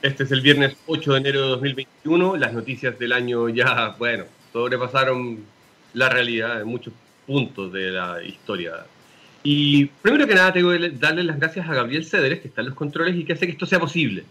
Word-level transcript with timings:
Este 0.00 0.22
es 0.22 0.30
el 0.30 0.42
viernes 0.42 0.76
8 0.86 1.12
de 1.12 1.18
enero 1.18 1.40
de 1.40 1.48
2021. 1.48 2.36
Las 2.36 2.52
noticias 2.52 2.96
del 3.00 3.12
año 3.12 3.48
ya, 3.48 3.96
bueno, 3.98 4.26
sobrepasaron 4.52 5.44
la 5.92 6.08
realidad 6.08 6.60
en 6.60 6.68
muchos 6.68 6.94
puntos 7.26 7.72
de 7.72 7.90
la 7.90 8.22
historia. 8.22 8.86
Y 9.42 9.86
primero 9.86 10.24
que 10.28 10.36
nada 10.36 10.52
tengo 10.52 10.70
que 10.70 10.90
darle 10.90 11.24
las 11.24 11.40
gracias 11.40 11.68
a 11.68 11.74
Gabriel 11.74 12.04
Cederes, 12.04 12.38
que 12.38 12.46
está 12.46 12.60
en 12.60 12.68
los 12.68 12.76
controles 12.76 13.16
y 13.16 13.24
que 13.24 13.32
hace 13.32 13.46
que 13.46 13.52
esto 13.52 13.66
sea 13.66 13.80
posible. 13.80 14.22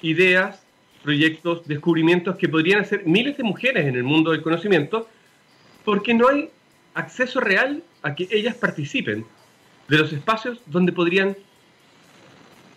ideas, 0.00 0.64
proyectos, 1.02 1.68
descubrimientos 1.68 2.38
que 2.38 2.48
podrían 2.48 2.80
hacer 2.80 3.04
miles 3.04 3.36
de 3.36 3.42
mujeres 3.42 3.84
en 3.84 3.94
el 3.94 4.04
mundo 4.04 4.30
del 4.30 4.40
conocimiento, 4.40 5.06
porque 5.84 6.14
no 6.14 6.28
hay 6.28 6.48
acceso 6.94 7.40
real 7.40 7.82
a 8.00 8.14
que 8.14 8.26
ellas 8.30 8.54
participen 8.54 9.26
de 9.86 9.98
los 9.98 10.14
espacios 10.14 10.62
donde 10.64 10.92
podrían 10.92 11.36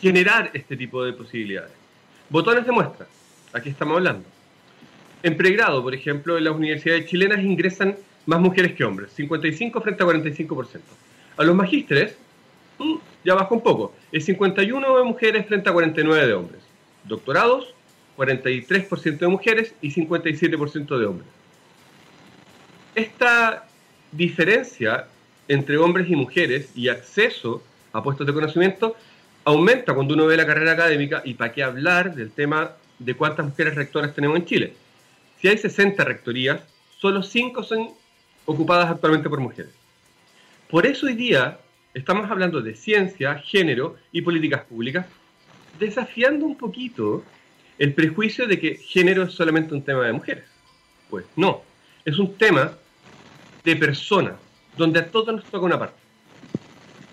generar 0.01 0.51
este 0.53 0.75
tipo 0.75 1.05
de 1.05 1.13
posibilidades. 1.13 1.71
Botones 2.29 2.65
de 2.65 2.73
muestra, 2.73 3.07
aquí 3.53 3.69
estamos 3.69 3.95
hablando. 3.95 4.27
En 5.23 5.37
pregrado, 5.37 5.81
por 5.81 5.95
ejemplo, 5.95 6.37
en 6.37 6.43
las 6.43 6.53
universidades 6.53 7.05
chilenas 7.05 7.39
ingresan 7.39 7.95
más 8.25 8.39
mujeres 8.39 8.73
que 8.73 8.83
hombres, 8.83 9.11
55 9.13 9.81
frente 9.81 10.03
a 10.03 10.05
45%. 10.05 10.81
A 11.37 11.43
los 11.43 11.55
magísteres, 11.55 12.17
mm, 12.79 12.95
ya 13.23 13.35
bajó 13.35 13.55
un 13.55 13.61
poco, 13.61 13.93
es 14.11 14.25
51 14.25 14.97
de 14.97 15.03
mujeres 15.03 15.45
frente 15.45 15.69
a 15.69 15.73
49 15.73 16.27
de 16.27 16.33
hombres. 16.33 16.61
Doctorados, 17.03 17.73
43% 18.15 19.25
de 19.25 19.27
mujeres 19.27 19.75
y 19.81 19.91
57% 19.91 20.97
de 20.97 21.05
hombres. 21.05 21.27
Esta 22.95 23.67
diferencia 24.11 25.07
entre 25.47 25.77
hombres 25.77 26.09
y 26.09 26.15
mujeres 26.15 26.71
y 26.75 26.87
acceso 26.87 27.61
a 27.91 28.01
puestos 28.01 28.25
de 28.25 28.33
conocimiento 28.33 28.95
aumenta 29.43 29.93
cuando 29.93 30.13
uno 30.15 30.25
ve 30.25 30.37
la 30.37 30.45
carrera 30.45 30.71
académica 30.71 31.21
y 31.23 31.35
para 31.35 31.53
qué 31.53 31.63
hablar 31.63 32.15
del 32.15 32.31
tema 32.31 32.71
de 32.97 33.13
cuántas 33.13 33.45
mujeres 33.45 33.75
rectoras 33.75 34.13
tenemos 34.15 34.37
en 34.37 34.45
Chile. 34.45 34.73
Si 35.39 35.47
hay 35.47 35.57
60 35.57 36.03
rectorías, 36.03 36.61
solo 36.97 37.21
5 37.21 37.63
son 37.63 37.89
ocupadas 38.45 38.89
actualmente 38.89 39.29
por 39.29 39.39
mujeres. 39.39 39.71
Por 40.69 40.85
eso 40.85 41.05
hoy 41.05 41.15
día 41.15 41.59
estamos 41.93 42.29
hablando 42.29 42.61
de 42.61 42.75
ciencia, 42.75 43.35
género 43.35 43.95
y 44.11 44.21
políticas 44.21 44.63
públicas, 44.63 45.05
desafiando 45.79 46.45
un 46.45 46.57
poquito 46.57 47.23
el 47.77 47.93
prejuicio 47.93 48.47
de 48.47 48.59
que 48.59 48.75
género 48.75 49.23
es 49.23 49.33
solamente 49.33 49.73
un 49.73 49.81
tema 49.81 50.05
de 50.05 50.13
mujeres. 50.13 50.45
Pues 51.09 51.25
no, 51.35 51.61
es 52.03 52.17
un 52.17 52.35
tema 52.35 52.73
de 53.63 53.75
personas, 53.75 54.35
donde 54.77 54.99
a 54.99 55.07
todos 55.07 55.35
nos 55.35 55.45
toca 55.45 55.65
una 55.65 55.79
parte. 55.79 55.97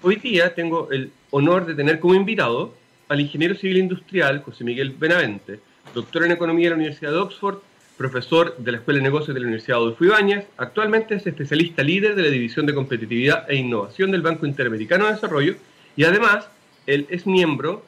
Hoy 0.02 0.16
día 0.16 0.54
tengo 0.54 0.90
el 0.90 1.12
honor 1.30 1.66
de 1.66 1.74
tener 1.74 2.00
como 2.00 2.14
invitado 2.14 2.74
al 3.08 3.20
ingeniero 3.20 3.54
civil 3.54 3.78
industrial 3.78 4.42
José 4.42 4.64
Miguel 4.64 4.90
Benavente, 4.90 5.60
doctor 5.94 6.24
en 6.24 6.32
economía 6.32 6.66
de 6.66 6.70
la 6.70 6.76
Universidad 6.76 7.12
de 7.12 7.18
Oxford 7.18 7.58
profesor 7.96 8.56
de 8.56 8.72
la 8.72 8.78
Escuela 8.78 8.98
de 8.98 9.04
Negocios 9.04 9.34
de 9.34 9.40
la 9.40 9.46
Universidad 9.46 9.78
Adolfo 9.78 10.04
Ibáñez, 10.04 10.46
actualmente 10.56 11.14
es 11.14 11.26
especialista 11.26 11.82
líder 11.82 12.14
de 12.14 12.22
la 12.22 12.30
División 12.30 12.66
de 12.66 12.74
Competitividad 12.74 13.50
e 13.50 13.56
Innovación 13.56 14.10
del 14.10 14.22
Banco 14.22 14.46
Interamericano 14.46 15.06
de 15.06 15.12
Desarrollo 15.12 15.56
y 15.96 16.04
además 16.04 16.48
él 16.86 17.06
es 17.10 17.26
miembro 17.26 17.84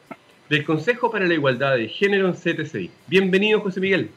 del 0.48 0.64
Consejo 0.64 1.10
para 1.10 1.26
la 1.26 1.34
Igualdad 1.34 1.76
de 1.76 1.88
Género 1.88 2.28
en 2.28 2.34
CTCI. 2.34 2.90
Bienvenido, 3.06 3.60
José 3.60 3.80
Miguel. 3.80 4.10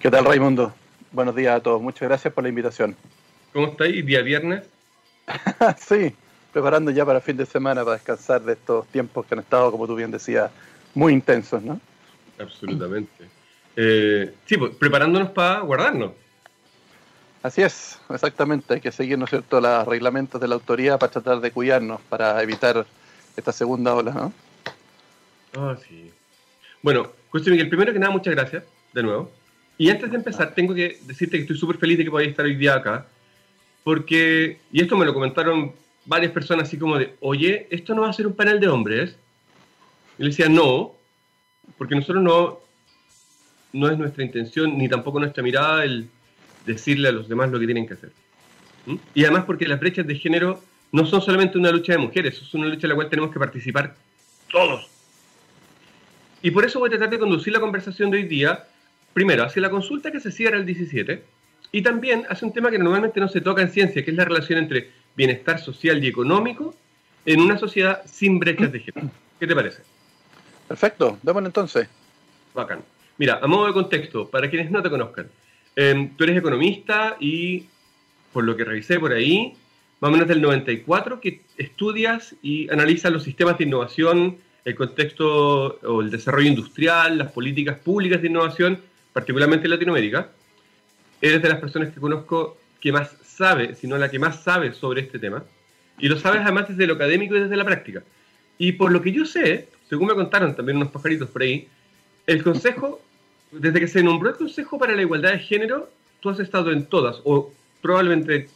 ¿Qué 0.00 0.10
tal, 0.10 0.24
Raimundo? 0.24 0.74
Buenos 1.10 1.34
días 1.36 1.56
a 1.56 1.60
todos. 1.60 1.82
Muchas 1.82 2.08
gracias 2.08 2.32
por 2.32 2.42
la 2.42 2.48
invitación. 2.48 2.96
¿Cómo 3.52 3.68
estáis? 3.68 4.04
¿Día 4.06 4.22
viernes? 4.22 4.64
sí, 5.78 6.14
preparando 6.52 6.90
ya 6.90 7.04
para 7.04 7.20
fin 7.20 7.36
de 7.36 7.46
semana 7.46 7.84
para 7.84 7.96
descansar 7.96 8.42
de 8.42 8.54
estos 8.54 8.86
tiempos 8.88 9.26
que 9.26 9.34
han 9.34 9.40
estado, 9.40 9.70
como 9.70 9.86
tú 9.86 9.94
bien 9.94 10.10
decías, 10.10 10.50
muy 10.94 11.12
intensos, 11.12 11.62
¿no? 11.62 11.80
Absolutamente. 12.38 13.31
Eh, 13.76 14.34
sí, 14.46 14.56
pues, 14.56 14.74
preparándonos 14.76 15.30
para 15.30 15.60
guardarnos. 15.60 16.12
Así 17.42 17.62
es, 17.62 17.98
exactamente. 18.08 18.74
Hay 18.74 18.80
que 18.80 18.92
seguir, 18.92 19.18
¿no 19.18 19.24
es 19.24 19.30
cierto?, 19.30 19.60
los 19.60 19.86
reglamentos 19.86 20.40
de 20.40 20.48
la 20.48 20.54
autoridad 20.54 20.98
para 20.98 21.10
tratar 21.10 21.40
de 21.40 21.50
cuidarnos, 21.50 22.00
para 22.02 22.40
evitar 22.42 22.86
esta 23.36 23.52
segunda 23.52 23.94
ola, 23.94 24.12
¿no? 24.12 24.32
Ah, 25.56 25.76
sí. 25.86 26.10
Bueno, 26.82 27.12
José 27.30 27.50
Miguel, 27.50 27.68
primero 27.68 27.92
que 27.92 27.98
nada, 27.98 28.12
muchas 28.12 28.34
gracias, 28.34 28.64
de 28.92 29.02
nuevo. 29.02 29.30
Y 29.76 29.90
antes 29.90 30.10
de 30.10 30.16
empezar, 30.16 30.54
tengo 30.54 30.74
que 30.74 30.98
decirte 31.02 31.36
que 31.36 31.42
estoy 31.42 31.56
súper 31.56 31.78
feliz 31.78 31.98
de 31.98 32.04
que 32.04 32.10
podáis 32.10 32.30
estar 32.30 32.44
hoy 32.44 32.54
día 32.54 32.74
acá, 32.74 33.06
porque, 33.82 34.60
y 34.70 34.80
esto 34.80 34.96
me 34.96 35.06
lo 35.06 35.12
comentaron 35.12 35.72
varias 36.04 36.32
personas 36.32 36.68
así 36.68 36.78
como 36.78 36.98
de, 36.98 37.16
oye, 37.20 37.66
¿esto 37.70 37.94
no 37.94 38.02
va 38.02 38.10
a 38.10 38.12
ser 38.12 38.26
un 38.26 38.34
panel 38.34 38.60
de 38.60 38.68
hombres? 38.68 39.16
Y 40.18 40.22
le 40.22 40.28
decía, 40.28 40.48
no, 40.48 40.92
porque 41.78 41.94
nosotros 41.94 42.22
no, 42.22 42.60
no 43.72 43.90
es 43.90 43.98
nuestra 43.98 44.24
intención 44.24 44.76
ni 44.76 44.88
tampoco 44.88 45.18
nuestra 45.18 45.42
mirada 45.42 45.84
el 45.84 46.08
decirle 46.66 47.08
a 47.08 47.12
los 47.12 47.28
demás 47.28 47.50
lo 47.50 47.58
que 47.58 47.66
tienen 47.66 47.86
que 47.86 47.94
hacer. 47.94 48.12
¿Mm? 48.86 48.96
Y 49.14 49.24
además 49.24 49.44
porque 49.44 49.66
las 49.66 49.80
brechas 49.80 50.06
de 50.06 50.14
género 50.16 50.62
no 50.92 51.06
son 51.06 51.22
solamente 51.22 51.58
una 51.58 51.70
lucha 51.70 51.92
de 51.92 51.98
mujeres, 51.98 52.40
es 52.40 52.54
una 52.54 52.66
lucha 52.66 52.86
en 52.86 52.90
la 52.90 52.94
cual 52.94 53.08
tenemos 53.08 53.32
que 53.32 53.38
participar 53.38 53.94
todos. 54.50 54.88
Y 56.42 56.50
por 56.50 56.64
eso 56.64 56.78
voy 56.78 56.88
a 56.88 56.90
tratar 56.90 57.10
de 57.10 57.18
conducir 57.18 57.52
la 57.52 57.60
conversación 57.60 58.10
de 58.10 58.18
hoy 58.18 58.24
día, 58.24 58.66
primero, 59.14 59.44
hacia 59.44 59.62
la 59.62 59.70
consulta 59.70 60.10
que 60.10 60.20
se 60.20 60.30
cierra 60.30 60.56
el 60.56 60.66
17, 60.66 61.22
y 61.70 61.82
también 61.82 62.26
hacia 62.28 62.46
un 62.46 62.52
tema 62.52 62.70
que 62.70 62.78
normalmente 62.78 63.20
no 63.20 63.28
se 63.28 63.40
toca 63.40 63.62
en 63.62 63.70
ciencia, 63.70 64.04
que 64.04 64.10
es 64.10 64.16
la 64.16 64.24
relación 64.24 64.58
entre 64.58 64.90
bienestar 65.16 65.58
social 65.58 66.02
y 66.04 66.08
económico 66.08 66.74
en 67.24 67.40
una 67.40 67.56
sociedad 67.58 68.02
sin 68.04 68.38
brechas 68.38 68.72
de 68.72 68.80
género. 68.80 69.10
¿Qué 69.38 69.46
te 69.46 69.54
parece? 69.54 69.82
Perfecto, 70.68 71.18
démosle 71.22 71.46
entonces. 71.46 71.88
Bacán. 72.54 72.80
Mira, 73.22 73.38
a 73.40 73.46
modo 73.46 73.68
de 73.68 73.72
contexto, 73.72 74.28
para 74.28 74.50
quienes 74.50 74.72
no 74.72 74.82
te 74.82 74.90
conozcan, 74.90 75.28
em, 75.76 76.16
tú 76.16 76.24
eres 76.24 76.36
economista 76.36 77.16
y, 77.20 77.66
por 78.32 78.42
lo 78.42 78.56
que 78.56 78.64
revisé 78.64 78.98
por 78.98 79.12
ahí, 79.12 79.54
más 80.00 80.08
o 80.08 80.12
menos 80.12 80.26
del 80.26 80.42
94, 80.42 81.20
que 81.20 81.42
estudias 81.56 82.34
y 82.42 82.68
analizas 82.68 83.12
los 83.12 83.22
sistemas 83.22 83.58
de 83.58 83.62
innovación, 83.62 84.38
el 84.64 84.74
contexto 84.74 85.78
o 85.84 86.00
el 86.00 86.10
desarrollo 86.10 86.48
industrial, 86.48 87.16
las 87.16 87.30
políticas 87.30 87.78
públicas 87.78 88.20
de 88.20 88.26
innovación, 88.26 88.80
particularmente 89.12 89.66
en 89.66 89.70
Latinoamérica. 89.70 90.32
Eres 91.20 91.42
de 91.42 91.48
las 91.48 91.60
personas 91.60 91.94
que 91.94 92.00
conozco 92.00 92.58
que 92.80 92.90
más 92.90 93.14
sabe, 93.22 93.76
si 93.76 93.86
no 93.86 93.98
la 93.98 94.10
que 94.10 94.18
más 94.18 94.42
sabe 94.42 94.74
sobre 94.74 95.02
este 95.02 95.20
tema, 95.20 95.44
y 95.96 96.08
lo 96.08 96.18
sabes 96.18 96.40
además 96.42 96.66
desde 96.70 96.88
lo 96.88 96.94
académico 96.94 97.36
y 97.36 97.40
desde 97.42 97.56
la 97.56 97.64
práctica. 97.64 98.02
Y 98.58 98.72
por 98.72 98.90
lo 98.90 99.00
que 99.00 99.12
yo 99.12 99.24
sé, 99.24 99.68
según 99.88 100.08
me 100.08 100.14
contaron 100.14 100.56
también 100.56 100.78
unos 100.78 100.90
pajaritos 100.90 101.30
por 101.30 101.42
ahí, 101.42 101.68
el 102.26 102.42
Consejo, 102.42 103.00
desde 103.52 103.80
que 103.80 103.88
se 103.88 104.02
nombró 104.02 104.30
el 104.30 104.36
Consejo 104.36 104.78
para 104.78 104.96
la 104.96 105.02
Igualdad 105.02 105.32
de 105.32 105.38
Género, 105.38 105.90
tú 106.20 106.30
has 106.30 106.40
estado 106.40 106.72
en 106.72 106.86
todas, 106.86 107.20
o 107.24 107.52
probablemente, 107.80 108.48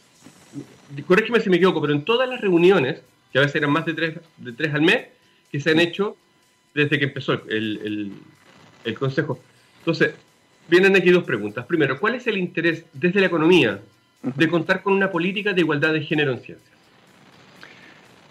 corrígeme 1.05 1.39
si 1.39 1.49
me 1.49 1.57
equivoco, 1.57 1.81
pero 1.81 1.93
en 1.93 2.03
todas 2.03 2.27
las 2.27 2.41
reuniones, 2.41 3.01
que 3.31 3.39
a 3.39 3.41
veces 3.41 3.55
eran 3.57 3.71
más 3.71 3.85
de 3.85 3.93
tres, 3.93 4.19
de 4.37 4.53
tres 4.53 4.73
al 4.73 4.81
mes, 4.81 5.07
que 5.51 5.59
se 5.59 5.71
han 5.71 5.79
hecho 5.79 6.17
desde 6.73 6.97
que 6.97 7.05
empezó 7.05 7.33
el, 7.47 8.13
Consejo. 8.97 9.37
Entonces, 9.79 10.13
vienen 10.69 10.95
aquí 10.95 11.11
dos 11.11 11.25
preguntas. 11.25 11.65
Primero, 11.65 11.99
¿cuál 11.99 12.15
es 12.15 12.25
el 12.25 12.37
interés 12.37 12.85
desde 12.93 13.19
la 13.19 13.25
economía 13.25 13.81
de 14.21 14.47
contar 14.47 14.81
con 14.81 14.93
una 14.93 15.11
política 15.11 15.51
de 15.51 15.59
igualdad 15.59 15.91
de 15.91 16.01
género 16.03 16.31
en 16.31 16.39
ciencia? 16.39 16.71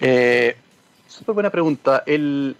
Eh, 0.01 0.57
súper 1.07 1.35
buena 1.35 1.51
pregunta. 1.51 2.05
El, 2.07 2.57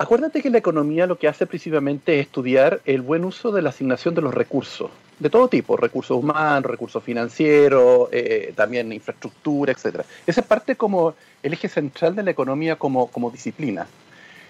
Acuérdate 0.00 0.42
que 0.42 0.50
la 0.50 0.58
economía 0.58 1.08
lo 1.08 1.18
que 1.18 1.26
hace 1.26 1.44
principalmente 1.44 2.20
es 2.20 2.26
estudiar 2.26 2.80
el 2.84 3.02
buen 3.02 3.24
uso 3.24 3.50
de 3.50 3.62
la 3.62 3.70
asignación 3.70 4.14
de 4.14 4.22
los 4.22 4.32
recursos. 4.32 4.90
de 5.18 5.30
todo 5.30 5.48
tipo, 5.48 5.76
recursos 5.76 6.16
humanos, 6.16 6.70
recursos 6.70 7.02
financieros, 7.02 8.08
eh, 8.12 8.52
también 8.54 8.92
infraestructura, 8.92 9.72
etcétera. 9.72 10.04
Esa 10.24 10.42
es 10.42 10.46
parte 10.46 10.76
como 10.76 11.14
el 11.42 11.52
eje 11.52 11.68
central 11.68 12.14
de 12.14 12.22
la 12.22 12.30
economía 12.30 12.76
como, 12.76 13.08
como 13.08 13.28
disciplina. 13.28 13.88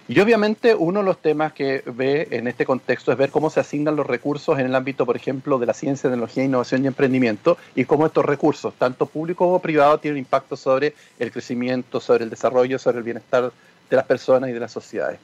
Y 0.09 0.21
obviamente 0.21 0.75
uno 0.75 1.01
de 1.01 1.07
los 1.07 1.23
temas 1.23 1.55
que 1.55 1.83
ve 1.87 2.29
en 2.31 2.49
este 2.49 2.67
contexto 2.67 3.11
es 3.11 3.17
ver 3.17 3.31
cómo 3.31 3.49
se 3.49 3.61
asignan 3.61 3.97
los 3.97 4.07
recursos 4.07 4.59
en 4.59 4.67
el 4.67 4.75
ámbito, 4.75 5.07
por 5.07 5.17
ejemplo, 5.17 5.59
de 5.59 5.65
la 5.65 5.73
ciencia, 5.73 6.11
tecnología, 6.11 6.45
innovación 6.45 6.85
y 6.85 6.89
emprendimiento 6.89 7.57
y 7.75 7.87
cómo 7.87 8.05
estos 8.05 8.27
recursos, 8.27 8.75
tanto 8.75 9.07
públicos 9.07 9.47
como 9.47 9.63
privados, 9.63 10.03
tienen 10.03 10.19
impacto 10.19 10.55
sobre 10.55 10.93
el 11.19 11.33
crecimiento, 11.33 11.99
sobre 11.99 12.25
el 12.25 12.31
desarrollo, 12.31 12.79
sobre 12.79 12.99
el 12.99 13.05
bienestar 13.05 13.51
de 13.89 13.97
las 13.97 14.05
personas 14.05 14.51
y 14.51 14.53
de 14.53 14.61
las 14.61 14.73
sociedades. 14.73 15.19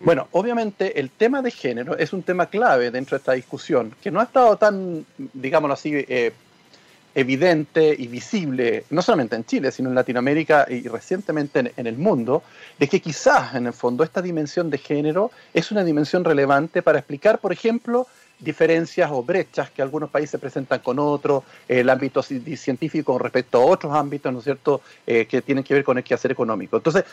Bueno, 0.00 0.28
obviamente 0.32 1.00
el 1.00 1.10
tema 1.10 1.40
de 1.42 1.50
género 1.50 1.96
es 1.96 2.12
un 2.12 2.22
tema 2.22 2.46
clave 2.46 2.90
dentro 2.90 3.16
de 3.16 3.20
esta 3.20 3.32
discusión, 3.32 3.94
que 4.02 4.10
no 4.10 4.20
ha 4.20 4.24
estado 4.24 4.56
tan, 4.56 5.06
digámoslo 5.16 5.74
así, 5.74 5.92
eh, 5.94 6.32
evidente 7.14 7.96
y 7.98 8.08
visible, 8.08 8.84
no 8.90 9.00
solamente 9.00 9.36
en 9.36 9.44
Chile, 9.46 9.72
sino 9.72 9.88
en 9.88 9.94
Latinoamérica 9.94 10.66
y 10.68 10.86
recientemente 10.86 11.72
en, 11.74 11.86
el 11.86 11.96
mundo, 11.96 12.42
de 12.78 12.88
que 12.88 13.00
quizás 13.00 13.54
en 13.54 13.66
el 13.66 13.72
fondo 13.72 14.04
esta 14.04 14.20
dimensión 14.20 14.68
de 14.68 14.76
género 14.76 15.30
es 15.54 15.70
una 15.70 15.82
dimensión 15.82 16.24
relevante 16.24 16.82
para 16.82 16.98
explicar, 16.98 17.38
por 17.38 17.52
ejemplo, 17.52 18.06
diferencias 18.38 19.10
o 19.10 19.22
brechas 19.22 19.70
que 19.70 19.80
algunos 19.80 20.10
países 20.10 20.38
presentan 20.38 20.80
con 20.80 20.98
otros, 20.98 21.42
el 21.66 21.88
ámbito 21.88 22.22
científico 22.22 23.14
con 23.14 23.22
respecto 23.22 23.62
a 23.62 23.64
otros 23.64 23.94
ámbitos, 23.94 24.30
¿no 24.30 24.40
es 24.40 24.44
cierto?, 24.44 24.82
eh, 25.06 25.24
que 25.24 25.40
tienen 25.40 25.64
que 25.64 25.72
ver 25.72 25.84
con 25.84 25.96
el 25.96 26.04
quehacer 26.04 26.32
económico. 26.32 26.76
Entonces, 26.76 27.04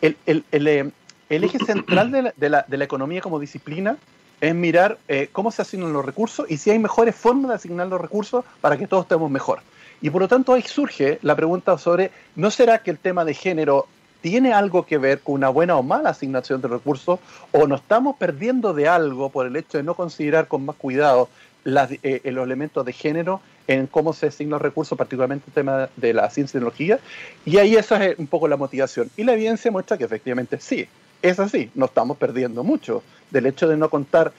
el, 0.00 0.16
el, 0.24 0.92
eh, 1.36 1.46
eje 1.46 1.58
central 1.64 2.32
de 2.36 2.48
la, 2.48 2.84
economía 2.84 3.20
como 3.20 3.38
disciplina 3.38 3.96
es 4.40 4.54
mirar 4.54 4.98
eh, 5.08 5.28
cómo 5.32 5.50
se 5.50 5.62
asignan 5.62 5.92
los 5.92 6.04
recursos 6.04 6.50
y 6.50 6.56
si 6.56 6.70
hay 6.70 6.78
mejores 6.78 7.14
formas 7.14 7.50
de 7.50 7.54
asignar 7.54 7.86
los 7.86 8.00
recursos 8.00 8.44
para 8.60 8.76
que 8.76 8.86
todos 8.86 9.04
estemos 9.04 9.30
mejor. 9.30 9.60
Y 10.00 10.10
por 10.10 10.22
lo 10.22 10.28
tanto 10.28 10.52
ahí 10.52 10.62
surge 10.62 11.18
la 11.22 11.36
pregunta 11.36 11.78
sobre, 11.78 12.10
¿no 12.34 12.50
será 12.50 12.82
que 12.82 12.90
el 12.90 12.98
tema 12.98 13.24
de 13.24 13.34
género 13.34 13.86
tiene 14.20 14.52
algo 14.52 14.84
que 14.84 14.98
ver 14.98 15.20
con 15.20 15.36
una 15.36 15.48
buena 15.48 15.76
o 15.76 15.82
mala 15.82 16.10
asignación 16.10 16.60
de 16.60 16.68
recursos 16.68 17.20
o 17.52 17.66
nos 17.66 17.80
estamos 17.80 18.16
perdiendo 18.16 18.74
de 18.74 18.88
algo 18.88 19.30
por 19.30 19.46
el 19.46 19.56
hecho 19.56 19.78
de 19.78 19.84
no 19.84 19.94
considerar 19.94 20.48
con 20.48 20.64
más 20.64 20.76
cuidado 20.76 21.28
eh, 21.64 22.20
los 22.24 22.44
elementos 22.44 22.84
de 22.84 22.92
género 22.92 23.40
en 23.68 23.86
cómo 23.86 24.12
se 24.12 24.26
asignan 24.26 24.52
los 24.52 24.62
recursos, 24.62 24.98
particularmente 24.98 25.44
el 25.48 25.52
tema 25.52 25.88
de 25.96 26.12
la 26.12 26.28
ciencia 26.30 26.58
y 26.58 26.60
tecnología? 26.60 26.98
Y 27.44 27.58
ahí 27.58 27.76
esa 27.76 28.04
es 28.04 28.18
un 28.18 28.26
poco 28.26 28.48
la 28.48 28.56
motivación. 28.56 29.10
Y 29.16 29.24
la 29.24 29.34
evidencia 29.34 29.70
muestra 29.70 29.96
que 29.96 30.04
efectivamente 30.04 30.58
sí, 30.58 30.88
es 31.22 31.38
así, 31.38 31.70
no 31.74 31.86
estamos 31.86 32.16
perdiendo 32.16 32.64
mucho 32.64 33.02
del 33.30 33.46
hecho 33.46 33.68
de 33.68 33.76
no 33.76 33.88
contar 33.88 34.32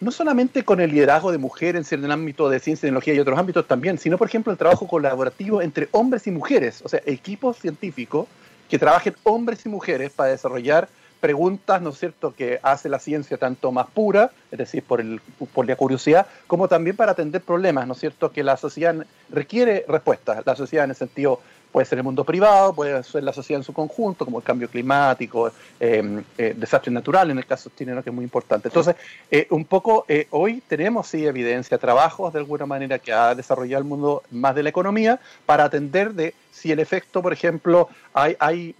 no 0.00 0.10
solamente 0.10 0.64
con 0.64 0.80
el 0.80 0.90
liderazgo 0.90 1.32
de 1.32 1.38
mujeres 1.38 1.92
en 1.92 2.04
el 2.04 2.10
ámbito 2.10 2.50
de 2.50 2.60
ciencia 2.60 2.86
y 2.86 2.88
tecnología 2.88 3.14
y 3.14 3.20
otros 3.20 3.38
ámbitos 3.38 3.66
también, 3.66 3.98
sino 3.98 4.18
por 4.18 4.28
ejemplo 4.28 4.52
el 4.52 4.58
trabajo 4.58 4.86
colaborativo 4.86 5.62
entre 5.62 5.88
hombres 5.92 6.26
y 6.26 6.30
mujeres, 6.30 6.82
o 6.84 6.88
sea, 6.88 7.00
equipos 7.06 7.58
científicos 7.58 8.26
que 8.68 8.78
trabajen 8.78 9.14
hombres 9.22 9.64
y 9.64 9.68
mujeres 9.68 10.10
para 10.12 10.30
desarrollar 10.30 10.88
preguntas, 11.20 11.80
¿no 11.80 11.88
es 11.88 11.98
cierto?, 11.98 12.34
que 12.34 12.60
hace 12.62 12.90
la 12.90 12.98
ciencia 12.98 13.38
tanto 13.38 13.72
más 13.72 13.86
pura, 13.86 14.30
es 14.50 14.58
decir, 14.58 14.82
por, 14.82 15.00
el, 15.00 15.22
por 15.54 15.66
la 15.66 15.74
curiosidad, 15.74 16.26
como 16.46 16.68
también 16.68 16.96
para 16.96 17.12
atender 17.12 17.40
problemas, 17.40 17.86
¿no 17.86 17.94
es 17.94 18.00
cierto?, 18.00 18.30
que 18.30 18.44
la 18.44 18.58
sociedad 18.58 18.94
requiere 19.30 19.86
respuestas, 19.88 20.44
la 20.44 20.54
sociedad 20.54 20.84
en 20.84 20.90
el 20.90 20.96
sentido 20.96 21.40
Puede 21.74 21.86
ser 21.86 21.98
el 21.98 22.04
mundo 22.04 22.22
privado, 22.22 22.72
puede 22.72 23.02
ser 23.02 23.24
la 23.24 23.32
sociedad 23.32 23.58
en 23.58 23.64
su 23.64 23.72
conjunto, 23.72 24.24
como 24.24 24.38
el 24.38 24.44
cambio 24.44 24.68
climático, 24.68 25.50
eh, 25.80 26.22
eh, 26.38 26.54
desastres 26.56 26.92
naturales, 26.92 27.32
en 27.32 27.38
el 27.38 27.46
caso 27.46 27.68
chileno, 27.76 28.00
que 28.00 28.10
es 28.10 28.14
muy 28.14 28.22
importante. 28.22 28.68
Entonces, 28.68 28.94
eh, 29.28 29.48
un 29.50 29.64
poco 29.64 30.06
hoy 30.30 30.62
tenemos, 30.68 31.08
sí, 31.08 31.26
evidencia, 31.26 31.76
trabajos 31.76 32.32
de 32.32 32.38
alguna 32.38 32.64
manera 32.64 33.00
que 33.00 33.12
ha 33.12 33.34
desarrollado 33.34 33.82
el 33.82 33.88
mundo 33.88 34.22
más 34.30 34.54
de 34.54 34.62
la 34.62 34.68
economía 34.68 35.18
para 35.46 35.64
atender 35.64 36.14
de 36.14 36.32
si 36.52 36.70
el 36.70 36.78
efecto, 36.78 37.22
por 37.22 37.32
ejemplo, 37.32 37.88
hay, 38.12 38.36
hay 38.38 38.76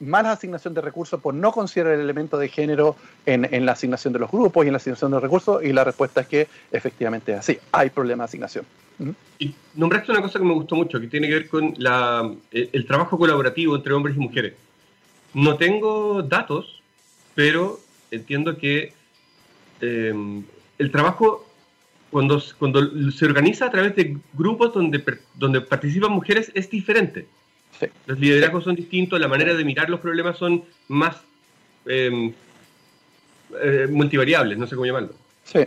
mala 0.00 0.32
asignación 0.32 0.72
de 0.72 0.80
recursos 0.80 1.20
por 1.20 1.34
no 1.34 1.52
considerar 1.52 1.92
el 1.92 2.00
elemento 2.00 2.38
de 2.38 2.48
género 2.48 2.96
en, 3.26 3.46
en, 3.54 3.66
la 3.66 3.72
asignación 3.72 4.14
de 4.14 4.20
los 4.20 4.30
grupos 4.30 4.64
y 4.64 4.68
en 4.68 4.72
la 4.72 4.78
asignación 4.78 5.10
de 5.10 5.16
los 5.16 5.22
recursos, 5.22 5.62
y 5.62 5.70
la 5.74 5.84
respuesta 5.84 6.22
es 6.22 6.28
que 6.28 6.48
efectivamente 6.70 7.32
es 7.32 7.40
así, 7.40 7.58
hay 7.72 7.90
problema 7.90 8.24
de 8.24 8.28
asignación. 8.28 8.64
Y 9.38 9.54
nombraste 9.74 10.12
una 10.12 10.22
cosa 10.22 10.38
que 10.38 10.44
me 10.44 10.54
gustó 10.54 10.76
mucho, 10.76 11.00
que 11.00 11.08
tiene 11.08 11.28
que 11.28 11.34
ver 11.34 11.48
con 11.48 11.74
la, 11.78 12.32
eh, 12.50 12.68
el 12.72 12.86
trabajo 12.86 13.18
colaborativo 13.18 13.76
entre 13.76 13.92
hombres 13.92 14.16
y 14.16 14.20
mujeres. 14.20 14.54
No 15.34 15.56
tengo 15.56 16.22
datos, 16.22 16.82
pero 17.34 17.80
entiendo 18.10 18.56
que 18.56 18.92
eh, 19.80 20.42
el 20.78 20.90
trabajo, 20.90 21.46
cuando, 22.10 22.42
cuando 22.58 23.10
se 23.10 23.24
organiza 23.24 23.66
a 23.66 23.70
través 23.70 23.96
de 23.96 24.16
grupos 24.32 24.74
donde, 24.74 25.02
donde 25.34 25.60
participan 25.60 26.12
mujeres, 26.12 26.52
es 26.54 26.70
diferente. 26.70 27.26
Los 28.06 28.20
liderazgos 28.20 28.64
son 28.64 28.76
distintos, 28.76 29.18
la 29.18 29.26
manera 29.26 29.54
de 29.54 29.64
mirar 29.64 29.90
los 29.90 29.98
problemas 29.98 30.38
son 30.38 30.62
más 30.86 31.16
eh, 31.86 32.32
multivariables, 33.90 34.56
no 34.56 34.66
sé 34.66 34.76
cómo 34.76 34.86
llamarlo. 34.86 35.14
Sí. 35.44 35.60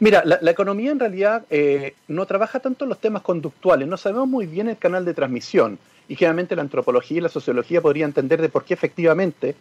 Mira, 0.00 0.22
la, 0.24 0.50
economía 0.50 0.90
en 0.90 1.00
realidad 1.00 1.44
eh, 1.50 1.94
no 2.06 2.26
trabaja 2.26 2.60
tanto 2.60 2.84
en 2.84 2.90
los 2.90 3.00
temas 3.00 3.22
conductuales, 3.22 3.88
no 3.88 3.96
sabemos 3.96 4.28
muy 4.28 4.46
bien 4.46 4.68
el 4.68 4.76
canal 4.76 5.04
de 5.04 5.14
transmisión. 5.14 5.78
Y 6.08 6.16
generalmente 6.16 6.56
la 6.56 6.62
antropología 6.62 7.18
y 7.18 7.20
la 7.20 7.28
sociología 7.28 7.82
podrían 7.82 8.10
entender 8.10 8.40
de 8.40 8.48
por 8.48 8.64
qué 8.64 8.74
efectivamente 8.74 9.54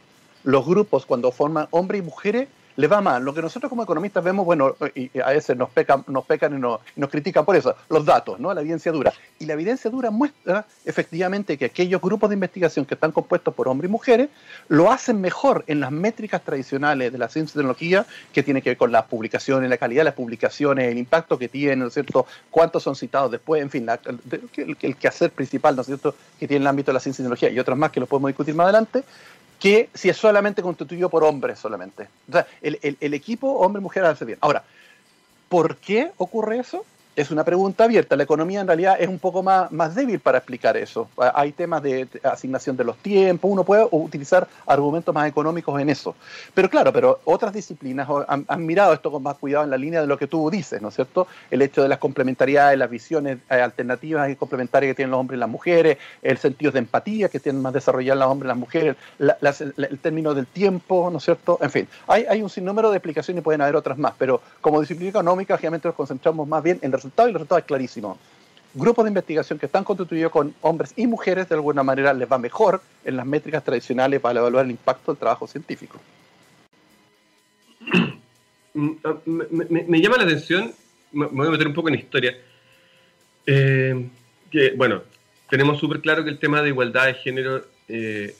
los 0.44 0.66
grupos 0.66 1.06
cuando 1.06 1.32
forman 1.32 1.68
hombres 1.72 2.02
y 2.02 2.06
mujeres 2.06 2.48
le 2.78 2.88
va 2.88 3.02
mal. 3.02 3.24
Lo 3.24 3.34
que 3.34 3.42
nosotros 3.42 3.70
como 3.70 3.84
economistas 3.84 4.24
vemos, 4.24 4.46
bueno, 4.46 4.76
y 4.96 5.10
a 5.20 5.32
veces 5.32 5.58
nos 5.58 5.70
pecan, 5.70 6.04
nos 6.08 6.26
pecan 6.26 6.56
y 6.56 6.60
nos, 6.60 7.10
critican 7.10 7.44
por 7.44 7.56
eso, 7.56 7.76
los 7.90 8.06
datos, 8.06 8.40
¿no? 8.40 8.54
La 8.54 8.62
evidencia 8.62 8.92
dura. 8.92 9.12
Y 9.40 9.46
la 9.46 9.54
evidencia 9.54 9.90
dura 9.90 10.12
muestra 10.12 10.66
efectivamente 10.86 11.58
que 11.58 11.66
aquellos 11.66 12.00
grupos 12.00 12.30
de 12.30 12.36
investigación 12.36 12.86
que 12.86 12.94
están 12.94 13.12
compuestos 13.12 13.54
por 13.54 13.68
hombres 13.68 13.90
y 13.90 13.92
mujeres 13.92 14.30
lo 14.68 14.92
hacen 14.92 15.20
mejor 15.20 15.64
en 15.68 15.80
las 15.80 15.92
métricas 15.92 16.44
tradicionales 16.44 17.12
de 17.12 17.18
la 17.18 17.30
ciencia 17.30 17.54
y 17.56 17.58
tecnología, 17.58 18.06
que 18.32 18.44
tiene 18.44 18.62
que 18.62 18.70
ver 18.70 18.78
con 18.78 18.92
las 18.92 19.06
publicaciones, 19.06 19.70
la 19.70 19.78
calidad 19.78 20.02
de 20.02 20.06
las 20.06 20.14
publicaciones, 20.14 20.92
el 20.92 21.00
impacto 21.00 21.38
que 21.38 21.50
tienen, 21.50 21.80
¿no 21.80 21.88
es 21.88 21.94
cierto? 21.94 22.28
Cuántos 22.52 22.84
son 22.84 22.96
citados 22.96 23.32
después, 23.32 23.62
en 23.62 23.72
fin, 23.72 23.88
el, 23.90 24.78
el, 24.82 24.96
quehacer 24.96 25.32
principal, 25.32 25.76
¿no 25.76 25.82
es 25.82 25.88
cierto?, 25.88 26.16
que 26.40 26.48
tiene 26.48 26.62
el 26.62 26.68
ámbito 26.68 26.92
de 26.92 26.94
la 26.94 27.00
ciencia 27.00 27.24
y 27.24 27.26
tecnología 27.26 27.50
y 27.50 27.60
otras 27.60 27.78
más 27.78 27.92
que 27.92 28.00
lo 28.00 28.06
podemos 28.06 28.30
discutir 28.30 28.54
más 28.54 28.66
adelante, 28.66 29.04
que 29.60 29.90
si 29.94 30.10
es 30.10 30.18
solamente 30.18 30.62
constituido 30.62 31.10
por 31.10 31.24
hombres 31.24 31.60
solamente. 31.60 32.08
O 32.30 32.32
sea, 32.32 32.48
el, 32.62 32.80
el, 32.82 32.98
el 33.00 33.14
equipo 33.14 33.52
hombre-mujer 33.60 34.06
hace 34.06 34.26
bien. 34.26 34.38
Ahora, 34.42 34.64
¿por 35.50 35.78
qué 35.78 36.12
ocurre 36.18 36.60
eso? 36.60 36.86
Es 37.18 37.32
una 37.32 37.44
pregunta 37.44 37.84
abierta. 37.84 38.16
La 38.16 38.24
economía 38.24 38.62
en 38.62 38.68
realidad 38.68 38.96
es 39.00 39.08
un 39.08 39.18
poco 39.18 39.42
más, 39.42 39.72
más 39.72 39.96
débil 39.96 40.20
para 40.20 40.38
explicar 40.38 40.78
eso. 40.78 41.10
Hay 41.34 41.52
temas 41.52 41.82
de 41.82 42.08
asignación 42.22 42.78
de 42.78 42.84
los 42.84 42.96
tiempos, 42.98 43.50
uno 43.52 43.64
puede 43.64 43.88
utilizar 43.90 44.48
argumentos 44.68 45.14
más 45.16 45.28
económicos 45.28 45.82
en 45.82 45.90
eso. 45.90 46.16
Pero 46.54 46.70
claro, 46.70 46.94
pero 46.94 47.20
otras 47.26 47.52
disciplinas 47.52 48.08
han, 48.28 48.46
han, 48.48 48.66
mirado 48.68 48.94
esto 48.94 49.12
con 49.12 49.24
más 49.24 49.36
cuidado 49.38 49.64
en 49.64 49.72
la 49.72 49.78
línea 49.78 50.00
de 50.00 50.06
lo 50.06 50.16
que 50.16 50.28
tú 50.28 50.52
dices, 50.52 50.80
¿no 50.80 50.90
es 50.90 50.96
cierto? 50.96 51.28
El 51.50 51.64
hecho 51.64 51.82
de 51.82 51.90
las 51.90 51.98
complementariedades, 51.98 52.78
las 52.78 52.90
visiones 52.90 53.40
eh, 53.50 53.56
alternativas 53.56 54.30
y 54.30 54.36
complementarias 54.36 54.92
que 54.92 54.98
tienen 54.98 55.10
los 55.10 55.20
hombres 55.20 55.38
y 55.38 55.40
las 55.40 55.50
mujeres, 55.50 55.98
el 56.22 56.38
sentido 56.38 56.72
de 56.72 56.80
empatía 56.80 57.30
que 57.30 57.40
tienen 57.40 57.64
más 57.64 57.74
desarrollados 57.74 58.20
los 58.20 58.30
hombres 58.30 58.46
y 58.46 58.50
las 58.50 58.58
mujeres, 58.58 58.96
el 59.20 60.00
término 60.00 60.36
del 60.36 60.46
tiempo, 60.46 61.10
¿no 61.12 61.18
es 61.18 61.24
cierto? 61.24 61.58
En 61.62 61.72
fin, 61.72 61.88
hay, 62.06 62.26
hay 62.30 62.44
un 62.44 62.50
sinnúmero 62.50 62.92
de 62.92 62.98
explicaciones 62.98 63.42
y 63.42 63.44
pueden 63.44 63.62
haber 63.62 63.76
otras 63.76 63.98
más, 63.98 64.14
pero 64.20 64.40
como 64.62 64.80
disciplina 64.82 65.10
económica, 65.10 65.58
generalmente 65.58 65.88
nos 65.88 65.96
concentramos 65.96 66.48
más 66.48 66.62
bien 66.62 66.78
en 66.84 66.94
el 66.94 67.07
resultado 67.08 67.28
y 67.28 67.32
el 67.32 67.36
resultado 67.36 67.60
es 67.60 67.66
clarísimo. 67.66 68.18
Grupos 68.74 69.06
de 69.06 69.10
investigación 69.10 69.58
que 69.58 69.66
están 69.66 69.84
constituidos 69.84 70.32
con 70.32 70.54
hombres 70.62 70.94
y 70.96 71.08
mujeres 71.08 71.50
de 71.50 71.56
alguna 71.56 71.84
manera 71.84 72.14
les 72.14 72.32
va 72.32 72.38
mejor 72.38 72.82
en 73.04 73.18
las 73.18 73.26
métricas 73.26 73.64
tradicionales 73.64 74.20
para 74.20 74.40
evaluar 74.40 74.66
el 74.66 74.72
impacto 74.72 75.12
del 75.12 75.20
trabajo 75.20 75.48
científico. 75.48 76.00
Mm, 78.74 78.92
ah, 79.04 79.16
me, 79.26 79.46
me, 79.50 79.84
me 79.84 80.02
llama 80.02 80.18
la 80.18 80.24
atención, 80.24 80.72
me 81.12 81.26
voy 81.26 81.48
a 81.48 81.52
meter 81.52 81.68
un 81.68 81.74
poco 81.74 81.90
en 81.90 81.96
historia, 81.96 82.38
eh, 83.48 84.10
que 84.52 84.72
bueno, 84.76 85.02
tenemos 85.50 85.80
súper 85.80 86.02
claro 86.02 86.24
que 86.24 86.30
el 86.30 86.38
tema 86.38 86.62
de 86.62 86.70
igualdad 86.70 87.08
de 87.08 87.14
género, 87.16 87.66
eh, 87.88 88.36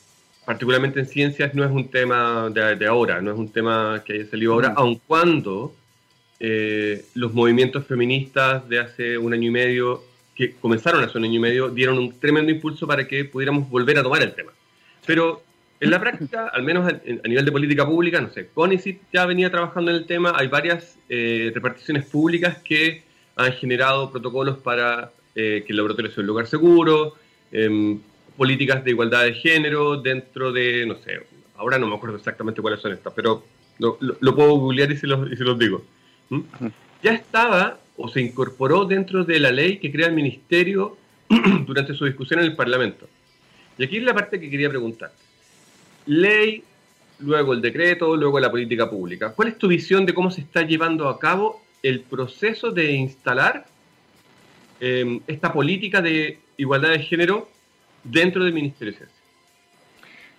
particularmente 0.46 1.00
en 1.00 1.08
ciencias, 1.08 1.56
no 1.56 1.64
es 1.64 1.72
un 1.72 1.90
tema 1.90 2.50
de, 2.52 2.76
de, 2.76 2.86
ahora, 2.88 3.22
no 3.22 3.32
es 3.32 3.38
un 3.38 3.50
tema 3.50 4.04
que 4.06 4.14
haya 4.14 4.30
salido 4.30 4.54
ahora, 4.54 4.70
mm. 4.70 4.78
aun 4.78 5.02
cuando 5.08 5.74
eh, 6.40 7.06
los 7.16 7.34
movimientos 7.34 7.86
feministas 7.86 8.68
de 8.70 8.80
hace 8.80 9.18
un 9.18 9.34
año 9.34 9.48
y 9.48 9.52
medio, 9.52 10.04
que 10.36 10.54
comenzaron 10.54 11.04
hace 11.04 11.18
un 11.18 11.24
año 11.24 11.36
y 11.36 11.40
medio, 11.40 11.70
dieron 11.70 11.98
un 11.98 12.20
tremendo 12.20 12.52
impulso 12.52 12.86
para 12.86 13.08
que 13.08 13.26
pudiéramos 13.26 13.70
volver 13.70 13.98
a 13.98 14.04
tomar 14.04 14.22
el 14.22 14.34
tema. 14.34 14.52
Pero 15.06 15.42
en 15.80 15.92
la 15.92 16.00
práctica, 16.00 16.48
al 16.48 16.64
menos 16.64 16.92
a, 16.92 17.28
nivel 17.28 17.46
de 17.46 17.52
política 17.52 17.86
pública, 17.86 18.20
no 18.20 18.32
sé, 18.32 18.50
CONICIT 18.54 19.00
ya 19.14 19.26
venía 19.26 19.52
trabajando 19.52 19.92
en 19.92 19.98
el 19.98 20.06
tema, 20.06 20.34
hay 20.36 20.48
varias 20.48 20.98
eh, 21.08 21.52
reparticiones 21.54 22.06
públicas 22.06 22.58
que 22.64 23.04
han 23.36 23.54
generado 23.54 24.12
protocolos 24.12 24.58
para 24.58 25.12
eh, 25.36 25.64
que 25.66 25.74
el 25.74 25.78
laboratorio 25.78 26.12
sea 26.12 26.22
un 26.22 26.28
lugar 26.28 26.48
seguro, 26.48 27.14
eh, 27.52 27.98
políticas 28.36 28.84
de 28.84 28.92
igualdad 28.92 29.24
de 29.26 29.34
género 29.34 29.98
dentro 29.98 30.52
de, 30.52 30.86
no 30.88 30.96
sé, 30.96 31.20
ahora 31.56 31.78
no 31.78 31.88
me 31.88 31.96
acuerdo 31.96 32.18
exactamente 32.18 32.62
cuáles 32.62 32.80
son 32.80 32.94
estas, 32.94 33.14
pero 33.14 33.44
lo, 33.78 33.98
lo, 34.00 34.18
lo 34.20 34.36
puedo 34.36 34.56
googlear 34.56 34.92
y 34.92 34.98
se 34.98 35.06
los, 35.06 35.32
y 35.32 35.36
se 35.36 35.44
los 35.44 35.60
digo. 35.60 35.84
¿Mm? 36.30 36.42
Ya 37.04 37.14
estaba 37.14 37.80
o 37.96 38.08
se 38.08 38.22
incorporó 38.22 38.86
dentro 38.86 39.24
de 39.24 39.40
la 39.40 39.52
ley 39.52 39.78
que 39.78 39.92
crea 39.92 40.08
el 40.08 40.14
ministerio 40.14 40.98
durante 41.66 41.94
su 41.94 42.06
discusión 42.06 42.40
en 42.40 42.46
el 42.46 42.56
Parlamento. 42.56 43.08
Y 43.78 43.84
aquí 43.84 43.98
es 43.98 44.04
la 44.04 44.14
parte 44.14 44.40
que 44.40 44.50
quería 44.50 44.70
preguntar. 44.70 45.12
Ley, 46.06 46.64
luego 47.20 47.54
el 47.54 47.62
decreto, 47.62 48.16
luego 48.16 48.40
la 48.40 48.50
política 48.50 48.90
pública. 48.90 49.34
¿Cuál 49.34 49.50
es 49.50 49.58
tu 49.58 49.68
visión 49.68 50.06
de 50.06 50.14
cómo 50.14 50.32
se 50.32 50.42
está 50.42 50.62
llevando 50.62 51.10
a 51.10 51.20
cabo 51.20 51.62
el 51.84 52.02
proceso 52.02 52.72
de 52.72 52.92
instalar 52.94 53.66
em, 54.80 55.20
esta 55.28 55.52
política 55.54 56.02
de 56.02 56.40
igualdad 56.58 56.90
de 56.90 57.00
género 57.00 57.50
dentro 58.04 58.44
del 58.44 58.54
Ministerio 58.54 58.94
de 58.94 58.98
Ciencia? 58.98 59.17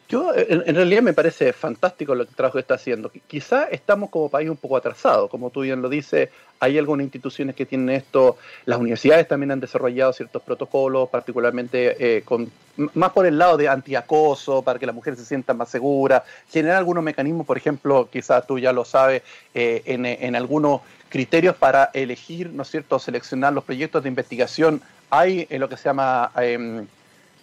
Yo, 0.09 0.33
en, 0.35 0.75
realidad, 0.75 1.03
me 1.03 1.13
parece 1.13 1.53
fantástico 1.53 2.15
lo 2.15 2.25
que 2.25 2.31
el 2.31 2.37
trabajo 2.37 2.55
que 2.55 2.63
está 2.63 2.75
haciendo. 2.75 3.13
Quizá 3.27 3.65
estamos 3.65 4.09
como 4.09 4.31
país 4.31 4.49
un 4.49 4.57
poco 4.57 4.79
atrasados, 4.79 5.29
como 5.29 5.51
tú 5.51 5.61
bien 5.61 5.83
lo 5.83 5.91
dices, 5.91 6.31
hay 6.61 6.79
algunas 6.79 7.05
instituciones 7.05 7.55
que 7.55 7.67
tienen 7.67 7.91
esto, 7.91 8.39
las 8.65 8.79
universidades 8.79 9.29
también 9.29 9.51
han 9.51 9.61
desarrollado 9.61 10.15
ciertos 10.15 10.43
protocolos, 10.43 11.11
particularmente 11.11 12.17
eh, 12.17 12.23
con, 12.23 12.51
más 12.95 13.13
por 13.13 13.27
el 13.27 13.37
lado 13.37 13.59
de 13.59 13.69
antiacoso, 13.69 14.63
para 14.63 14.79
que 14.79 14.87
las 14.87 14.95
mujeres 14.95 15.19
se 15.19 15.27
sientan 15.27 15.59
más 15.59 15.69
seguras, 15.69 16.23
generar 16.49 16.79
algunos 16.79 17.05
mecanismos, 17.05 17.47
por 17.47 17.59
ejemplo, 17.59 18.09
quizás 18.11 18.47
tú 18.47 18.59
ya 18.59 18.73
lo 18.73 18.87
sabes, 18.87 19.23
eh, 19.53 19.83
en, 19.85 20.07
en 20.07 20.35
algunos 20.35 20.81
criterios 21.11 21.55
para 21.55 21.91
elegir, 21.93 22.49
¿no 22.51 22.63
es 22.63 22.71
cierto?, 22.71 22.99
seleccionar 22.99 23.53
los 23.53 23.65
proyectos 23.65 24.03
de 24.03 24.09
investigación. 24.09 24.81
Hay 25.11 25.47
en 25.51 25.61
lo 25.61 25.69
que 25.69 25.77
se 25.77 25.85
llama... 25.85 26.33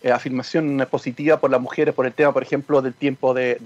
Eh, 0.05 0.11
afirmación 0.11 0.85
positiva 0.91 1.37
por 1.39 1.49
las 1.49 1.59
mujeres 1.59 1.95
por 1.95 2.05
el 2.05 2.13
tema, 2.13 2.31
por 2.31 2.43
ejemplo, 2.43 2.79
del 2.83 2.93
tiempo 2.93 3.33
de, 3.33 3.57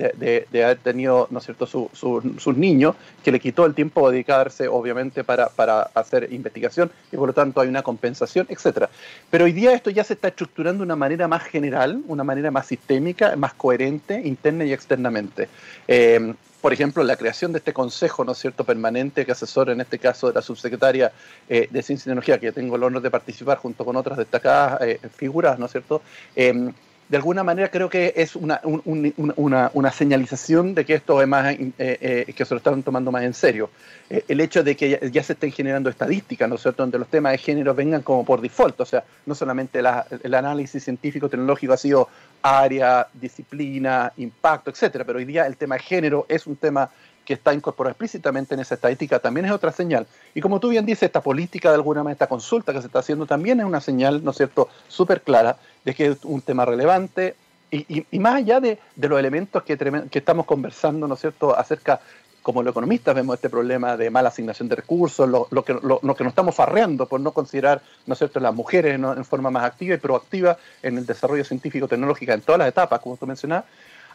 haber 0.53 0.77
tenido, 0.77 1.27
¿no 1.31 1.39
es 1.39 1.43
cierto?, 1.43 1.65
sus 1.67 2.55
niños, 2.55 2.96
que 3.25 3.34
le 3.34 3.41
quitó 3.41 3.65
el 3.65 3.74
tiempo 3.74 4.08
de 4.08 4.13
dedicarse, 4.13 4.69
obviamente, 4.69 5.25
para, 5.25 5.50
para, 5.50 5.81
hacer 5.93 6.31
investigación 6.31 6.91
y 7.12 7.17
por 7.17 7.27
lo 7.27 7.34
tanto 7.34 7.60
hay 7.60 7.67
una 7.67 7.84
compensación, 7.84 8.48
etcétera. 8.48 8.89
Pero 9.29 9.43
hoy 9.43 9.51
día 9.51 9.74
esto 9.74 9.89
ya 9.89 10.05
se 10.05 10.13
está 10.13 10.29
estructurando 10.29 10.79
de 10.79 10.86
una 10.86 10.96
manera 10.96 11.27
más 11.27 11.43
general, 11.43 12.01
una 12.08 12.24
manera 12.24 12.51
más 12.51 12.67
sistémica, 12.67 13.36
más 13.36 13.53
coherente, 13.53 14.22
interna 14.24 14.63
y 14.63 14.72
externamente. 14.72 15.50
Eh, 15.89 16.36
por 16.61 16.73
ejemplo, 16.73 17.03
la 17.03 17.15
creación 17.15 17.51
de 17.51 17.59
este 17.59 17.73
consejo, 17.73 18.23
¿no 18.23 18.33
es 18.33 18.37
cierto?, 18.37 18.63
permanente 18.63 19.25
que 19.25 19.31
asesora, 19.31 19.71
en 19.71 19.81
este 19.81 19.99
caso, 19.99 20.27
de 20.27 20.33
la 20.33 20.41
subsecretaria 20.41 21.11
eh, 21.47 21.67
de 21.69 21.83
Ciencia 21.83 22.03
y 22.03 22.09
Tecnología, 22.09 22.39
que 22.39 22.51
tengo 22.51 22.75
el 22.75 22.83
honor 22.83 23.01
de 23.01 23.11
participar 23.11 23.57
junto 23.57 23.85
con 23.85 23.95
otras 23.95 24.17
destacadas 24.17 24.81
eh, 24.81 24.99
figuras, 25.15 25.57
¿no 25.57 25.65
es 25.67 25.71
cierto?, 25.71 26.01
em, 26.35 26.73
de 27.09 27.17
alguna 27.17 27.43
manera 27.43 27.69
creo 27.69 27.89
que 27.89 28.13
es 28.15 28.35
una, 28.35 28.61
una, 28.63 29.91
señalización 29.91 30.75
de 30.75 30.85
que 30.85 30.93
esto 30.93 31.19
es 31.23 31.27
más, 31.27 31.55
eh, 31.55 31.73
eh, 31.79 32.33
que 32.35 32.45
se 32.45 32.53
lo 32.53 32.59
están 32.59 32.83
tomando 32.83 33.11
más 33.11 33.23
en 33.23 33.33
serio. 33.33 33.71
Eh, 34.11 34.23
el 34.27 34.39
hecho 34.39 34.63
de 34.63 34.75
que 34.75 35.09
ya, 35.11 35.23
se 35.23 35.33
estén 35.33 35.51
generando 35.51 35.89
estadísticas, 35.89 36.47
¿no 36.47 36.55
es 36.55 36.61
cierto?, 36.61 36.83
donde 36.83 36.99
los 36.99 37.07
temas 37.07 37.31
de 37.31 37.39
género 37.39 37.73
vengan 37.73 38.03
como 38.03 38.23
por 38.23 38.41
default, 38.41 38.79
o 38.79 38.85
sea, 38.85 39.03
no 39.25 39.33
solamente 39.33 39.79
el 39.79 40.33
análisis 40.35 40.83
científico-tecnológico 40.83 41.73
ha 41.73 41.77
sido 41.77 42.09
área, 42.43 43.07
disciplina, 43.13 44.13
impacto, 44.17 44.69
etcétera, 44.69 45.03
pero 45.03 45.17
hoy 45.17 45.25
día 45.25 45.47
el 45.47 45.57
tema 45.57 45.75
de 45.75 45.81
género 45.81 46.27
es 46.29 46.45
un 46.45 46.57
tema 46.57 46.91
que 47.29 47.36
está 47.36 47.53
incorporado 47.53 47.91
explícitamente 47.91 48.55
en 48.55 48.59
esa 48.59 48.74
estadística 48.74 49.19
también 49.19 49.45
es 49.45 49.51
otra 49.51 49.71
señal. 49.71 50.07
Y 50.33 50.41
como 50.41 50.59
tú 50.59 50.69
bien 50.69 50.83
dices, 50.83 51.03
esta 51.03 51.21
política 51.21 51.69
de 51.69 51.75
alguna 51.75 52.01
manera, 52.01 52.13
esta 52.13 52.25
consulta 52.25 52.74
que 52.74 52.81
se 52.81 52.88
está 52.88 52.98
haciendo 52.98 53.27
también 53.27 53.59
es 53.59 53.67
una 53.67 53.81
señal, 53.81 54.24
¿no 54.24 54.31
es 54.31 54.38
cierto?, 54.38 54.67
súper 54.88 55.21
clara 55.21 55.57
de 55.86 55.93
que 55.93 56.07
es 56.07 56.25
un 56.25 56.41
tema 56.41 56.65
relevante 56.65 57.36
y, 57.69 58.03
más 58.17 58.38
allá 58.38 58.59
de, 58.59 58.79
los 58.95 59.19
elementos 59.19 59.62
que, 59.62 59.77
que, 59.77 60.17
estamos 60.17 60.48
conversando, 60.48 61.07
¿no 61.07 61.13
es 61.13 61.21
cierto?, 61.21 61.55
acerca, 61.55 62.00
como 62.41 62.63
los 62.63 62.71
economistas 62.71 63.13
vemos 63.13 63.36
este 63.36 63.48
problema 63.48 63.95
de 63.95 64.09
mala 64.09 64.29
asignación 64.29 64.67
de 64.67 64.77
recursos, 64.77 65.29
lo, 65.29 65.63
que, 65.63 65.74
lo, 65.74 66.00
que 66.00 66.24
nos 66.24 66.31
estamos 66.31 66.55
farreando 66.55 67.05
por 67.05 67.21
no 67.21 67.31
considerar, 67.31 67.83
¿no 68.07 68.13
es 68.13 68.17
cierto?, 68.17 68.39
las 68.39 68.55
mujeres 68.55 68.95
en 68.95 69.24
forma 69.24 69.51
más 69.51 69.65
activa 69.65 69.93
y 69.93 70.00
proactiva 70.00 70.57
en 70.81 70.98
el 70.98 71.05
desarrollo 71.05 71.45
científico-tecnológico 71.45 72.31
en 72.31 72.41
todas 72.41 72.57
las 72.57 72.69
etapas, 72.69 73.00
como 73.01 73.17
tú 73.17 73.27
mencionabas, 73.27 73.65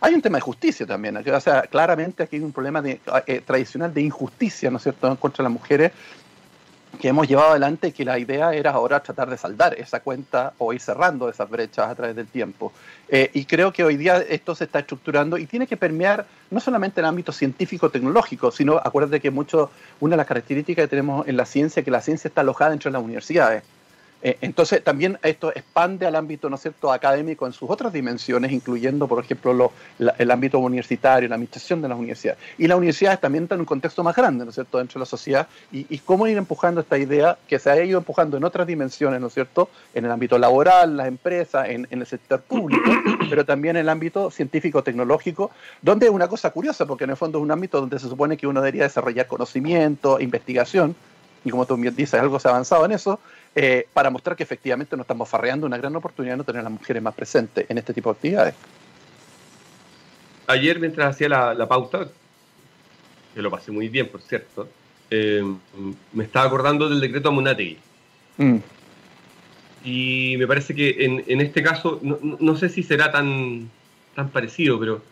hay 0.04 0.14
un 0.14 0.20
tema 0.20 0.37
de 0.37 0.42
justicia 0.42 0.84
también. 0.84 1.16
O 1.16 1.40
sea, 1.40 1.62
claramente 1.62 2.23
aquí 2.23 2.37
hay 2.37 2.42
un 2.42 2.52
problema 2.52 2.82
eh, 2.84 3.40
tradicional 3.40 3.94
de 3.94 4.02
injusticia, 4.02 4.70
¿no 4.70 4.76
es 4.76 4.82
cierto?, 4.82 5.16
contra 5.16 5.42
las 5.42 5.52
mujeres 5.52 5.92
que 7.00 7.08
hemos 7.08 7.26
llevado 7.26 7.52
adelante 7.52 7.90
que 7.90 8.04
la 8.04 8.18
idea 8.18 8.52
era 8.52 8.73
ahora 8.73 9.00
tratar 9.00 9.30
de 9.30 9.38
saldar 9.38 9.75
esa 9.80 10.00
cuenta 10.00 10.52
o 10.58 10.75
ir 10.75 10.80
cerrando 10.80 11.28
esas 11.30 11.49
brechas 11.49 11.88
a 11.88 11.94
través 11.94 12.14
del 12.14 12.26
tiempo. 12.26 12.70
Eh, 13.08 13.30
y 13.32 13.46
creo 13.46 13.73
que 13.73 13.82
hoy 13.82 13.96
día 13.96 14.18
esto 14.28 14.54
se 14.54 14.64
está 14.64 14.80
estructurando 14.80 15.38
y 15.38 15.46
tiene 15.46 15.66
que 15.66 15.78
permear 15.78 16.26
no 16.50 16.61
solamente 16.61 17.00
el 17.00 17.06
ámbito 17.06 17.32
científico-tecnológico, 17.32 18.50
sino 18.50 18.76
acuérdate 18.76 19.20
que 19.20 19.30
mucho, 19.30 19.70
una 20.00 20.12
de 20.12 20.18
las 20.18 20.26
características 20.26 20.84
que 20.84 20.88
tenemos 20.88 21.26
en 21.26 21.38
la 21.38 21.46
ciencia 21.46 21.80
es 21.80 21.84
que 21.84 21.90
la 21.90 22.02
ciencia 22.02 22.28
está 22.28 22.42
alojada 22.42 22.70
dentro 22.70 22.90
de 22.90 22.92
las 22.92 23.02
universidades. 23.02 23.62
Eh, 24.25 24.38
entonces, 24.40 24.83
también 24.83 25.19
esto 25.23 25.50
expande 25.50 26.07
al 26.07 26.16
ámbito, 26.16 26.49
¿no 26.49 26.57
es 26.57 26.62
cierto?, 26.62 26.90
académico 26.90 27.47
en 27.47 27.52
sus 27.52 27.69
otras 27.69 27.93
dimensiones, 27.93 28.52
incluyendo, 28.52 29.07
por 29.07 29.23
ejemplo, 29.23 29.71
el 29.99 30.31
ámbito 30.31 30.59
universitario, 30.61 31.28
la 31.28 31.35
administración 31.35 31.83
de 31.83 31.88
las 31.88 31.99
universidades. 31.99 32.40
Y 32.57 32.66
las 32.66 32.78
universidades 32.78 33.21
también 33.21 33.45
están 33.45 33.57
en 33.57 33.61
un 33.61 33.66
contexto 33.66 34.02
más 34.02 34.16
grande, 34.16 34.45
¿no 34.45 34.49
es 34.49 34.54
cierto?, 34.54 34.78
dentro 34.78 34.99
de 34.99 35.00
la 35.00 35.07
sociedad. 35.07 35.47
Y, 35.71 35.99
cómo 35.99 36.26
ir 36.26 36.38
empujando 36.38 36.81
esta 36.81 36.97
idea 36.97 37.37
que 37.47 37.59
se 37.59 37.71
ha 37.71 37.85
ido 37.85 37.99
empujando 37.99 38.38
en 38.38 38.45
otras 38.45 38.66
dimensiones, 38.66 39.21
¿no 39.21 39.26
es 39.26 39.35
cierto?, 39.35 39.69
en 39.93 40.07
el 40.07 40.11
ámbito 40.11 40.38
laboral, 40.38 40.97
las 40.97 41.07
empresas, 41.07 41.69
en, 41.69 41.87
en 41.90 42.00
el 42.00 42.07
sector 42.07 42.40
público, 42.40 42.90
pero 43.28 43.45
también 43.45 43.76
en 43.76 43.83
el 43.83 43.88
ámbito 43.90 44.31
científico-tecnológico, 44.31 45.50
donde 45.83 46.07
es 46.07 46.12
una 46.12 46.28
cosa 46.28 46.49
curiosa, 46.50 46.87
porque 46.87 47.04
en 47.04 47.11
el 47.11 47.16
fondo 47.19 47.38
es 47.38 47.43
un 47.43 47.50
ámbito 47.50 47.78
donde 47.78 47.99
se 47.99 48.09
supone 48.09 48.38
que 48.38 48.47
uno 48.47 48.62
debería 48.62 48.85
desarrollar 48.85 49.26
conocimiento, 49.26 50.19
investigación, 50.19 50.97
y 51.45 51.50
como 51.50 51.66
tú 51.66 51.76
bien 51.76 51.95
dices, 51.95 52.19
algo 52.19 52.40
se 52.40 52.49
ha 52.49 52.52
avanzado 52.52 52.85
en 52.87 52.93
eso, 52.93 53.21
eh, 53.54 53.87
para 53.92 54.11
mostrar 54.11 54.37
que 54.37 54.42
efectivamente 54.42 54.96
nos 54.96 55.04
estamos 55.04 55.28
farreando 55.28 55.66
una 55.66 55.76
gran 55.76 55.94
oportunidad 55.94 56.34
de 56.34 56.38
no 56.38 56.44
tener 56.44 56.61
a 56.61 56.64
las 56.64 56.73
mujeres 56.73 57.02
más 57.02 57.14
presentes 57.14 57.66
en 57.68 57.78
este 57.78 57.94
tipo 57.94 58.11
de 58.11 58.16
actividades. 58.16 58.54
Ayer, 60.46 60.78
mientras 60.78 61.14
hacía 61.14 61.28
la, 61.28 61.68
pauta, 61.68 62.08
que 63.34 63.42
lo 63.42 63.50
pasé 63.50 63.70
muy 63.70 63.88
bien, 63.88 64.08
por 64.08 64.20
cierto, 64.20 64.68
eh, 65.11 65.42
me 66.12 66.25
estaba 66.25 66.46
acordando 66.46 66.88
del 66.88 67.00
decreto 67.00 67.28
Amunategui. 67.28 67.78
Mm. 68.37 68.56
Y 69.84 70.37
me 70.38 70.46
parece 70.46 70.75
que 70.75 71.04
en, 71.04 71.40
este 71.40 71.62
caso, 71.62 72.00
no, 72.02 72.18
no, 72.20 72.56
sé 72.56 72.68
si 72.68 72.82
será 72.82 73.12
tan, 73.12 73.70
tan 74.14 74.30
parecido, 74.30 74.80
pero 74.80 75.02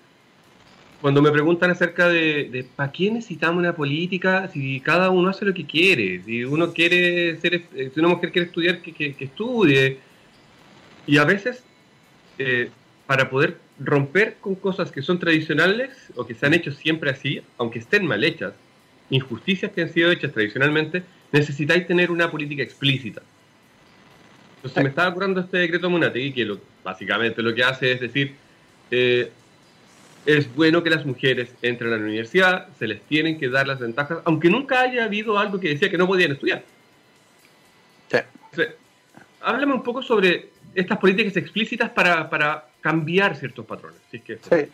cuando 1.03 1.21
me 1.21 1.33
preguntan 1.33 1.69
acerca 1.73 2.09
de, 2.09 2.65
para 2.77 2.93
qué 2.93 3.11
necesitamos 3.11 3.59
una 3.59 3.75
política, 3.75 4.49
si 4.53 4.79
cada 4.79 5.11
uno 5.11 5.31
hace 5.31 5.45
lo 5.45 5.53
que 5.53 5.67
quiere, 5.67 6.23
si 6.23 6.45
uno 6.45 6.73
quiere 6.73 7.37
ser, 7.41 7.55
eh, 7.75 7.91
si 7.93 7.99
una 7.99 8.11
mujer 8.11 8.31
quiere 8.31 8.47
estudiar, 8.47 8.81
que, 8.81 9.17
estudie. 9.19 9.99
Y 11.05 11.19
a 11.19 11.25
veces, 11.25 11.65
eh, 12.39 12.71
para 13.09 13.29
poder 13.29 13.59
romper 13.81 14.37
con 14.41 14.55
cosas 14.55 14.93
que 14.93 15.03
son 15.03 15.19
tradicionales 15.19 15.91
o 16.15 16.25
que 16.25 16.35
se 16.35 16.47
han 16.47 16.55
hecho 16.55 16.71
siempre 16.71 17.11
así, 17.11 17.43
aunque 17.59 17.81
estén 17.81 18.07
mal 18.07 18.23
hechas, 18.23 18.55
injusticias 19.11 19.73
que 19.73 19.83
han 19.83 19.93
sido 19.93 20.13
hechas 20.13 20.33
tradicionalmente, 20.33 21.03
necesitáis 21.33 21.85
tener 21.85 22.13
una 22.13 22.31
política 22.31 22.63
explícita. 22.63 23.23
Entonces 24.59 24.81
me 24.81 24.91
estaba 24.91 25.09
acordando 25.09 25.41
este 25.41 25.59
decreto 25.59 25.91
Munategui, 25.91 26.33
que 26.33 26.57
básicamente 26.85 27.43
lo 27.43 27.53
que 27.53 27.65
hace 27.65 27.91
es 27.91 28.01
decir, 28.01 28.37
eh, 28.93 29.33
es 30.27 30.55
bueno 30.55 30.83
que 30.83 30.91
las 30.91 31.05
mujeres 31.05 31.51
entren 31.63 31.93
a 31.93 31.97
la 31.97 32.03
universidad, 32.03 32.69
se 32.79 32.87
les 32.87 33.03
tienen 33.03 33.39
que 33.39 33.49
dar 33.49 33.67
las 33.67 33.81
ventajas, 33.81 34.19
aunque 34.25 34.49
nunca 34.49 34.81
haya 34.81 35.05
habido 35.05 35.39
algo 35.39 35.59
que 35.59 35.71
decía 35.71 35.91
que 35.91 35.99
no 35.99 36.07
podían 36.07 36.33
estudiar. 36.33 36.63
Sí. 38.55 38.63
háblame 39.41 39.73
un 39.73 39.83
poco 39.83 40.03
sobre 40.03 40.51
estas 40.75 40.99
políticas 40.99 41.35
explícitas 41.39 41.89
para, 41.91 42.29
para 42.29 42.67
cambiar 42.83 43.35
ciertos 43.37 43.65
patrones. 43.65 43.99
Si 44.11 44.19
es 44.19 44.23
que 44.23 44.37
sí. 44.37 44.71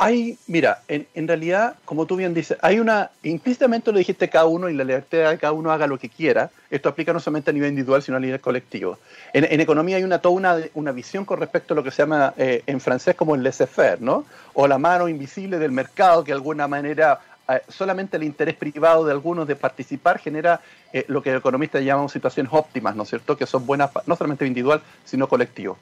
Hay, 0.00 0.38
mira, 0.46 0.82
en, 0.86 1.08
en, 1.14 1.26
realidad, 1.26 1.74
como 1.84 2.06
tú 2.06 2.14
bien 2.14 2.32
dices, 2.32 2.56
hay 2.62 2.78
una, 2.78 3.10
implícitamente 3.24 3.90
lo 3.90 3.98
dijiste 3.98 4.28
cada 4.28 4.46
uno 4.46 4.68
y 4.68 4.74
la 4.74 4.84
libertad 4.84 5.30
de 5.30 5.38
cada 5.38 5.52
uno 5.52 5.72
haga 5.72 5.88
lo 5.88 5.98
que 5.98 6.08
quiera. 6.08 6.50
Esto 6.70 6.88
aplica 6.88 7.12
no 7.12 7.18
solamente 7.18 7.50
a 7.50 7.52
nivel 7.52 7.70
individual, 7.70 8.00
sino 8.00 8.16
a 8.16 8.20
nivel 8.20 8.40
colectivo. 8.40 8.98
En, 9.32 9.44
en 9.44 9.60
economía 9.60 9.96
hay 9.96 10.04
una, 10.04 10.20
toda 10.20 10.36
una, 10.36 10.56
una, 10.74 10.92
visión 10.92 11.24
con 11.24 11.40
respecto 11.40 11.74
a 11.74 11.76
lo 11.76 11.82
que 11.82 11.90
se 11.90 12.02
llama 12.02 12.32
eh, 12.36 12.62
en 12.66 12.80
francés 12.80 13.16
como 13.16 13.34
el 13.34 13.42
laissez-faire, 13.42 14.00
¿no? 14.00 14.24
O 14.54 14.68
la 14.68 14.78
mano 14.78 15.08
invisible 15.08 15.58
del 15.58 15.72
mercado 15.72 16.22
que 16.22 16.30
de 16.30 16.36
alguna 16.36 16.68
manera 16.68 17.18
eh, 17.48 17.62
solamente 17.66 18.18
el 18.18 18.22
interés 18.22 18.54
privado 18.54 19.04
de 19.04 19.10
algunos 19.10 19.48
de 19.48 19.56
participar 19.56 20.20
genera 20.20 20.60
eh, 20.92 21.06
lo 21.08 21.22
que 21.22 21.32
los 21.32 21.40
economistas 21.40 21.82
llaman 21.82 22.08
situaciones 22.08 22.52
óptimas, 22.52 22.94
¿no 22.94 23.02
es 23.02 23.08
cierto? 23.08 23.36
Que 23.36 23.46
son 23.46 23.66
buenas 23.66 23.90
no 24.06 24.14
solamente 24.14 24.46
individual, 24.46 24.80
sino 25.04 25.28
colectivo. 25.28 25.76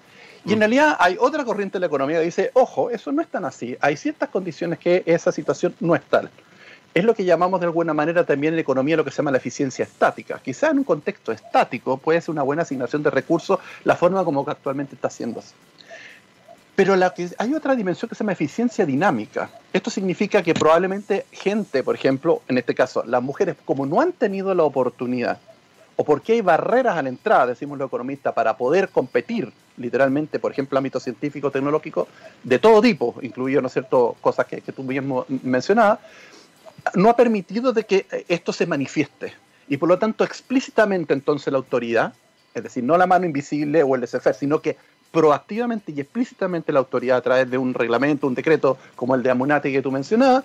Y 0.46 0.52
en 0.52 0.60
realidad 0.60 0.96
hay 1.00 1.16
otra 1.18 1.44
corriente 1.44 1.74
de 1.74 1.80
la 1.80 1.86
economía 1.86 2.20
que 2.20 2.26
dice, 2.26 2.50
ojo, 2.54 2.88
eso 2.90 3.10
no 3.10 3.20
es 3.20 3.26
tan 3.26 3.44
así. 3.44 3.76
Hay 3.80 3.96
ciertas 3.96 4.28
condiciones 4.28 4.78
que 4.78 5.02
esa 5.04 5.32
situación 5.32 5.74
no 5.80 5.96
es 5.96 6.02
tal. 6.02 6.30
Es 6.94 7.02
lo 7.02 7.16
que 7.16 7.24
llamamos 7.24 7.58
de 7.58 7.66
alguna 7.66 7.92
manera 7.92 8.24
también 8.24 8.54
en 8.54 8.60
economía 8.60 8.96
lo 8.96 9.04
que 9.04 9.10
se 9.10 9.16
llama 9.16 9.32
la 9.32 9.38
eficiencia 9.38 9.82
estática. 9.82 10.40
Quizá 10.42 10.70
en 10.70 10.78
un 10.78 10.84
contexto 10.84 11.32
estático 11.32 11.96
puede 11.96 12.20
ser 12.20 12.30
una 12.30 12.44
buena 12.44 12.62
asignación 12.62 13.02
de 13.02 13.10
recursos 13.10 13.58
la 13.82 13.96
forma 13.96 14.24
como 14.24 14.48
actualmente 14.48 14.94
está 14.94 15.08
haciéndose. 15.08 15.52
Pero 16.76 16.94
la 16.94 17.12
que, 17.12 17.28
hay 17.38 17.52
otra 17.52 17.74
dimensión 17.74 18.08
que 18.08 18.14
se 18.14 18.20
llama 18.20 18.32
eficiencia 18.32 18.86
dinámica. 18.86 19.50
Esto 19.72 19.90
significa 19.90 20.44
que 20.44 20.54
probablemente 20.54 21.26
gente, 21.32 21.82
por 21.82 21.96
ejemplo, 21.96 22.42
en 22.46 22.58
este 22.58 22.72
caso, 22.72 23.02
las 23.04 23.22
mujeres, 23.22 23.56
como 23.64 23.84
no 23.84 24.00
han 24.00 24.12
tenido 24.12 24.54
la 24.54 24.62
oportunidad 24.62 25.40
o 25.96 26.04
por 26.04 26.22
qué 26.22 26.34
hay 26.34 26.40
barreras 26.40 26.96
a 26.96 27.02
la 27.02 27.08
entrada, 27.08 27.48
decimos 27.48 27.78
los 27.78 27.88
economistas, 27.88 28.32
para 28.32 28.56
poder 28.56 28.90
competir 28.90 29.52
literalmente, 29.76 30.38
por 30.38 30.52
ejemplo, 30.52 30.78
ámbito 30.78 31.00
científico, 31.00 31.50
tecnológico, 31.50 32.08
de 32.42 32.58
todo 32.58 32.80
tipo, 32.80 33.14
incluido, 33.22 33.60
¿no 33.60 33.68
es 33.68 33.72
cierto?, 33.72 34.16
cosas 34.20 34.46
que, 34.46 34.60
tú 34.60 34.82
mismo 34.82 35.26
mencionabas, 35.28 35.98
no 36.94 37.10
ha 37.10 37.16
permitido 37.16 37.72
de 37.72 37.84
que 37.84 38.06
esto 38.28 38.52
se 38.52 38.66
manifieste. 38.66 39.32
Y 39.68 39.76
por 39.76 39.88
lo 39.88 39.98
tanto, 39.98 40.24
explícitamente 40.24 41.12
entonces 41.12 41.52
la 41.52 41.58
autoridad, 41.58 42.14
es 42.54 42.62
decir, 42.62 42.84
no 42.84 42.96
la 42.96 43.06
mano 43.06 43.26
invisible 43.26 43.82
o 43.82 43.96
el 43.96 44.06
SFR, 44.06 44.34
sino 44.34 44.60
que 44.60 44.76
proactivamente 45.10 45.92
y 45.92 46.00
explícitamente 46.00 46.72
la 46.72 46.78
autoridad 46.78 47.18
a 47.18 47.22
través 47.22 47.50
de 47.50 47.58
un 47.58 47.74
reglamento, 47.74 48.26
un 48.26 48.34
decreto 48.34 48.78
como 48.94 49.14
el 49.14 49.22
de 49.22 49.30
Amunati 49.30 49.72
que 49.72 49.82
tú 49.82 49.90
mencionabas, 49.90 50.44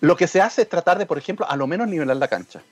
lo 0.00 0.16
que 0.16 0.26
se 0.26 0.40
hace 0.40 0.62
es 0.62 0.68
tratar 0.68 0.98
de, 0.98 1.06
por 1.06 1.18
ejemplo, 1.18 1.48
a 1.48 1.56
lo 1.56 1.66
menos 1.66 1.88
nivelar 1.88 2.16
la 2.16 2.28
cancha. 2.28 2.62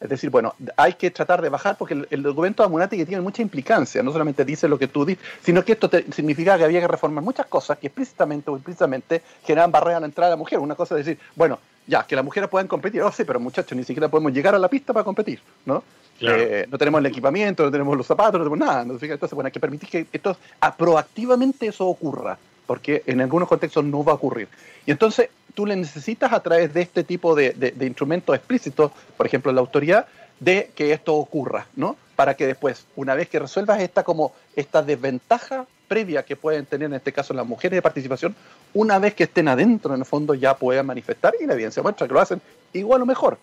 Es 0.00 0.08
decir, 0.08 0.28
bueno, 0.28 0.54
hay 0.76 0.94
que 0.94 1.10
tratar 1.10 1.40
de 1.40 1.48
bajar 1.48 1.78
porque 1.78 2.06
el, 2.10 2.22
documento 2.22 2.62
de 2.62 2.66
Amunati 2.66 3.04
tiene 3.04 3.22
mucha 3.22 3.42
implicancia, 3.42 4.02
no 4.02 4.12
solamente 4.12 4.44
dice 4.44 4.68
lo 4.68 4.78
que 4.78 4.88
tú 4.88 5.04
dices, 5.04 5.24
sino 5.42 5.64
que 5.64 5.72
esto 5.72 5.88
significa 6.12 6.58
que 6.58 6.64
había 6.64 6.80
que 6.80 6.88
reformar 6.88 7.24
muchas 7.24 7.46
cosas 7.46 7.78
que 7.78 7.86
explícitamente 7.86 8.50
o 8.50 8.56
implícitamente 8.56 9.22
generan 9.44 9.70
barreras 9.70 9.98
a 9.98 10.00
la 10.00 10.06
entrada 10.06 10.30
de 10.30 10.32
la 10.32 10.36
mujer. 10.36 10.58
Una 10.58 10.74
cosa 10.74 10.98
es 10.98 11.06
decir, 11.06 11.20
bueno, 11.36 11.58
ya, 11.86 12.02
que 12.06 12.16
las 12.16 12.24
mujeres 12.24 12.48
puedan 12.50 12.66
competir, 12.66 13.02
oh 13.02 13.12
sí, 13.12 13.24
pero 13.24 13.40
muchachos, 13.40 13.76
ni 13.76 13.84
siquiera 13.84 14.08
podemos 14.08 14.32
llegar 14.32 14.54
a 14.54 14.58
la 14.58 14.68
pista 14.68 14.92
para 14.92 15.04
competir, 15.04 15.40
¿no? 15.64 15.82
Eh, 16.20 16.66
no 16.70 16.78
tenemos 16.78 17.00
el 17.00 17.06
equipamiento, 17.06 17.64
no 17.64 17.70
tenemos 17.70 17.96
los 17.96 18.06
zapatos, 18.06 18.34
no 18.34 18.44
tenemos 18.44 18.58
nada. 18.58 18.82
Entonces, 18.82 19.32
bueno, 19.32 19.46
hay 19.46 19.52
que 19.52 19.60
permitir 19.60 19.88
que 19.88 20.06
esto, 20.12 20.36
proactivamente 20.76 21.66
eso 21.66 21.86
ocurra, 21.86 22.38
porque 22.66 23.02
en 23.06 23.20
algunos 23.20 23.48
contextos 23.48 23.84
no 23.84 24.04
va 24.04 24.12
a 24.12 24.16
ocurrir. 24.16 24.48
Y 24.86 24.90
entonces 24.90 25.28
tú 25.54 25.66
le 25.66 25.76
necesitas 25.76 26.32
a 26.32 26.40
través 26.40 26.74
de 26.74 26.82
este 26.82 27.04
tipo 27.04 27.34
de, 27.34 27.52
de, 27.52 27.86
instrumentos 27.86 28.34
explícitos, 28.34 28.92
por 29.16 29.26
ejemplo, 29.26 29.52
la 29.52 29.60
autoridad, 29.60 30.06
de 30.40 30.70
que 30.74 30.92
esto 30.92 31.14
ocurra, 31.14 31.66
¿no? 31.76 31.96
Para 32.16 32.34
que 32.34 32.46
después, 32.46 32.86
una 32.96 33.14
vez 33.14 33.28
que 33.28 33.38
resuelvas 33.38 33.80
esta 33.80 34.02
como 34.02 34.32
esta 34.56 34.82
desventaja 34.82 35.66
previa 35.88 36.24
que 36.24 36.36
pueden 36.36 36.66
tener 36.66 36.86
en 36.86 36.94
este 36.94 37.12
caso 37.12 37.34
las 37.34 37.46
mujeres 37.46 37.76
de 37.76 37.82
participación, 37.82 38.34
una 38.72 38.98
vez 38.98 39.14
que 39.14 39.24
estén 39.24 39.48
adentro 39.48 39.94
en 39.94 40.00
el 40.00 40.06
fondo 40.06 40.34
ya 40.34 40.56
puedan 40.56 40.86
manifestar 40.86 41.34
y 41.40 41.46
la 41.46 41.54
evidencia 41.54 41.82
muestra 41.82 42.08
que 42.08 42.14
lo 42.14 42.20
hacen 42.20 42.40
igual 42.72 43.02
o 43.02 43.06
mejor 43.06 43.38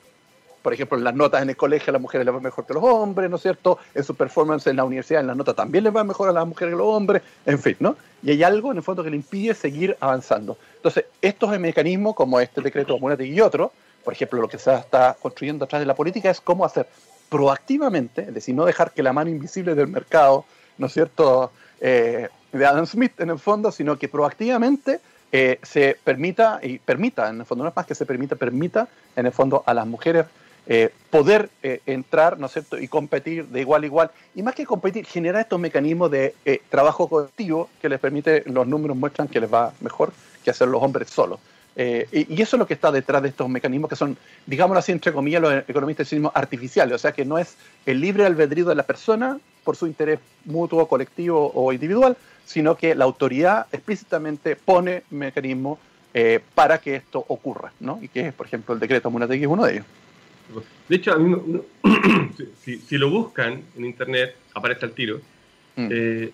por 0.61 0.73
ejemplo, 0.73 0.97
en 0.97 1.03
las 1.03 1.15
notas 1.15 1.41
en 1.41 1.49
el 1.49 1.57
colegio 1.57 1.91
a 1.91 1.93
las 1.93 2.01
mujeres 2.01 2.25
les 2.25 2.35
va 2.35 2.39
mejor 2.39 2.65
que 2.65 2.73
a 2.73 2.75
los 2.75 2.83
hombres, 2.83 3.29
¿no 3.29 3.35
es 3.37 3.41
cierto? 3.41 3.79
En 3.95 4.03
su 4.03 4.15
performance 4.15 4.67
en 4.67 4.75
la 4.75 4.83
universidad, 4.83 5.21
en 5.21 5.27
las 5.27 5.37
notas 5.37 5.55
también 5.55 5.83
les 5.83 5.95
va 5.95 6.03
mejor 6.03 6.29
a 6.29 6.31
las 6.31 6.45
mujeres 6.45 6.71
que 6.71 6.75
a 6.75 6.77
los 6.77 6.87
hombres, 6.87 7.21
en 7.45 7.59
fin, 7.59 7.75
¿no? 7.79 7.95
Y 8.23 8.31
hay 8.31 8.43
algo 8.43 8.71
en 8.71 8.77
el 8.77 8.83
fondo 8.83 9.03
que 9.03 9.09
le 9.09 9.15
impide 9.15 9.53
seguir 9.53 9.97
avanzando. 9.99 10.57
Entonces, 10.75 11.05
estos 11.21 11.57
mecanismos, 11.59 12.15
como 12.15 12.39
este 12.39 12.61
decreto 12.61 12.97
de 12.97 13.27
y 13.27 13.41
otro, 13.41 13.71
por 14.03 14.13
ejemplo, 14.13 14.41
lo 14.41 14.47
que 14.47 14.57
se 14.57 14.73
está 14.73 15.15
construyendo 15.19 15.65
atrás 15.65 15.79
de 15.79 15.85
la 15.85 15.95
política 15.95 16.29
es 16.29 16.41
cómo 16.41 16.65
hacer 16.65 16.87
proactivamente, 17.29 18.23
es 18.23 18.33
decir, 18.33 18.53
no 18.53 18.65
dejar 18.65 18.91
que 18.91 19.01
la 19.01 19.13
mano 19.13 19.29
invisible 19.29 19.73
del 19.73 19.87
mercado, 19.87 20.45
¿no 20.77 20.87
es 20.87 20.93
cierto?, 20.93 21.51
eh, 21.79 22.27
de 22.51 22.65
Adam 22.65 22.85
Smith 22.85 23.19
en 23.19 23.29
el 23.29 23.39
fondo, 23.39 23.71
sino 23.71 23.97
que 23.97 24.09
proactivamente 24.09 24.99
eh, 25.31 25.59
se 25.63 25.97
permita, 26.03 26.59
y 26.61 26.79
permita, 26.79 27.29
en 27.29 27.39
el 27.39 27.45
fondo 27.45 27.63
no 27.63 27.69
es 27.69 27.75
más 27.75 27.85
que 27.85 27.95
se 27.95 28.05
permita, 28.05 28.35
permita 28.35 28.87
en 29.15 29.25
el 29.25 29.31
fondo 29.31 29.63
a 29.65 29.73
las 29.73 29.87
mujeres 29.87 30.25
eh, 30.67 30.89
poder 31.09 31.49
eh, 31.63 31.81
entrar, 31.87 32.37
¿no 32.39 32.45
es 32.45 32.53
cierto?, 32.53 32.77
y 32.77 32.87
competir 32.87 33.47
de 33.47 33.61
igual 33.61 33.83
a 33.83 33.85
igual. 33.87 34.11
Y 34.35 34.43
más 34.43 34.53
que 34.53 34.65
competir, 34.65 35.05
generar 35.05 35.41
estos 35.41 35.59
mecanismos 35.59 36.11
de 36.11 36.35
eh, 36.45 36.61
trabajo 36.69 37.07
colectivo 37.07 37.69
que 37.81 37.89
les 37.89 37.99
permite, 37.99 38.43
los 38.45 38.67
números 38.67 38.95
muestran 38.95 39.27
que 39.27 39.39
les 39.39 39.51
va 39.51 39.73
mejor 39.81 40.13
que 40.43 40.51
hacer 40.51 40.67
los 40.67 40.81
hombres 40.81 41.09
solos. 41.09 41.39
Y, 41.75 42.41
eso 42.41 42.57
es 42.57 42.59
lo 42.59 42.67
que 42.67 42.73
está 42.75 42.91
detrás 42.91 43.23
de 43.23 43.29
estos 43.29 43.49
mecanismos 43.49 43.89
que 43.89 43.95
son, 43.95 44.17
digámoslo 44.45 44.79
así, 44.79 44.91
entre 44.91 45.13
comillas, 45.13 45.41
los 45.41 45.53
economistas 45.67 46.09
decimos 46.09 46.31
artificiales, 46.35 46.93
o 46.95 46.99
sea 46.99 47.13
que 47.13 47.25
no 47.25 47.37
es 47.37 47.55
el 47.85 48.01
libre 48.01 48.25
albedrío 48.25 48.65
de 48.65 48.75
la 48.75 48.83
persona 48.83 49.39
por 49.63 49.77
su 49.77 49.87
interés 49.87 50.19
mutuo, 50.45 50.87
colectivo 50.87 51.51
o 51.55 51.71
individual, 51.73 52.17
sino 52.45 52.75
que 52.75 52.93
la 52.93 53.05
autoridad 53.05 53.67
explícitamente 53.71 54.57
pone 54.57 55.03
mecanismos 55.09 55.79
para 56.53 56.77
que 56.79 56.97
esto 56.97 57.23
ocurra, 57.29 57.71
¿no? 57.79 57.99
Y 58.01 58.09
que 58.09 58.27
es, 58.27 58.33
por 58.33 58.45
ejemplo, 58.45 58.73
el 58.73 58.79
decreto 58.79 59.09
Munategui 59.09 59.43
es 59.43 59.49
uno 59.49 59.65
de 59.65 59.73
ellos. 59.73 59.85
De 60.87 60.95
hecho, 60.95 61.13
a 61.13 61.17
mí, 61.17 61.61
si, 62.59 62.97
lo 62.97 63.09
buscan 63.09 63.63
en 63.77 63.85
internet, 63.85 64.35
aparece 64.53 64.85
al 64.85 64.91
tiro. 64.91 65.21
Mm. 65.75 65.87
Eh, 65.91 66.31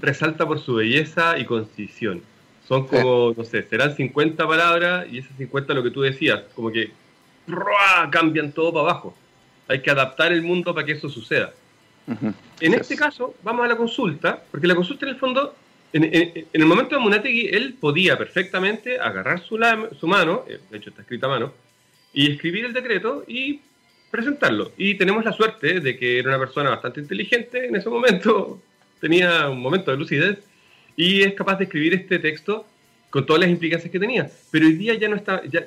resalta 0.00 0.46
por 0.46 0.60
su 0.60 0.74
belleza 0.74 1.38
y 1.38 1.44
concisión. 1.44 2.22
Son 2.66 2.86
como, 2.86 3.34
no 3.36 3.44
sé, 3.44 3.62
serán 3.64 3.94
50 3.94 4.46
palabras 4.46 5.06
y 5.10 5.18
esas 5.18 5.36
50 5.36 5.74
lo 5.74 5.82
que 5.82 5.90
tú 5.90 6.00
decías, 6.00 6.42
como 6.54 6.70
que 6.70 6.90
cambian 8.10 8.52
todo 8.52 8.72
para 8.72 8.90
abajo. 8.90 9.14
Hay 9.68 9.82
que 9.82 9.90
adaptar 9.90 10.32
el 10.32 10.42
mundo 10.42 10.74
para 10.74 10.86
que 10.86 10.92
eso 10.92 11.08
suceda. 11.08 11.52
En 12.60 12.74
este 12.74 12.96
caso, 12.96 13.34
vamos 13.42 13.64
a 13.64 13.68
la 13.68 13.76
consulta, 13.76 14.42
porque 14.50 14.66
la 14.66 14.74
consulta 14.74 15.06
en 15.06 15.12
el 15.12 15.18
fondo, 15.18 15.54
en, 15.92 16.46
el 16.52 16.66
momento 16.66 16.96
de 16.96 17.00
Munategui, 17.00 17.48
él 17.48 17.76
podía 17.80 18.16
perfectamente 18.18 18.98
agarrar 18.98 19.40
su, 19.40 19.58
su 19.98 20.06
mano, 20.06 20.44
eh, 20.48 20.60
de 20.70 20.78
hecho 20.78 20.90
está 20.90 21.02
escrita 21.02 21.26
a 21.26 21.30
mano, 21.30 21.52
y 22.14 22.30
escribir 22.32 22.64
el 22.64 22.72
decreto 22.72 23.24
y 23.26 23.60
presentarlo. 24.10 24.72
Y 24.78 24.94
tenemos 24.94 25.24
la 25.24 25.32
suerte 25.32 25.80
de 25.80 25.98
que 25.98 26.20
era 26.20 26.28
una 26.28 26.38
persona 26.38 26.70
bastante 26.70 27.00
inteligente 27.00 27.66
en 27.66 27.76
ese 27.76 27.90
momento, 27.90 28.62
tenía 29.00 29.50
un 29.50 29.60
momento 29.60 29.90
de 29.90 29.96
lucidez 29.96 30.38
y 30.96 31.22
es 31.22 31.34
capaz 31.34 31.56
de 31.56 31.64
escribir 31.64 31.92
este 31.94 32.20
texto 32.20 32.64
con 33.10 33.26
todas 33.26 33.40
las 33.40 33.50
implicancias 33.50 33.90
que 33.90 33.98
tenía. 33.98 34.30
Pero 34.50 34.66
hoy 34.66 34.74
día 34.74 34.94
ya 34.94 35.08
no 35.08 35.16
está, 35.16 35.42
ya, 35.46 35.66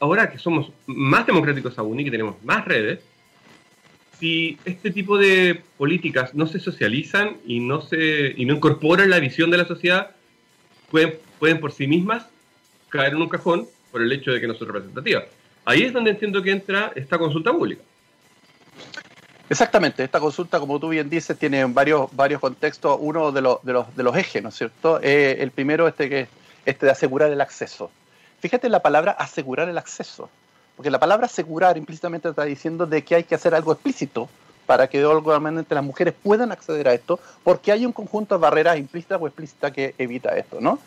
ahora 0.00 0.30
que 0.30 0.38
somos 0.38 0.72
más 0.86 1.26
democráticos 1.26 1.78
aún 1.78 2.00
y 2.00 2.04
que 2.04 2.10
tenemos 2.10 2.42
más 2.42 2.64
redes, 2.64 3.00
si 4.18 4.58
este 4.64 4.90
tipo 4.90 5.18
de 5.18 5.60
políticas 5.76 6.34
no 6.34 6.46
se 6.46 6.58
socializan 6.58 7.36
y 7.46 7.60
no, 7.60 7.82
se, 7.82 8.32
y 8.36 8.46
no 8.46 8.54
incorporan 8.54 9.10
la 9.10 9.20
visión 9.20 9.50
de 9.50 9.58
la 9.58 9.66
sociedad, 9.66 10.12
pueden, 10.90 11.14
pueden 11.38 11.60
por 11.60 11.72
sí 11.72 11.86
mismas 11.86 12.26
caer 12.88 13.12
en 13.12 13.22
un 13.22 13.28
cajón 13.28 13.66
por 13.92 14.00
el 14.00 14.10
hecho 14.12 14.32
de 14.32 14.40
que 14.40 14.46
no 14.46 14.54
son 14.54 14.68
representativas. 14.68 15.24
Ahí 15.66 15.82
es 15.82 15.92
donde 15.92 16.10
entiendo 16.12 16.40
que 16.42 16.52
entra 16.52 16.92
esta 16.94 17.18
consulta 17.18 17.52
pública. 17.52 17.82
Exactamente, 19.50 20.04
esta 20.04 20.20
consulta, 20.20 20.60
como 20.60 20.78
tú 20.78 20.88
bien 20.88 21.10
dices, 21.10 21.36
tiene 21.36 21.64
varios, 21.64 22.08
varios 22.14 22.40
contextos. 22.40 22.96
Uno 23.00 23.32
de 23.32 23.40
los, 23.42 23.62
de 23.64 23.72
los, 23.72 23.96
de 23.96 24.02
los 24.04 24.16
ejes, 24.16 24.42
¿no 24.42 24.48
es 24.50 24.54
cierto? 24.54 25.00
Eh, 25.02 25.38
el 25.40 25.50
primero, 25.50 25.88
este, 25.88 26.08
que, 26.08 26.28
este 26.64 26.86
de 26.86 26.92
asegurar 26.92 27.32
el 27.32 27.40
acceso. 27.40 27.90
Fíjate 28.40 28.68
en 28.68 28.72
la 28.72 28.80
palabra 28.80 29.10
asegurar 29.12 29.68
el 29.68 29.76
acceso, 29.76 30.30
porque 30.76 30.90
la 30.90 31.00
palabra 31.00 31.26
asegurar 31.26 31.76
implícitamente 31.76 32.28
está 32.28 32.44
diciendo 32.44 32.86
de 32.86 33.02
que 33.02 33.16
hay 33.16 33.24
que 33.24 33.34
hacer 33.34 33.52
algo 33.52 33.72
explícito 33.72 34.28
para 34.66 34.88
que 34.88 35.04
obviamente 35.04 35.74
las 35.74 35.84
mujeres 35.84 36.14
puedan 36.22 36.52
acceder 36.52 36.86
a 36.86 36.94
esto, 36.94 37.18
porque 37.42 37.72
hay 37.72 37.86
un 37.86 37.92
conjunto 37.92 38.36
de 38.36 38.40
barreras 38.40 38.78
implícitas 38.78 39.20
o 39.20 39.26
explícitas 39.26 39.72
que 39.72 39.94
evita 39.98 40.36
esto, 40.36 40.60
¿no? 40.60 40.78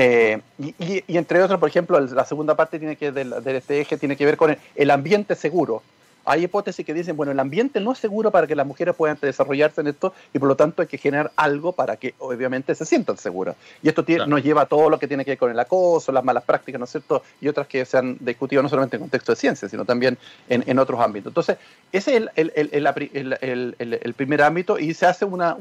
Eh, 0.00 0.40
y, 0.60 1.02
entre 1.16 1.42
otros, 1.42 1.58
por 1.58 1.68
ejemplo, 1.68 1.98
la 1.98 2.24
segunda 2.24 2.54
parte 2.54 2.78
tiene 2.78 2.94
que, 2.94 3.10
del, 3.10 3.34
este 3.44 3.80
eje 3.80 3.98
tiene 3.98 4.16
que 4.16 4.24
ver 4.24 4.36
con 4.36 4.56
el, 4.76 4.90
ambiente 4.92 5.34
seguro. 5.34 5.82
Hay 6.24 6.44
hipótesis 6.44 6.86
que 6.86 6.94
dicen, 6.94 7.16
bueno, 7.16 7.32
el 7.32 7.40
ambiente 7.40 7.80
no 7.80 7.92
es 7.92 7.98
seguro 7.98 8.30
para 8.30 8.46
que 8.46 8.54
las 8.54 8.66
mujeres 8.66 8.94
puedan 8.94 9.18
desarrollarse 9.20 9.80
en 9.80 9.88
esto 9.88 10.12
y 10.32 10.38
por 10.38 10.46
lo 10.46 10.56
tanto 10.56 10.82
hay 10.82 10.88
que 10.88 10.98
generar 10.98 11.32
algo 11.36 11.72
para 11.72 11.96
que 11.96 12.14
obviamente 12.18 12.74
se 12.76 12.84
sientan 12.84 13.16
seguras. 13.16 13.56
Y 13.82 13.88
esto 13.88 14.04
nos 14.26 14.44
lleva 14.44 14.62
a 14.62 14.66
todo 14.66 14.88
lo 14.88 14.98
que 15.00 15.08
tiene 15.08 15.24
que 15.24 15.32
ver 15.32 15.38
con 15.38 15.50
el 15.50 15.58
acoso, 15.58 16.12
las 16.12 16.22
malas 16.22 16.44
prácticas, 16.44 16.78
¿no 16.78 16.84
es 16.84 16.90
cierto? 16.90 17.22
Y 17.40 17.48
otras 17.48 17.66
que 17.66 17.84
se 17.84 17.96
han 17.96 18.18
discutido 18.20 18.62
no 18.62 18.68
solamente 18.68 18.96
en 18.96 19.00
contexto 19.00 19.32
de 19.32 19.36
ciencia, 19.36 19.68
sino 19.68 19.84
también 19.84 20.18
en, 20.48 20.78
otros 20.78 21.00
ámbitos. 21.00 21.30
Entonces, 21.30 21.56
ese 21.90 22.28
es 22.36 22.46
el, 22.54 24.14
primer 24.14 24.42
ámbito 24.42 24.78
y 24.78 24.92
se 24.94 25.06
hace 25.06 25.24
una, 25.24 25.56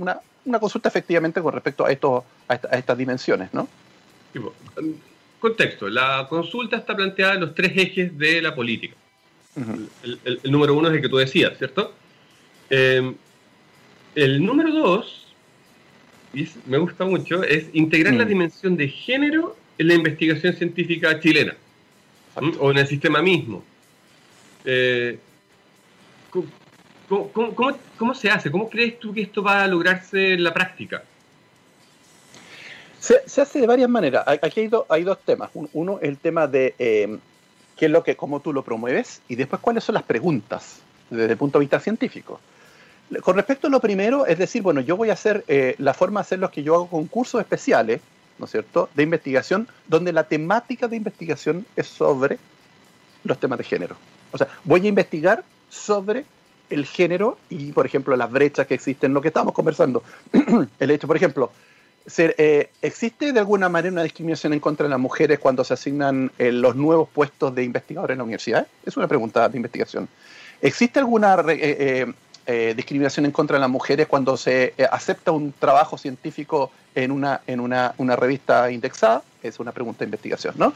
consulta 0.59 0.89
efectivamente 0.89 1.41
con 1.41 1.53
respecto 1.53 1.85
a, 1.85 1.91
esto, 1.91 2.25
a 2.49 2.55
estas 2.77 2.97
dimensiones, 2.97 3.53
¿no? 3.53 3.67
Contexto, 5.39 5.87
la 5.87 6.25
consulta 6.29 6.77
está 6.77 6.95
planteada 6.95 7.35
en 7.35 7.41
los 7.41 7.55
tres 7.55 7.71
ejes 7.75 8.17
de 8.17 8.41
la 8.41 8.55
política. 8.55 8.95
el, 10.03 10.39
número 10.51 10.73
uno 10.75 10.89
es 10.89 10.95
el 10.95 11.01
que 11.01 11.09
tú 11.09 11.17
decías, 11.17 11.57
¿cierto? 11.57 11.93
Em, 12.69 13.15
el 14.15 14.43
número 14.43 14.71
dos, 14.71 15.27
y 16.33 16.47
me 16.65 16.77
gusta 16.77 17.05
mucho, 17.05 17.43
es 17.43 17.67
integrar 17.73 18.15
la 18.15 18.25
mm. 18.25 18.29
dimensión 18.29 18.77
de 18.77 18.87
género 18.87 19.55
en 19.77 19.87
la 19.87 19.93
investigación 19.93 20.53
científica 20.53 21.19
chilena, 21.19 21.55
o 22.59 22.71
en 22.71 22.77
el 22.77 22.87
sistema 22.87 23.21
mismo. 23.21 23.63
Eh, 24.65 25.19
cómo, 27.07 28.13
se 28.13 28.29
hace? 28.29 28.51
¿Cómo 28.51 28.69
crees 28.69 28.99
tú 28.99 29.13
que 29.13 29.21
esto 29.21 29.41
va 29.41 29.63
a 29.63 29.67
lograrse 29.67 30.33
en 30.33 30.43
la 30.43 30.53
práctica? 30.53 31.03
Se, 32.99 33.41
hace 33.41 33.61
de 33.61 33.67
varias 33.67 33.89
maneras. 33.89 34.25
Aquí 34.27 34.61
hay, 34.61 34.69
hay 34.89 35.03
dos 35.03 35.19
temas. 35.19 35.49
Uno, 35.73 35.99
el 36.01 36.17
tema 36.17 36.47
de 36.47 36.75
eh, 36.79 37.17
qué 37.77 37.85
es 37.85 37.91
lo 37.91 38.03
que, 38.03 38.15
cómo 38.15 38.39
tú 38.39 38.51
lo 38.51 38.63
promueves, 38.63 39.21
y 39.27 39.35
después 39.35 39.61
cuáles 39.61 39.83
son 39.83 39.95
las 39.95 40.03
preguntas 40.03 40.79
desde 41.09 41.31
el 41.31 41.37
punto 41.37 41.59
de 41.59 41.63
vista 41.63 41.79
científico. 41.79 42.39
Con 43.21 43.35
respecto 43.35 43.67
a 43.67 43.69
lo 43.69 43.79
primero, 43.79 44.25
es 44.25 44.37
decir, 44.37 44.61
bueno, 44.61 44.81
yo 44.81 44.97
voy 44.97 45.09
a 45.09 45.13
hacer 45.13 45.45
eh, 45.47 45.75
la 45.77 45.93
forma 45.93 46.19
de 46.19 46.21
hacer 46.23 46.39
los 46.39 46.51
que 46.51 46.63
yo 46.63 46.75
hago 46.75 46.87
concursos 46.89 47.39
especiales, 47.39 48.01
¿no 48.37 48.45
es 48.45 48.51
cierto?, 48.51 48.89
de 48.95 49.03
investigación, 49.03 49.67
donde 49.87 50.11
la 50.11 50.25
temática 50.25 50.87
de 50.87 50.97
investigación 50.97 51.65
es 51.75 51.87
sobre 51.87 52.37
los 53.23 53.39
temas 53.39 53.59
de 53.59 53.63
género. 53.63 53.95
O 54.33 54.37
sea, 54.37 54.47
voy 54.65 54.85
a 54.85 54.89
investigar 54.89 55.43
sobre 55.69 56.25
el 56.69 56.85
género 56.85 57.37
y, 57.49 57.71
por 57.71 57.85
ejemplo, 57.85 58.15
las 58.17 58.29
brechas 58.29 58.67
que 58.67 58.73
existen, 58.73 59.13
lo 59.13 59.21
que 59.21 59.29
estamos 59.29 59.53
conversando. 59.53 60.03
el 60.79 60.91
hecho, 60.91 61.07
por 61.07 61.15
ejemplo, 61.15 61.51
eh, 62.15 62.69
¿existe 62.81 63.33
de 63.33 63.39
alguna 63.39 63.69
manera 63.69 63.91
una 63.91 64.03
discriminación 64.03 64.53
en 64.53 64.59
contra 64.59 64.85
de 64.85 64.89
las 64.89 64.99
mujeres 64.99 65.39
cuando 65.39 65.63
se 65.63 65.73
asignan 65.73 66.31
eh, 66.37 66.51
los 66.51 66.75
nuevos 66.75 67.09
puestos 67.09 67.53
de 67.53 67.63
investigadores 67.63 68.15
en 68.15 68.19
la 68.19 68.23
universidad? 68.23 68.67
Es 68.85 68.95
una 68.97 69.07
pregunta 69.07 69.47
de 69.49 69.57
investigación. 69.57 70.07
¿Existe 70.61 70.99
alguna 70.99 71.37
eh, 71.47 72.73
discriminación 72.75 73.25
en 73.25 73.31
contra 73.31 73.57
de 73.57 73.61
las 73.61 73.69
mujeres 73.69 74.07
cuando 74.07 74.37
se 74.37 74.73
acepta 74.89 75.31
un 75.31 75.53
trabajo 75.59 75.97
científico 75.97 76.71
en 76.95 77.11
una, 77.11 77.41
en 77.45 77.59
una, 77.59 77.93
una, 77.97 78.15
revista 78.15 78.71
indexada? 78.71 79.21
Es 79.43 79.59
una 79.59 79.71
pregunta 79.71 79.99
de 79.99 80.05
investigación, 80.05 80.55
¿no? 80.57 80.73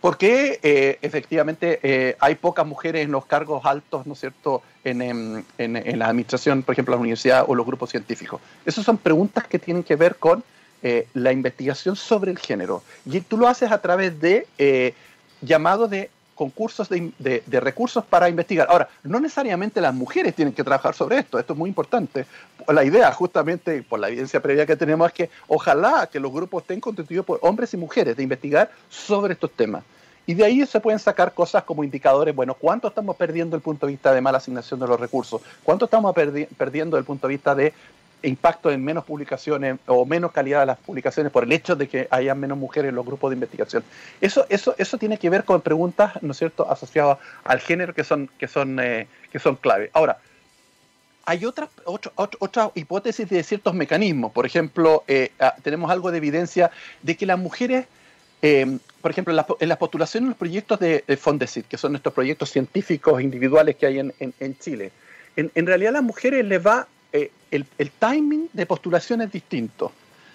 ¿Por 0.00 0.16
qué 0.16 0.60
eh, 0.62 0.98
efectivamente 1.02 1.80
eh, 1.82 2.16
hay 2.20 2.36
pocas 2.36 2.64
mujeres 2.66 3.04
en 3.04 3.10
los 3.10 3.26
cargos 3.26 3.64
altos, 3.64 4.06
¿no 4.06 4.12
es 4.12 4.20
cierto?, 4.20 4.62
en, 4.84 5.44
la 5.58 6.06
administración, 6.06 6.62
por 6.62 6.72
ejemplo, 6.72 6.94
la 6.94 7.00
universidad 7.00 7.44
o 7.46 7.54
los 7.54 7.66
grupos 7.66 7.90
científicos. 7.90 8.40
Esas 8.64 8.84
son 8.84 8.96
preguntas 8.96 9.46
que 9.46 9.58
tienen 9.58 9.82
que 9.82 9.96
ver 9.96 10.16
con 10.16 10.44
eh, 10.82 11.08
la 11.14 11.32
investigación 11.32 11.96
sobre 11.96 12.30
el 12.30 12.38
género. 12.38 12.82
Y 13.04 13.20
tú 13.20 13.36
lo 13.36 13.48
haces 13.48 13.72
a 13.72 13.82
través 13.82 14.20
de 14.20 14.94
llamados 15.42 15.90
de 15.90 16.10
concursos 16.38 16.88
de, 16.88 17.42
recursos 17.60 18.04
para 18.04 18.28
investigar. 18.28 18.68
Ahora, 18.70 18.88
no 19.02 19.18
necesariamente 19.18 19.80
las 19.80 19.92
mujeres 19.92 20.36
tienen 20.36 20.54
que 20.54 20.62
trabajar 20.62 20.94
sobre 20.94 21.18
esto, 21.18 21.36
esto 21.36 21.52
es 21.52 21.58
muy 21.58 21.68
importante. 21.68 22.26
La 22.68 22.84
idea, 22.84 23.10
justamente, 23.12 23.82
por 23.82 23.98
la 23.98 24.06
evidencia 24.06 24.40
previa 24.40 24.64
que 24.64 24.76
tenemos, 24.76 25.08
es 25.08 25.14
que 25.14 25.30
ojalá 25.48 26.08
que 26.10 26.20
los 26.20 26.32
grupos 26.32 26.62
estén 26.62 26.80
constituidos 26.80 27.26
por 27.26 27.40
hombres 27.42 27.74
y 27.74 27.76
mujeres 27.76 28.16
de 28.16 28.22
investigar 28.22 28.70
sobre 28.88 29.32
estos 29.32 29.50
temas. 29.50 29.82
Y 30.26 30.34
de 30.34 30.44
ahí 30.44 30.64
se 30.64 30.78
pueden 30.78 31.00
sacar 31.00 31.34
cosas 31.34 31.64
como 31.64 31.82
indicadores, 31.82 32.36
bueno, 32.36 32.54
¿cuánto 32.54 32.86
estamos 32.86 33.16
perdiendo 33.16 33.56
el 33.56 33.62
punto 33.62 33.86
de 33.86 33.92
vista 33.92 34.12
de 34.12 34.20
mala 34.20 34.38
asignación 34.38 34.78
de 34.78 34.86
los 34.86 35.00
recursos? 35.00 35.40
¿Cuánto 35.64 35.86
estamos 35.86 36.14
perdiendo 36.14 36.98
el 36.98 37.04
punto 37.04 37.26
de 37.26 37.34
vista 37.34 37.54
de 37.54 37.72
impacto 38.22 38.70
en 38.70 38.84
menos 38.84 39.04
publicaciones 39.04 39.78
o 39.86 40.04
menos 40.04 40.32
calidad 40.32 40.60
de 40.60 40.66
las 40.66 40.78
publicaciones 40.78 41.32
por 41.32 41.44
el 41.44 41.52
hecho 41.52 41.76
de 41.76 41.88
que 41.88 42.08
haya 42.10 42.34
menos 42.34 42.58
mujeres 42.58 42.88
en 42.88 42.94
los 42.94 43.06
grupos 43.06 43.30
de 43.30 43.34
investigación. 43.34 43.84
Eso, 44.20 44.46
eso, 44.48 44.74
eso 44.78 44.98
tiene 44.98 45.18
que 45.18 45.30
ver 45.30 45.44
con 45.44 45.60
preguntas, 45.60 46.20
¿no 46.22 46.32
es 46.32 46.38
cierto?, 46.38 46.70
asociadas 46.70 47.18
al 47.44 47.60
género 47.60 47.94
que 47.94 48.04
son, 48.04 48.28
que 48.38 48.48
son, 48.48 48.80
eh, 48.80 49.06
que 49.30 49.38
son 49.38 49.56
clave. 49.56 49.90
Ahora, 49.92 50.18
hay 51.28 51.44
otras 51.44 51.68
otra, 51.84 52.70
hipótesis 52.74 53.28
de 53.28 53.42
ciertos 53.42 53.74
mecanismos. 53.74 54.32
Por 54.32 54.46
ejemplo, 54.46 55.04
eh, 55.06 55.30
ah, 55.38 55.54
tenemos 55.62 55.90
algo 55.90 56.10
de 56.10 56.16
evidencia 56.16 56.70
de 57.02 57.18
que 57.18 57.26
las 57.26 57.38
mujeres, 57.38 57.86
eh, 58.40 58.78
por 59.02 59.10
ejemplo, 59.10 59.32
en, 59.32 59.36
las 59.36 59.46
en 59.60 60.26
los 60.28 60.36
proyectos 60.36 60.80
de, 60.80 61.04
de, 61.06 61.16
Fondesit, 61.18 61.66
que 61.66 61.76
son 61.76 61.94
estos 61.96 62.14
proyectos 62.14 62.50
científicos 62.50 63.20
individuales 63.20 63.76
que 63.76 63.84
hay 63.84 63.98
en, 63.98 64.14
en, 64.18 64.58
Chile, 64.58 64.90
en, 65.36 65.50
en 65.54 65.66
realidad 65.66 65.92
las 65.92 66.02
mujeres 66.02 66.46
les 66.46 66.66
va 66.66 66.88
eh, 67.12 67.30
el, 67.50 67.90
timing 67.98 68.50
de 68.52 68.66
postulación 68.66 69.22
es 69.22 69.32
distinto. 69.32 69.92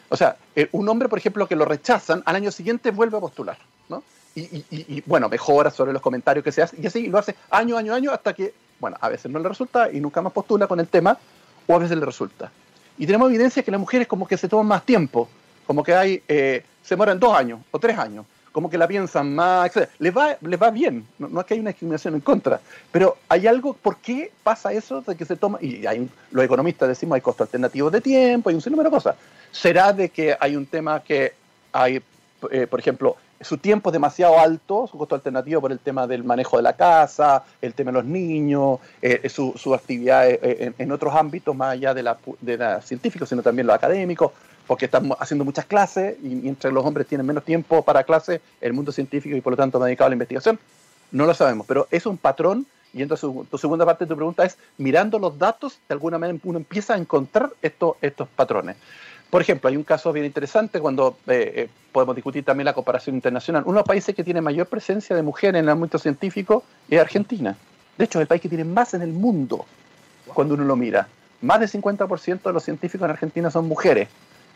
O 0.09 0.17
sea, 0.17 0.35
eh, 0.55 0.69
un 0.71 0.87
hombre, 0.89 1.09
por 1.09 1.19
ejemplo, 1.19 1.47
que 1.47 1.55
lo 1.55 1.65
rechazan, 1.65 2.23
al 2.25 2.35
año 2.35 2.51
siguiente 2.51 2.91
vuelve 2.91 3.17
a 3.17 3.21
postular, 3.21 3.57
¿no? 3.89 4.03
Y, 4.35 5.03
bueno, 5.05 5.29
mejora 5.29 5.69
sobre 5.69 5.93
los 5.93 6.01
comentarios 6.01 6.43
que 6.43 6.51
se 6.51 6.63
hacen, 6.63 6.83
y 6.83 6.87
así 6.87 7.07
lo 7.07 7.19
hace 7.19 7.35
año, 7.51 7.77
año, 7.77 7.93
año, 7.93 8.11
hasta 8.11 8.33
que, 8.33 8.53
bueno, 8.79 8.97
a 8.99 9.09
veces 9.09 9.31
no 9.31 9.37
le 9.37 9.47
resulta 9.47 9.91
y 9.91 9.99
nunca 9.99 10.23
más 10.23 10.33
postula 10.33 10.65
con 10.65 10.79
el 10.79 10.87
tema, 10.87 11.17
o 11.67 11.75
a 11.75 11.77
veces 11.77 11.97
le 11.97 12.05
resulta. 12.05 12.51
Y 12.97 13.05
tenemos 13.05 13.29
evidencia 13.29 13.61
que 13.61 13.69
las 13.69 13.79
mujeres 13.79 14.07
como 14.07 14.27
que 14.27 14.37
se 14.37 14.47
toman 14.47 14.65
más 14.65 14.83
tiempo, 14.85 15.29
como 15.67 15.83
que 15.83 15.93
hay, 15.93 16.23
eh, 16.27 16.63
se 16.81 16.95
mueren 16.95 17.19
dos 17.19 17.35
años 17.35 17.59
o 17.69 17.79
tres 17.79 17.97
años 17.97 18.25
como 18.53 18.69
que 18.69 18.77
la 18.77 18.87
piensan 18.87 19.35
más, 19.35 19.75
etc. 19.75 19.89
Les 19.99 20.15
va, 20.15 20.37
les 20.39 20.61
va 20.61 20.69
bien, 20.69 21.05
no, 21.17 21.41
es 21.41 21.45
que 21.45 21.55
hay 21.55 21.59
una 21.59 21.71
discriminación 21.71 22.13
en 22.13 22.21
contra, 22.21 22.61
pero 22.91 23.17
hay 23.27 23.47
algo, 23.47 23.73
¿por 23.73 23.97
qué 23.97 24.31
pasa 24.43 24.71
eso 24.71 25.01
de 25.01 25.15
que 25.15 25.25
se 25.25 25.35
toma? 25.35 25.57
Y 25.59 25.85
hay 25.85 26.07
los 26.31 26.45
economistas 26.45 26.87
decimos 26.87 27.15
hay 27.15 27.21
costos 27.21 27.47
alternativos 27.47 27.91
de 27.91 27.99
tiempo, 27.99 28.49
hay 28.49 28.55
un 28.55 28.61
sinnúmero 28.61 28.89
de 28.89 28.95
cosas. 28.95 29.15
¿Será 29.51 29.91
de 29.91 30.09
que 30.09 30.37
hay 30.39 30.55
un 30.55 30.67
tema 30.67 31.01
que 31.01 31.33
hay, 31.73 32.01
eh, 32.51 32.67
por 32.67 32.79
ejemplo, 32.79 33.17
su 33.41 33.57
tiempo 33.57 33.89
es 33.89 33.93
demasiado 33.93 34.39
alto, 34.39 34.87
su 34.87 34.97
costo 34.97 35.15
alternativo 35.15 35.59
por 35.59 35.71
el 35.71 35.79
tema 35.79 36.07
del 36.07 36.23
manejo 36.23 36.57
de 36.57 36.63
la 36.63 36.73
casa, 36.73 37.43
el 37.61 37.73
tema 37.73 37.91
de 37.91 37.97
los 37.97 38.05
niños, 38.05 38.79
eh, 39.01 39.27
su, 39.29 39.53
su, 39.57 39.73
actividad 39.73 40.29
eh, 40.29 40.73
en, 40.77 40.91
otros 40.91 41.13
ámbitos 41.13 41.55
más 41.55 41.73
allá 41.73 41.93
de 41.93 42.03
la, 42.03 42.17
de 42.39 42.57
la 42.57 42.81
científica, 42.81 43.25
sino 43.25 43.41
también 43.41 43.67
los 43.67 43.75
académicos 43.75 44.31
porque 44.67 44.85
están 44.85 45.11
haciendo 45.19 45.45
muchas 45.45 45.65
clases 45.65 46.15
y 46.23 46.29
mientras 46.29 46.73
los 46.73 46.85
hombres 46.85 47.07
tienen 47.07 47.25
menos 47.25 47.43
tiempo 47.43 47.83
para 47.83 48.03
clases, 48.03 48.41
el 48.61 48.73
mundo 48.73 48.91
científico 48.91 49.35
y 49.35 49.41
por 49.41 49.53
lo 49.53 49.57
tanto 49.57 49.79
dedicado 49.79 50.07
a 50.07 50.09
la 50.09 50.15
investigación, 50.15 50.59
no 51.11 51.25
lo 51.25 51.33
sabemos, 51.33 51.67
pero 51.67 51.87
es 51.91 52.05
un 52.05 52.17
patrón 52.17 52.65
y 52.93 53.01
entonces 53.01 53.29
tu 53.49 53.57
segunda 53.57 53.85
parte 53.85 54.05
de 54.05 54.09
tu 54.09 54.15
pregunta 54.15 54.45
es, 54.45 54.57
mirando 54.77 55.17
los 55.17 55.37
datos, 55.37 55.79
de 55.87 55.93
alguna 55.93 56.17
manera 56.19 56.39
uno 56.43 56.59
empieza 56.59 56.93
a 56.93 56.97
encontrar 56.97 57.49
estos, 57.61 57.95
estos 58.01 58.27
patrones. 58.29 58.75
Por 59.31 59.41
ejemplo, 59.41 59.67
hay 59.67 59.75
un 59.75 59.83
caso 59.83 60.13
bien 60.13 60.27
interesante 60.27 60.79
cuando 60.79 61.17
eh, 61.25 61.53
eh, 61.55 61.69
podemos 61.91 62.15
discutir 62.15 62.45
también 62.45 62.65
la 62.65 62.73
comparación 62.73 63.15
internacional. 63.15 63.63
Uno 63.65 63.73
de 63.73 63.79
los 63.79 63.87
países 63.87 64.13
que 64.13 64.23
tiene 64.23 64.41
mayor 64.41 64.67
presencia 64.67 65.15
de 65.15 65.23
mujeres 65.23 65.57
en 65.59 65.65
el 65.65 65.69
ámbito 65.69 65.97
científico 65.97 66.63
es 66.87 66.99
Argentina. 66.99 67.57
De 67.97 68.05
hecho, 68.05 68.19
es 68.19 68.21
el 68.21 68.27
país 68.27 68.43
que 68.43 68.49
tiene 68.49 68.63
más 68.63 68.93
en 68.93 69.01
el 69.01 69.11
mundo 69.11 69.65
cuando 70.27 70.53
uno 70.53 70.63
lo 70.63 70.75
mira. 70.75 71.07
Más 71.41 71.59
del 71.59 71.69
50% 71.69 72.43
de 72.43 72.53
los 72.53 72.63
científicos 72.63 73.05
en 73.05 73.11
Argentina 73.11 73.49
son 73.49 73.67
mujeres. 73.67 74.07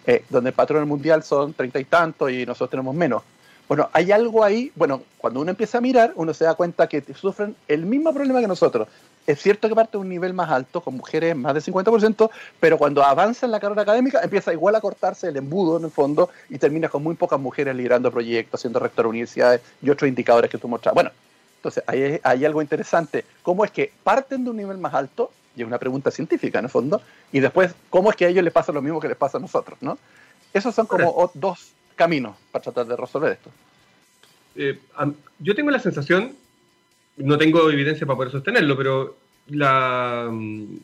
Eh, 0.09 0.23
donde 0.29 0.51
el 0.51 0.55
patrón 0.55 0.87
mundial 0.87 1.21
son 1.21 1.53
treinta 1.53 1.79
y 1.81 1.83
tantos 1.83 2.31
y 2.31 2.45
nosotros 2.45 2.69
tenemos 2.69 2.95
menos. 2.95 3.23
Bueno, 3.67 3.89
hay 3.91 4.13
algo 4.13 4.41
ahí, 4.41 4.71
bueno, 4.73 5.01
cuando 5.17 5.41
uno 5.41 5.51
empieza 5.51 5.79
a 5.79 5.81
mirar, 5.81 6.13
uno 6.15 6.33
se 6.33 6.45
da 6.45 6.55
cuenta 6.55 6.87
que 6.87 7.03
sufren 7.13 7.57
el 7.67 7.85
mismo 7.85 8.13
problema 8.13 8.39
que 8.39 8.47
nosotros. 8.47 8.87
Es 9.25 9.41
cierto 9.41 9.67
que 9.67 9.75
parte 9.75 9.97
de 9.97 9.97
un 9.97 10.07
nivel 10.07 10.33
más 10.33 10.49
alto, 10.49 10.79
con 10.79 10.95
mujeres 10.95 11.35
más 11.35 11.53
del 11.53 11.61
50%, 11.61 12.29
pero 12.61 12.77
cuando 12.77 13.03
avanza 13.03 13.45
en 13.45 13.51
la 13.51 13.59
carrera 13.59 13.81
académica, 13.81 14.21
empieza 14.23 14.53
igual 14.53 14.75
a 14.75 14.79
cortarse 14.79 15.27
el 15.27 15.35
embudo 15.35 15.77
en 15.77 15.83
el 15.83 15.91
fondo 15.91 16.29
y 16.49 16.57
termina 16.57 16.87
con 16.87 17.03
muy 17.03 17.15
pocas 17.15 17.37
mujeres 17.37 17.75
liderando 17.75 18.09
proyectos, 18.09 18.61
siendo 18.61 18.79
rector 18.79 19.03
de 19.03 19.09
universidades 19.09 19.61
y 19.81 19.89
otros 19.89 20.07
indicadores 20.07 20.49
que 20.49 20.57
tú 20.57 20.69
mostrabas. 20.69 20.95
Bueno, 20.95 21.11
entonces 21.57 21.83
hay, 21.85 22.21
hay 22.23 22.45
algo 22.45 22.61
interesante. 22.61 23.25
¿Cómo 23.43 23.65
es 23.65 23.71
que 23.71 23.91
parten 24.05 24.45
de 24.45 24.51
un 24.51 24.55
nivel 24.55 24.77
más 24.77 24.93
alto 24.93 25.31
y 25.57 25.61
es 25.61 25.67
una 25.67 25.79
pregunta 25.79 26.11
científica 26.11 26.59
en 26.59 26.65
el 26.65 26.71
fondo, 26.71 27.01
y 27.31 27.39
después, 27.39 27.73
¿cómo 27.89 28.11
es 28.11 28.15
que 28.15 28.25
a 28.25 28.29
ellos 28.29 28.43
les 28.43 28.53
pasa 28.53 28.71
lo 28.71 28.81
mismo 28.81 28.99
que 28.99 29.07
les 29.07 29.17
pasa 29.17 29.39
a 29.39 29.41
nosotros? 29.41 29.79
¿no? 29.81 29.97
Esos 30.53 30.73
son 30.73 30.85
como 30.85 31.31
dos 31.33 31.71
caminos 31.95 32.37
para 32.51 32.63
tratar 32.63 32.85
de 32.85 32.95
resolver 32.95 33.33
esto. 33.33 33.49
Eh, 34.55 34.79
yo 35.39 35.55
tengo 35.55 35.71
la 35.71 35.79
sensación, 35.79 36.35
no 37.17 37.37
tengo 37.39 37.69
evidencia 37.71 38.05
para 38.05 38.17
poder 38.17 38.31
sostenerlo, 38.31 38.77
pero 38.77 39.17
la, 39.47 40.29
mm, 40.31 40.77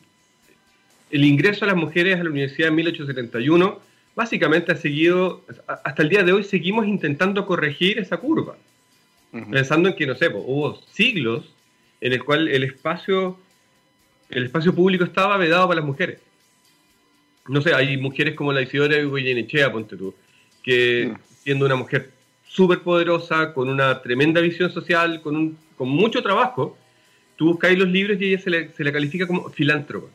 el 1.10 1.24
ingreso 1.24 1.64
a 1.64 1.68
las 1.68 1.76
mujeres 1.76 2.18
a 2.18 2.24
la 2.24 2.30
universidad 2.30 2.68
en 2.68 2.74
1871 2.74 3.78
básicamente 4.16 4.72
ha 4.72 4.76
seguido, 4.76 5.44
hasta 5.84 6.02
el 6.02 6.08
día 6.08 6.24
de 6.24 6.32
hoy 6.32 6.42
seguimos 6.42 6.86
intentando 6.86 7.46
corregir 7.46 7.98
esa 7.98 8.16
curva, 8.16 8.56
pensando 9.50 9.88
en 9.88 9.96
que, 9.96 10.06
no 10.06 10.14
sé, 10.14 10.28
hubo 10.28 10.80
siglos 10.92 11.52
en 12.00 12.12
el 12.12 12.24
cual 12.24 12.48
el 12.48 12.62
espacio 12.62 13.38
el 14.30 14.44
espacio 14.46 14.74
público 14.74 15.04
estaba 15.04 15.36
vedado 15.36 15.68
para 15.68 15.80
las 15.80 15.86
mujeres. 15.86 16.20
No 17.48 17.60
sé, 17.60 17.74
hay 17.74 17.96
mujeres 17.96 18.34
como 18.34 18.52
la 18.52 18.62
Isidora 18.62 19.02
Goyenechea, 19.02 19.70
ponte 19.70 19.96
tú, 19.96 20.14
que 20.62 21.12
siendo 21.42 21.66
una 21.66 21.76
mujer 21.76 22.10
súper 22.46 22.80
poderosa, 22.80 23.52
con 23.52 23.68
una 23.68 24.00
tremenda 24.00 24.40
visión 24.40 24.70
social, 24.70 25.20
con, 25.20 25.36
un, 25.36 25.58
con 25.76 25.88
mucho 25.88 26.22
trabajo, 26.22 26.78
tú 27.36 27.46
buscáis 27.46 27.78
los 27.78 27.88
libros 27.88 28.20
y 28.20 28.26
ella 28.26 28.42
se 28.42 28.50
le, 28.50 28.70
se 28.72 28.84
le 28.84 28.92
califica 28.92 29.26
como 29.26 29.50
filántropa. 29.50 30.08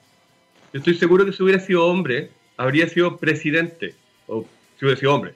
Yo 0.74 0.80
estoy 0.80 0.96
seguro 0.96 1.26
que 1.26 1.34
si 1.34 1.44
hubiera 1.44 1.60
sido 1.60 1.86
hombre, 1.86 2.30
habría 2.58 2.88
sido 2.88 3.18
presidente, 3.18 3.96
o 4.28 4.46
si 4.78 4.86
hubiera 4.86 5.00
sido 5.00 5.14
hombre. 5.14 5.34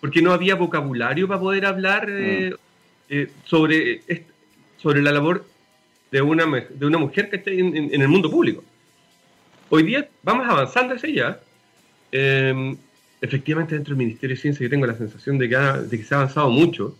Porque 0.00 0.22
no 0.22 0.32
había 0.32 0.54
vocabulario 0.54 1.26
para 1.26 1.40
poder 1.40 1.66
hablar 1.66 2.06
eh, 2.08 2.50
mm. 2.50 2.54
eh, 3.08 3.30
sobre, 3.44 4.02
sobre 4.76 5.02
la 5.02 5.12
labor 5.12 5.46
de 6.10 6.22
una, 6.22 6.44
de 6.46 6.86
una 6.86 6.98
mujer 6.98 7.30
que 7.30 7.36
esté 7.36 7.58
en, 7.58 8.00
el 8.00 8.08
mundo 8.08 8.30
público. 8.30 8.62
Hoy 9.68 9.82
día 9.82 10.08
vamos 10.22 10.48
avanzando 10.48 10.94
hacia 10.94 11.08
allá. 11.08 11.40
Em, 12.12 12.76
efectivamente, 13.20 13.74
dentro 13.74 13.94
del 13.94 14.04
Ministerio 14.04 14.36
de 14.36 14.40
Ciencia 14.40 14.64
yo 14.64 14.70
tengo 14.70 14.86
la 14.86 14.94
sensación 14.94 15.38
de 15.38 15.48
que, 15.48 15.56
de 15.56 15.98
que 15.98 16.04
se 16.04 16.14
ha 16.14 16.18
avanzado 16.18 16.50
mucho 16.50 16.96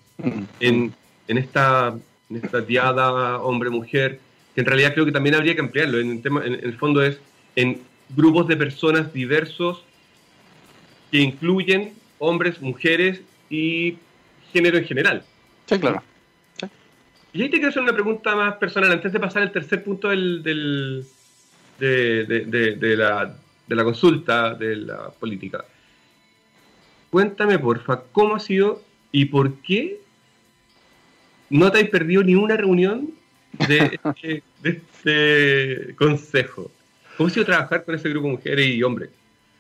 en, 0.61 0.93
en, 1.29 1.39
esta, 1.39 1.97
en 2.29 2.37
esta 2.37 2.61
diada 2.61 3.39
hombre-mujer, 3.39 4.19
que 4.55 4.61
en 4.61 4.67
realidad 4.67 4.95
creo 4.95 5.07
que 5.07 5.13
también 5.13 5.35
habría 5.35 5.55
que 5.55 5.61
ampliarlo. 5.61 6.01
En 6.01 6.11
el, 6.11 6.23
tema, 6.23 6.45
en, 6.45 6.55
el 6.55 6.77
fondo 6.77 7.03
es 7.03 7.19
en 7.55 7.81
grupos 8.15 8.49
de 8.49 8.57
personas 8.57 9.13
diversos 9.13 9.85
que 11.11 11.19
incluyen 11.19 11.93
hombres, 12.19 12.61
mujeres 12.61 13.21
y 13.49 13.97
género 14.53 14.79
en 14.79 14.85
general. 14.85 15.23
Sí, 15.67 15.79
claro. 15.79 16.03
Y 17.37 17.43
ahí 17.43 17.51
te 17.51 17.59
quiero 17.59 17.69
hacer 17.69 17.83
una 17.83 17.93
pregunta 17.93 18.35
más 18.35 18.57
personal, 18.57 18.91
antes 18.93 19.13
de 19.13 19.21
pasar 19.21 19.43
al 19.43 19.53
tercer 19.53 19.85
punto 19.85 20.09
del, 20.09 20.43
de, 21.79 22.97
la, 22.97 23.85
consulta 23.85 24.55
de 24.55 24.77
la 24.77 25.11
política. 25.11 25.63
Cuéntame, 27.11 27.59
porfa, 27.59 28.05
cómo 28.11 28.37
ha 28.37 28.41
sido 28.41 28.83
y 29.13 29.27
por 29.27 29.61
qué 29.61 30.01
no 31.51 31.71
te 31.71 31.81
has 31.81 31.89
perdido 31.91 32.23
ni 32.23 32.35
una 32.35 32.57
reunión 32.57 33.11
de 33.69 34.01
este, 34.03 34.43
de 34.63 34.71
este 34.71 35.95
consejo? 35.95 36.71
¿Cómo 37.19 37.27
ha 37.27 37.31
sido 37.31 37.45
trabajar 37.45 37.85
con 37.85 37.97
ese 37.97 38.09
grupo 38.09 38.29
de 38.29 38.33
mujeres 38.33 38.67
y 38.67 38.83
hombres? 38.83 39.11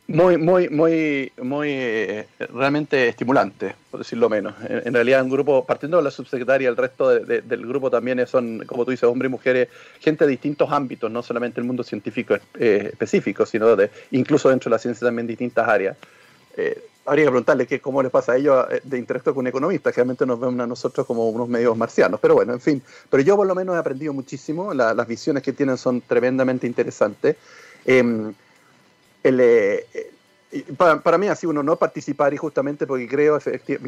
Muy, 0.08 0.38
muy, 0.38 0.68
muy, 0.68 1.32
muy 1.42 1.68
eh, 1.72 2.28
realmente 2.54 3.08
estimulante, 3.08 3.74
por 3.90 4.00
decirlo 4.00 4.28
menos. 4.28 4.54
En, 4.68 4.94
realidad, 4.94 5.20
un 5.24 5.30
grupo, 5.30 5.64
partiendo 5.66 5.96
de 5.96 6.04
la 6.04 6.12
subsecretaria, 6.12 6.68
el 6.68 6.76
resto 6.76 7.08
del 7.08 7.66
grupo 7.66 7.90
también 7.90 8.24
son, 8.28 8.64
como 8.66 8.84
tú 8.84 8.92
dices, 8.92 9.08
hombres 9.08 9.30
y 9.30 9.32
mujeres, 9.32 9.68
gente 9.98 10.24
de 10.24 10.30
distintos 10.30 10.70
ámbitos, 10.70 11.10
no 11.10 11.24
solamente 11.24 11.60
el 11.60 11.66
mundo 11.66 11.82
científico 11.82 12.36
eh, 12.54 12.90
específico, 12.92 13.44
sino 13.46 13.74
de, 13.74 13.90
incluso 14.12 14.48
dentro 14.48 14.70
de 14.70 14.76
la 14.76 14.78
ciencia 14.78 15.08
también 15.08 15.26
distintas 15.26 15.66
áreas. 15.66 15.96
Eh, 16.56 16.84
habría 17.04 17.24
que 17.24 17.30
preguntarle 17.30 17.66
qué, 17.66 17.80
cómo 17.80 18.00
les 18.00 18.12
pasa 18.12 18.32
a 18.32 18.36
ellos 18.36 18.64
de 18.84 18.98
interactuar 18.98 19.34
con 19.34 19.42
un 19.42 19.48
economista, 19.48 19.90
realmente 19.90 20.24
nos 20.24 20.38
ven 20.38 20.60
a 20.60 20.68
nosotros 20.68 21.04
como 21.04 21.28
unos 21.28 21.48
medios 21.48 21.76
marcianos, 21.76 22.20
pero 22.20 22.34
bueno, 22.34 22.52
en 22.52 22.60
fin. 22.60 22.80
Pero 23.10 23.24
yo 23.24 23.34
por 23.34 23.46
lo 23.46 23.56
menos 23.56 23.74
he 23.74 23.78
aprendido 23.78 24.12
muchísimo, 24.12 24.72
las 24.72 25.06
visiones 25.08 25.42
que 25.42 25.52
tienen 25.52 25.76
son 25.76 26.00
tremendamente 26.00 26.68
interesantes. 26.68 27.36
Em, 27.84 28.32
el, 29.28 29.40
eh, 29.40 29.86
para, 30.76 31.00
para, 31.00 31.18
mí 31.18 31.28
ha 31.28 31.34
sido 31.34 31.50
un 31.50 31.58
honor 31.58 31.78
participar 31.78 32.32
y 32.32 32.36
justamente 32.36 32.86
porque 32.86 33.08
creo 33.08 33.38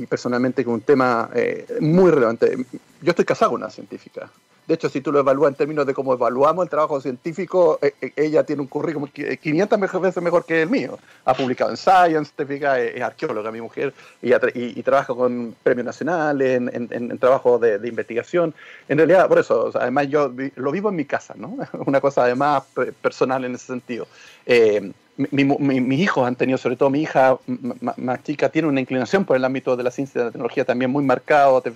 personalmente 0.08 0.64
que 0.64 0.70
es 0.70 0.74
un 0.74 0.80
tema 0.80 1.30
eh, 1.34 1.66
muy 1.80 2.10
relevante. 2.10 2.56
Yo 3.00 3.10
estoy 3.10 3.24
casado 3.24 3.52
con 3.52 3.62
una 3.62 3.70
científica. 3.70 4.30
De 4.66 4.74
hecho, 4.74 4.90
si 4.90 5.00
tú 5.00 5.10
lo 5.10 5.20
evalúas 5.20 5.52
en 5.52 5.54
términos 5.54 5.86
de 5.86 5.94
cómo 5.94 6.12
evaluamos 6.12 6.62
el 6.62 6.68
trabajo 6.68 7.00
científico, 7.00 7.78
eh, 7.80 8.12
ella 8.16 8.44
tiene 8.44 8.60
un 8.60 8.68
currículum 8.68 9.08
500 9.08 9.80
veces 10.02 10.22
mejor 10.22 10.44
que 10.44 10.60
el 10.60 10.68
mío. 10.68 10.98
Ha 11.24 11.32
publicado 11.32 11.70
en 11.70 11.78
Science, 11.78 12.32
es, 12.36 13.00
arqueóloga 13.00 13.50
mi 13.50 13.62
mujer 13.62 13.94
y, 14.20 14.34
y, 14.34 14.82
trabaja 14.82 15.14
con 15.14 15.56
premios 15.62 15.86
nacionales 15.86 16.58
en, 16.58 16.88
en, 16.90 17.18
trabajo 17.18 17.58
de, 17.58 17.80
investigación. 17.88 18.52
En 18.90 18.98
realidad, 18.98 19.26
por 19.26 19.38
eso, 19.38 19.70
además 19.74 20.08
yo 20.08 20.34
lo 20.56 20.70
vivo 20.70 20.90
en 20.90 20.96
mi 20.96 21.06
casa, 21.06 21.32
¿no? 21.34 21.56
Una 21.86 22.02
cosa 22.02 22.24
además 22.24 22.64
personal 23.00 23.46
en 23.46 23.54
ese 23.54 23.68
sentido. 23.68 24.06
Eh, 24.44 24.92
mis 25.18 26.00
hijos 26.00 26.26
han 26.26 26.36
tenido, 26.36 26.58
sobre 26.58 26.76
todo 26.76 26.90
mi 26.90 27.02
hija 27.02 27.38
más 27.96 28.22
chica, 28.22 28.48
tiene 28.48 28.68
una 28.68 28.80
inclinación 28.80 29.24
por 29.24 29.36
el 29.36 29.44
ámbito 29.44 29.76
de 29.76 29.82
la 29.82 29.90
ciencia 29.90 30.18
y 30.18 30.20
de 30.20 30.24
la 30.26 30.30
tecnología 30.30 30.64
también 30.64 30.90
muy 30.90 31.04
marcado, 31.04 31.60
¿te 31.60 31.70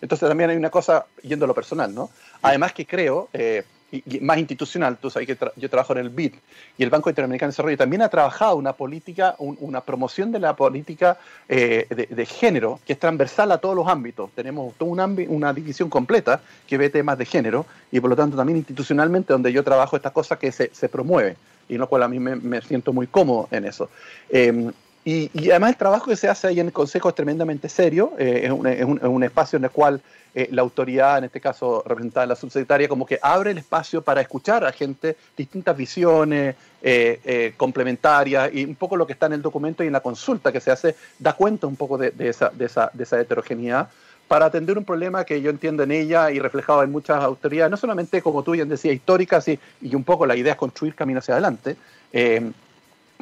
Entonces 0.00 0.28
también 0.28 0.50
hay 0.50 0.56
una 0.56 0.70
cosa 0.70 1.06
yendo 1.22 1.44
a 1.44 1.48
lo 1.48 1.54
personal, 1.54 1.92
¿no? 1.92 2.10
Además 2.40 2.72
que 2.72 2.86
creo, 2.86 3.28
eh, 3.32 3.64
y, 3.90 4.20
más 4.20 4.38
institucional, 4.38 4.96
tú 4.96 5.10
sabes 5.10 5.26
que 5.26 5.36
yo 5.56 5.68
trabajo 5.68 5.92
en 5.92 6.00
el 6.00 6.10
BID 6.10 6.34
y 6.78 6.82
el 6.82 6.90
Banco 6.90 7.08
Interamericano 7.08 7.48
de 7.48 7.52
Desarrollo 7.52 7.76
también 7.76 8.02
ha 8.02 8.08
trabajado 8.08 8.56
una 8.56 8.72
política, 8.72 9.34
una 9.38 9.80
promoción 9.80 10.30
de 10.30 10.38
la 10.38 10.54
política 10.54 11.18
eh, 11.48 11.86
de, 11.88 12.26
género 12.26 12.80
que 12.86 12.92
es 12.92 12.98
transversal 12.98 13.50
a 13.52 13.58
todos 13.58 13.74
los 13.74 13.88
ámbitos. 13.88 14.30
Tenemos 14.34 14.74
una, 14.78 15.06
una 15.06 15.52
división 15.52 15.90
completa 15.90 16.40
que 16.66 16.78
ve 16.78 16.90
temas 16.90 17.18
de 17.18 17.26
género 17.26 17.66
y 17.90 18.00
por 18.00 18.10
lo 18.10 18.16
tanto 18.16 18.36
también 18.36 18.58
institucionalmente 18.58 19.32
donde 19.32 19.52
yo 19.52 19.64
trabajo 19.64 19.96
estas 19.96 20.12
cosas 20.12 20.38
que 20.38 20.52
se, 20.52 20.70
se 20.72 20.88
promueve 20.88 21.36
y 21.68 21.76
lo 21.76 21.88
cual 21.88 22.02
a 22.02 22.08
mí 22.08 22.18
me, 22.18 22.60
siento 22.62 22.92
muy 22.92 23.06
cómodo 23.06 23.48
en 23.50 23.64
eso. 23.64 23.88
Em, 24.28 24.72
y, 25.04 25.28
además 25.50 25.70
el 25.70 25.76
trabajo 25.76 26.06
que 26.06 26.16
se 26.16 26.28
hace 26.28 26.46
ahí 26.46 26.60
en 26.60 26.66
el 26.66 26.72
Consejo 26.72 27.10
es 27.10 27.14
tremendamente 27.14 27.68
serio, 27.68 28.12
eh, 28.18 28.42
es, 28.44 28.50
un, 28.50 28.66
es, 28.66 28.84
un, 28.84 29.22
espacio 29.22 29.58
en 29.58 29.64
el 29.64 29.70
cual 29.70 30.00
eh, 30.34 30.48
la 30.50 30.62
autoridad, 30.62 31.18
en 31.18 31.24
este 31.24 31.40
caso 31.40 31.82
representada 31.86 32.24
en 32.24 32.30
la 32.30 32.36
subsecretaria, 32.36 32.88
como 32.88 33.04
que 33.04 33.18
abre 33.20 33.50
el 33.50 33.58
espacio 33.58 34.00
para 34.00 34.22
escuchar 34.22 34.64
a 34.64 34.72
gente, 34.72 35.16
distintas 35.36 35.76
visiones 35.76 36.56
eh, 36.82 37.52
complementarias 37.56 38.50
y 38.54 38.64
un 38.64 38.76
poco 38.76 38.96
lo 38.96 39.06
que 39.06 39.12
está 39.12 39.26
en 39.26 39.34
el 39.34 39.42
documento 39.42 39.84
y 39.84 39.88
en 39.88 39.92
la 39.92 40.00
consulta 40.00 40.50
que 40.50 40.60
se 40.60 40.70
hace 40.70 40.96
da 41.18 41.34
cuenta 41.34 41.66
un 41.66 41.76
poco 41.76 41.98
de, 41.98 42.12
esa, 42.18 42.48
de, 42.48 42.64
esa, 42.64 42.90
de 42.94 43.04
esa 43.04 43.20
heterogeneidad 43.20 43.90
para 44.34 44.46
atender 44.46 44.76
un 44.76 44.84
problema 44.84 45.22
que 45.22 45.40
yo 45.40 45.48
entiendo 45.48 45.84
en 45.84 45.92
ella 45.92 46.28
y 46.32 46.40
reflejado 46.40 46.82
en 46.82 46.90
muchas 46.90 47.22
autoridades, 47.22 47.70
no 47.70 47.76
solamente 47.76 48.20
como 48.20 48.42
tú 48.42 48.50
bien 48.50 48.68
decías, 48.68 48.92
históricas 48.92 49.46
y, 49.46 49.60
y 49.80 49.94
un 49.94 50.02
poco 50.02 50.26
la 50.26 50.34
idea 50.34 50.54
es 50.54 50.58
construir 50.58 50.96
camino 50.96 51.20
hacia 51.20 51.34
adelante, 51.34 51.76
eh, 52.12 52.50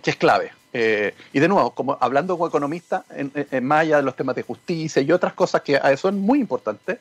que 0.02 0.08
es 0.10 0.16
clave. 0.16 0.52
Eh, 0.72 1.14
y 1.34 1.38
de 1.38 1.48
nuevo, 1.48 1.72
como 1.72 1.98
hablando 2.00 2.32
como 2.38 2.48
economista, 2.48 3.04
en, 3.10 3.30
en, 3.34 3.68
de 3.68 4.02
los 4.02 4.16
temas 4.16 4.34
de 4.36 4.42
justicia 4.42 5.02
y 5.02 5.12
otras 5.12 5.34
cosas 5.34 5.60
que 5.60 5.78
son 5.98 6.18
muy 6.18 6.40
importantes, 6.40 6.96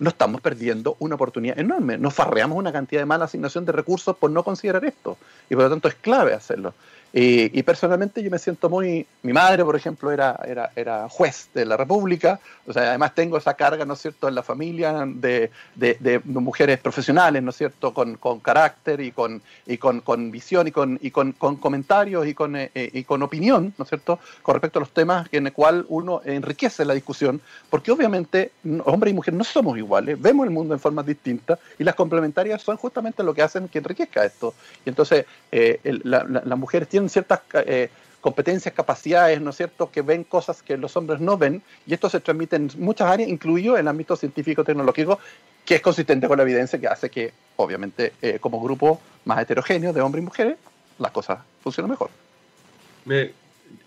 no 0.00 0.08
estamos 0.08 0.40
perdiendo 0.40 0.96
una 0.98 1.14
oportunidad 1.14 1.56
enorme. 1.56 1.98
Nos 1.98 2.14
farreamos 2.14 2.58
una 2.58 2.72
cantidad 2.72 3.02
de 3.02 3.06
mala 3.06 3.26
asignación 3.26 3.64
de 3.64 3.70
recursos 3.70 4.16
por 4.16 4.32
no 4.32 4.42
considerar 4.42 4.84
esto. 4.84 5.16
Y 5.48 5.54
por 5.54 5.62
lo 5.62 5.70
tanto 5.70 5.86
es 5.86 5.94
clave 5.94 6.34
hacerlo. 6.34 6.74
Y, 7.14 7.62
personalmente 7.62 8.22
yo 8.22 8.30
me 8.30 8.38
siento 8.38 8.70
muy... 8.70 9.06
Mi 9.22 9.34
madre, 9.34 9.64
por 9.64 9.76
ejemplo, 9.76 10.10
era, 10.10 10.38
era, 10.46 10.70
era, 10.74 11.08
juez 11.10 11.50
de 11.52 11.66
la 11.66 11.76
República, 11.76 12.40
o 12.66 12.72
sea, 12.72 12.84
además 12.84 13.14
tengo 13.14 13.36
esa 13.36 13.54
carga, 13.54 13.84
¿no 13.84 13.94
es 13.94 14.00
cierto?, 14.00 14.28
en 14.28 14.34
la 14.34 14.42
familia 14.42 15.04
de, 15.06 15.50
de, 15.74 16.20
mujeres 16.24 16.78
profesionales, 16.78 17.42
¿no 17.42 17.50
es 17.50 17.56
cierto?, 17.56 17.92
con, 17.92 18.16
con 18.16 18.40
carácter 18.40 19.00
y, 19.02 19.12
con, 19.12 19.42
y 19.66 19.76
con, 19.76 20.00
con, 20.00 20.30
visión 20.30 20.66
y, 20.68 20.70
con, 20.70 20.98
y 21.02 21.10
con, 21.10 21.32
con 21.32 21.56
comentarios 21.56 22.26
y 22.26 22.32
con, 22.34 22.56
eh, 22.56 22.70
y 22.74 23.04
con 23.04 23.22
opinión, 23.22 23.74
¿no 23.76 23.82
es 23.82 23.90
cierto?, 23.90 24.18
con 24.40 24.54
respecto 24.54 24.78
a 24.78 24.80
los 24.80 24.90
temas 24.90 25.28
en 25.32 25.46
el 25.46 25.52
cual 25.52 25.84
uno 25.88 26.22
enriquece 26.24 26.86
la 26.86 26.94
discusión, 26.94 27.42
porque 27.68 27.92
obviamente 27.92 28.52
hombre 28.84 29.10
y 29.10 29.14
mujer 29.14 29.34
no 29.34 29.44
somos 29.44 29.76
iguales, 29.76 30.20
vemos 30.20 30.44
el 30.44 30.50
mundo 30.50 30.72
en 30.72 30.80
formas 30.80 31.04
distintas 31.04 31.58
y 31.78 31.84
las 31.84 31.94
complementarias 31.94 32.62
son 32.62 32.78
justamente 32.78 33.22
lo 33.22 33.34
que 33.34 33.42
hacen 33.42 33.68
que 33.68 33.78
enriquezca 33.78 34.24
esto. 34.24 34.54
Y 34.86 34.88
entonces 34.88 35.26
eh, 35.50 35.78
la, 36.04 36.24
la, 36.24 36.42
las 36.44 36.58
mujeres 36.58 36.88
tienen 36.88 37.01
ciertas 37.08 37.40
eh, 37.54 37.90
competencias, 38.20 38.74
capacidades, 38.74 39.40
¿no 39.40 39.50
es 39.50 39.56
cierto?, 39.56 39.90
que 39.90 40.02
ven 40.02 40.24
cosas 40.24 40.62
que 40.62 40.76
los 40.76 40.96
hombres 40.96 41.20
no 41.20 41.36
ven, 41.36 41.62
y 41.86 41.94
esto 41.94 42.08
se 42.08 42.20
transmite 42.20 42.56
en 42.56 42.70
muchas 42.78 43.08
áreas, 43.08 43.28
incluido 43.28 43.76
el 43.76 43.88
ámbito 43.88 44.16
científico-tecnológico, 44.16 45.18
que 45.64 45.76
es 45.76 45.80
consistente 45.80 46.28
con 46.28 46.36
la 46.36 46.42
evidencia 46.42 46.78
que 46.80 46.88
hace 46.88 47.10
que, 47.10 47.32
obviamente, 47.56 48.12
eh, 48.22 48.38
como 48.40 48.62
grupo 48.62 49.00
más 49.24 49.40
heterogéneo 49.40 49.92
de 49.92 50.00
hombres 50.00 50.22
y 50.22 50.24
mujeres, 50.24 50.56
las 50.98 51.10
cosas 51.10 51.40
funcionan 51.62 51.90
mejor. 51.90 52.10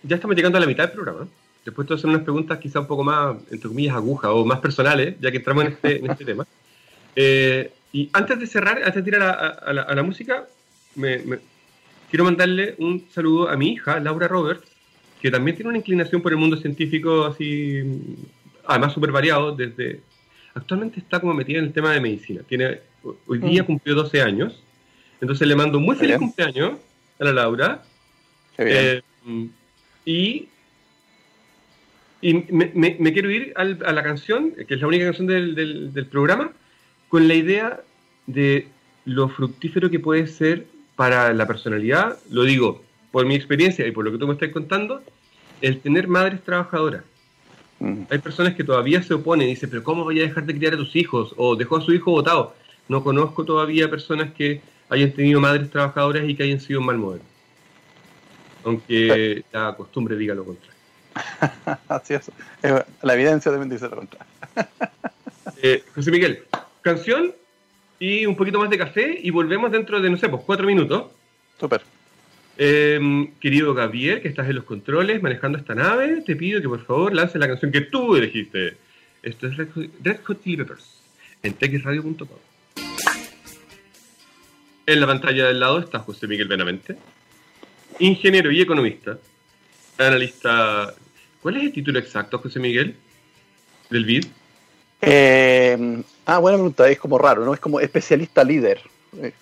ya 0.03 0.15
estamos 0.15 0.35
llegando 0.35 0.57
a 0.57 0.61
la 0.61 0.67
mitad 0.67 0.85
del 0.85 0.93
programa. 0.93 1.27
Después 1.63 1.87
de 1.87 1.95
hacer 1.95 2.09
unas 2.09 2.21
preguntas 2.21 2.59
quizá 2.59 2.79
un 2.79 2.87
poco 2.87 3.03
más, 3.03 3.37
entre 3.49 3.69
comillas, 3.69 3.95
agujas 3.95 4.31
o 4.33 4.45
más 4.45 4.59
personales, 4.59 5.15
ya 5.19 5.31
que 5.31 5.37
entramos 5.37 5.65
en 5.65 5.71
este, 5.71 5.97
en 5.97 6.11
este 6.11 6.25
tema. 6.31 6.45
Eh, 7.15 7.71
y 7.91 8.09
antes 8.13 8.39
de 8.39 8.45
cerrar, 8.45 8.83
antes 8.83 9.03
de 9.03 9.15
a, 9.15 9.19
la, 9.73 9.81
a 9.81 9.95
la, 9.95 10.03
música, 10.03 10.45
me, 10.95 11.39
quiero 12.15 12.23
mandarle 12.23 12.75
un 12.77 13.05
saludo 13.09 13.49
a 13.49 13.57
mi 13.57 13.73
hija, 13.73 13.99
Laura 13.99 14.29
Roberts, 14.29 14.63
que 15.21 15.29
también 15.29 15.57
tiene 15.57 15.67
una 15.67 15.79
inclinación 15.79 16.21
por 16.21 16.31
el 16.31 16.37
mundo 16.37 16.55
científico 16.55 17.25
así, 17.25 17.83
además 18.65 18.93
súper 18.93 19.11
variado, 19.11 19.53
desde... 19.53 19.99
Actualmente 20.53 21.01
está 21.01 21.19
como 21.19 21.33
metida 21.33 21.59
en 21.59 21.65
el 21.65 21.73
tema 21.73 21.91
de 21.91 21.99
medicina. 21.99 22.41
Tiene, 22.47 22.79
hoy 23.27 23.39
día 23.39 23.63
mm. 23.63 23.65
cumplió 23.65 23.95
12 23.95 24.21
años. 24.21 24.63
Entonces 25.19 25.45
le 25.45 25.57
mando 25.57 25.77
un 25.77 25.83
muy 25.83 25.97
feliz 25.97 26.15
cumpleaños 26.15 26.79
a 27.19 27.25
la 27.25 27.33
Laura. 27.33 27.83
Eh, 28.59 29.01
y 30.05 30.47
y 32.21 32.33
me, 32.33 33.11
quiero 33.11 33.29
ir 33.29 33.51
a 33.57 33.65
la 33.65 34.03
canción, 34.03 34.53
que 34.53 34.73
es 34.73 34.79
la 34.79 34.87
única 34.87 35.03
canción 35.03 35.27
del, 35.27 35.91
del 35.93 36.05
programa, 36.05 36.53
con 37.09 37.27
la 37.27 37.33
idea 37.33 37.81
de 38.25 38.69
lo 39.03 39.27
fructífero 39.27 39.89
que 39.89 39.99
puede 39.99 40.27
ser 40.27 40.74
para 40.95 41.33
la 41.33 41.47
personalidad, 41.47 42.17
lo 42.29 42.43
digo 42.43 42.83
por 43.11 43.25
mi 43.25 43.35
experiencia 43.35 43.87
y 43.87 43.91
por 43.91 44.05
lo 44.05 44.11
que 44.11 44.17
tú 44.17 44.27
me 44.27 44.33
estás 44.33 44.49
contando, 44.49 45.01
el 45.61 45.79
tener 45.79 46.07
madres 46.07 46.43
trabajadoras. 46.43 47.03
Mm. 47.79 48.03
Hay 48.09 48.19
personas 48.19 48.55
que 48.55 48.63
todavía 48.63 49.01
se 49.03 49.13
oponen 49.13 49.47
y 49.47 49.51
dicen, 49.51 49.69
pero 49.69 49.83
¿cómo 49.83 50.03
voy 50.03 50.19
a 50.19 50.23
dejar 50.23 50.45
de 50.45 50.55
criar 50.55 50.73
a 50.73 50.77
tus 50.77 50.95
hijos? 50.95 51.33
O 51.37 51.55
dejó 51.55 51.77
a 51.77 51.81
su 51.81 51.93
hijo 51.93 52.11
votado. 52.11 52.55
No 52.87 53.03
conozco 53.03 53.45
todavía 53.45 53.89
personas 53.89 54.33
que 54.33 54.61
hayan 54.89 55.11
tenido 55.11 55.39
madres 55.39 55.69
trabajadoras 55.71 56.27
y 56.27 56.35
que 56.35 56.43
hayan 56.43 56.59
sido 56.59 56.79
un 56.79 56.85
mal 56.85 56.97
modelo. 56.97 57.23
Aunque 58.63 59.43
la 59.51 59.75
costumbre 59.75 60.15
diga 60.15 60.35
lo 60.35 60.45
contrario. 60.45 60.75
Así 61.87 62.13
es. 62.13 62.31
La 63.01 63.13
evidencia 63.13 63.51
también 63.51 63.69
dice 63.69 63.87
lo 63.89 63.95
contrario. 63.95 64.27
Eh, 65.61 65.83
José 65.95 66.11
Miguel, 66.11 66.43
canción 66.81 67.33
y 67.99 68.25
un 68.25 68.35
poquito 68.35 68.59
más 68.59 68.69
de 68.69 68.77
café 68.77 69.19
y 69.21 69.29
volvemos 69.29 69.71
dentro 69.71 70.01
de, 70.01 70.09
no 70.09 70.17
sé, 70.17 70.29
pues 70.29 70.43
cuatro 70.45 70.67
minutos. 70.67 71.11
Súper. 71.59 71.81
Em, 72.57 73.33
querido 73.39 73.73
Gabriel, 73.73 74.21
que 74.21 74.29
estás 74.29 74.47
en 74.47 74.55
los 74.55 74.63
controles 74.63 75.21
manejando 75.21 75.57
esta 75.57 75.75
nave, 75.75 76.21
te 76.25 76.35
pido 76.35 76.61
que 76.61 76.69
por 76.69 76.85
favor 76.85 77.13
lances 77.13 77.39
la 77.39 77.47
canción 77.47 77.71
que 77.71 77.81
tú 77.81 78.15
elegiste. 78.15 78.77
Esto 79.21 79.47
es 79.47 79.57
Red 79.57 80.17
Hot 80.23 80.43
Chili 80.43 80.57
Peppers 80.57 81.01
en 81.43 81.53
texradio.com. 81.53 82.27
En 84.87 84.99
la 84.99 85.07
pantalla 85.07 85.47
del 85.47 85.59
lado 85.59 85.79
está 85.79 85.99
José 85.99 86.27
Miguel 86.27 86.47
Benavente, 86.47 86.95
ingeniero 87.99 88.51
y 88.51 88.61
economista, 88.61 89.17
analista. 89.97 90.93
¿Cuál 91.41 91.57
es 91.57 91.63
el 91.63 91.73
título 91.73 91.99
exacto, 91.99 92.37
José 92.39 92.59
Miguel? 92.59 92.95
Del 93.89 94.05
BID. 94.05 94.25
Eh, 95.01 96.03
ah, 96.25 96.39
buena 96.39 96.57
pregunta, 96.57 96.89
es 96.89 96.99
como 96.99 97.17
raro, 97.17 97.45
¿no? 97.45 97.53
Es 97.53 97.59
como 97.59 97.79
especialista 97.79 98.43
líder. 98.43 98.81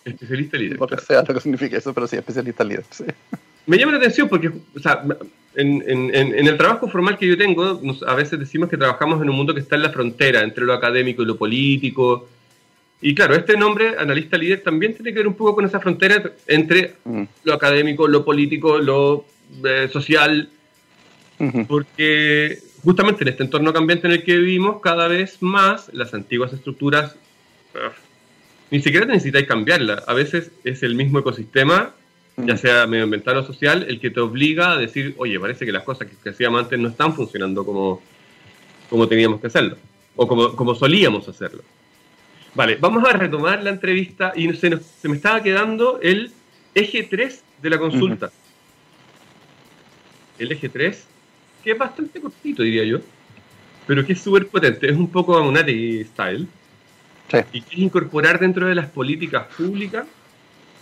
Especialista 0.06 0.58
líder. 0.58 0.80
Lo 0.80 0.88
que 0.88 0.98
sea 0.98 1.24
lo 1.28 1.34
que 1.34 1.40
significa 1.40 1.78
eso, 1.78 1.94
pero 1.94 2.08
sí, 2.08 2.16
especialista 2.16 2.64
líder. 2.64 2.86
Me 3.66 3.78
llama 3.78 3.94
la 3.94 3.98
atención 4.00 4.28
porque, 4.28 4.50
o 4.50 4.80
sea, 4.80 5.04
en, 5.56 5.84
en, 5.88 6.14
en, 6.14 6.48
el 6.48 6.58
trabajo 6.58 6.88
formal 6.88 7.18
que 7.18 7.28
yo 7.28 7.38
tengo, 7.38 7.82
a 8.06 8.16
veces 8.16 8.40
decimos 8.40 8.70
que 8.70 8.78
trabajamos 8.78 9.22
en 9.22 9.30
un 9.30 9.36
mundo 9.36 9.54
que 9.54 9.62
está 9.62 9.76
en 9.76 9.84
la 9.84 9.90
frontera 9.90 10.42
entre 10.42 10.66
lo 10.66 10.74
académico 10.74 11.24
y 11.24 11.26
lo 11.26 11.38
político. 11.38 12.28
Y 13.02 13.14
claro, 13.16 13.36
este 13.36 13.58
nombre, 13.58 13.96
analista 13.98 14.38
líder, 14.38 14.64
también 14.64 14.96
tiene 14.96 15.12
que 15.12 15.20
ver 15.20 15.28
un 15.28 15.36
poco 15.36 15.56
con 15.56 15.66
esa 15.66 15.80
frontera 15.80 16.32
entre 16.48 16.96
mm. 17.04 17.24
lo 17.44 17.54
académico, 17.54 18.08
lo 18.08 18.26
político, 18.26 18.78
lo 18.80 19.26
eh, 19.64 19.90
social, 19.92 20.50
porque 21.68 22.60
justamente 22.84 23.24
en 23.24 23.30
este 23.30 23.44
entorno 23.44 23.74
cambiante 23.74 24.08
en 24.08 24.14
el 24.14 24.24
que 24.24 24.38
vivimos, 24.38 24.82
cada 24.82 25.08
vez 25.08 25.42
más 25.42 25.90
las 25.94 26.14
antiguas 26.14 26.54
estructuras, 26.54 27.16
ni 28.70 28.82
siquiera 28.82 29.06
necesitáis 29.06 29.48
cambiarlas. 29.48 30.04
A 30.08 30.14
veces 30.14 30.52
es 30.64 30.84
el 30.84 30.96
mismo 30.96 31.20
ecosistema, 31.20 31.94
ya 32.38 32.58
sea 32.58 32.88
medioambiental 32.88 33.38
o 33.38 33.46
social, 33.46 33.86
el 33.88 34.00
que 34.00 34.10
te 34.10 34.20
obliga 34.20 34.74
a 34.74 34.78
decir, 34.78 35.16
oye, 35.18 35.40
parece 35.40 35.66
que 35.66 35.72
las 35.72 35.84
cosas 35.84 36.08
que, 36.24 36.30
hacíamos 36.30 36.64
antes 36.64 36.80
no 36.80 36.90
están 36.90 37.14
funcionando 37.14 37.66
como, 37.66 38.02
como 38.90 39.08
teníamos 39.08 39.40
que 39.40 39.48
hacerlo, 39.48 39.78
o 40.16 40.28
como, 40.28 40.56
como 40.56 40.76
solíamos 40.76 41.28
hacerlo. 41.30 41.64
Vale, 42.56 42.78
vamos 42.80 43.08
a 43.08 43.14
retomar 43.14 43.64
la 43.64 43.70
entrevista 43.70 44.34
y 44.36 44.52
se, 44.54 44.78
se 44.80 45.10
me 45.10 45.16
estaba 45.16 45.42
quedando 45.42 46.00
el 46.02 46.32
eje 46.76 47.04
3 47.04 47.44
de 47.62 47.70
la 47.70 47.80
consulta. 47.80 48.32
El 50.38 50.52
eje 50.52 50.70
3, 50.70 51.08
que 51.64 51.72
es 51.72 51.78
bastante 51.78 52.20
cortito, 52.20 52.64
diría 52.64 52.84
yo, 52.84 53.00
pero 53.88 54.06
que 54.06 54.14
es 54.14 54.22
súper 54.22 54.48
potente. 54.48 54.90
Es 54.90 54.96
un 54.96 55.10
poco 55.10 55.38
Amunati 55.38 56.04
style. 56.04 56.48
Sí. 57.32 57.38
Y 57.54 57.62
que 57.62 57.76
es 57.76 57.82
incorporar 57.82 58.40
dentro 58.40 58.68
de 58.68 58.76
las 58.76 58.90
políticas 58.90 59.48
públicas 59.56 60.06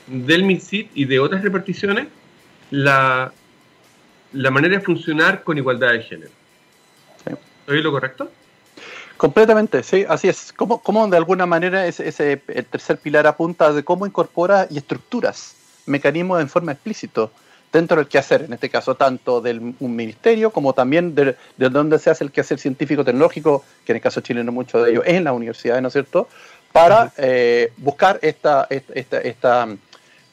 del 0.07 0.43
MISIT 0.43 0.91
y 0.95 1.05
de 1.05 1.19
otras 1.19 1.43
reparticiones 1.43 2.07
la, 2.71 3.31
la 4.33 4.51
manera 4.51 4.77
de 4.77 4.83
funcionar 4.83 5.43
con 5.43 5.57
igualdad 5.57 5.93
de 5.93 6.01
género. 6.01 6.31
Sí. 7.25 7.33
¿Estoy 7.61 7.81
lo 7.81 7.91
correcto? 7.91 8.31
Completamente, 9.17 9.83
sí, 9.83 10.03
así 10.09 10.29
es. 10.29 10.51
¿Cómo, 10.51 10.81
cómo 10.81 11.07
de 11.07 11.15
alguna 11.15 11.45
manera 11.45 11.85
ese, 11.85 12.07
ese, 12.07 12.41
el 12.47 12.65
tercer 12.65 12.97
pilar 12.97 13.27
apunta 13.27 13.71
de 13.71 13.83
cómo 13.83 14.07
incorpora 14.07 14.67
y 14.71 14.79
estructuras 14.79 15.55
mecanismos 15.85 16.41
en 16.41 16.49
forma 16.49 16.71
explícito 16.71 17.31
dentro 17.71 17.97
del 17.97 18.07
quehacer, 18.07 18.43
en 18.43 18.53
este 18.53 18.69
caso 18.69 18.95
tanto 18.95 19.41
de 19.41 19.73
un 19.79 19.95
ministerio 19.95 20.51
como 20.51 20.73
también 20.73 21.15
de, 21.15 21.35
de, 21.57 21.69
donde 21.69 21.99
se 21.99 22.09
hace 22.09 22.23
el 22.23 22.31
quehacer 22.31 22.59
científico-tecnológico, 22.59 23.63
que 23.85 23.93
en 23.93 23.97
el 23.97 24.01
caso 24.01 24.21
chileno 24.21 24.51
mucho 24.51 24.83
de 24.83 24.91
ello 24.91 25.03
es 25.03 25.15
en 25.15 25.23
las 25.23 25.33
universidades, 25.33 25.81
¿no 25.81 25.87
es 25.87 25.93
cierto?, 25.93 26.27
para 26.71 27.11
eh, 27.17 27.73
buscar 27.77 28.19
esta, 28.21 28.67
esta, 28.69 29.19
esta 29.19 29.67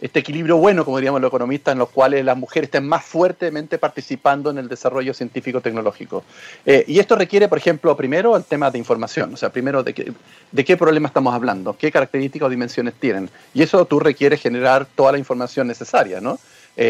este 0.01 0.20
equilibrio 0.20 0.57
bueno, 0.57 0.85
como 0.85 0.98
diríamos 0.98 1.20
los 1.20 1.29
economistas, 1.29 1.72
en 1.72 1.79
los 1.79 1.90
cuales 1.90 2.24
las 2.24 2.37
mujeres 2.37 2.68
estén 2.68 2.87
más 2.87 3.05
fuertemente 3.05 3.79
participando 3.79 4.51
en 4.51 4.59
el 4.59 4.68
desarrollo 4.68 5.12
científico-tecnológico. 5.12 6.24
Eh, 6.64 6.85
y 6.87 6.98
esto 6.98 7.16
requiere, 7.16 7.48
por 7.48 7.59
ejemplo, 7.59 7.96
primero 7.96 8.37
el 8.37 8.44
tema 8.44 8.70
de 8.70 8.79
información, 8.79 9.35
o 9.35 9.37
sea, 9.37 9.51
primero 9.51 9.83
de, 9.83 9.94
qué, 9.94 10.12
de 10.53 10.64
qué 10.64 10.77
problema 10.77 11.09
estamos 11.09 11.35
hablando, 11.35 11.77
qué 11.77 11.90
características 11.90 12.46
o 12.46 12.51
dimensiones 12.51 12.94
tienen. 12.94 13.29
Y 13.55 13.62
eso 13.62 13.85
tú 13.87 13.98
requieres 13.98 14.40
generar 14.40 14.87
toda 14.87 15.12
la 15.12 15.18
información 15.18 15.66
necesaria, 15.66 16.20
¿no? 16.20 16.38
Y, 16.78 16.82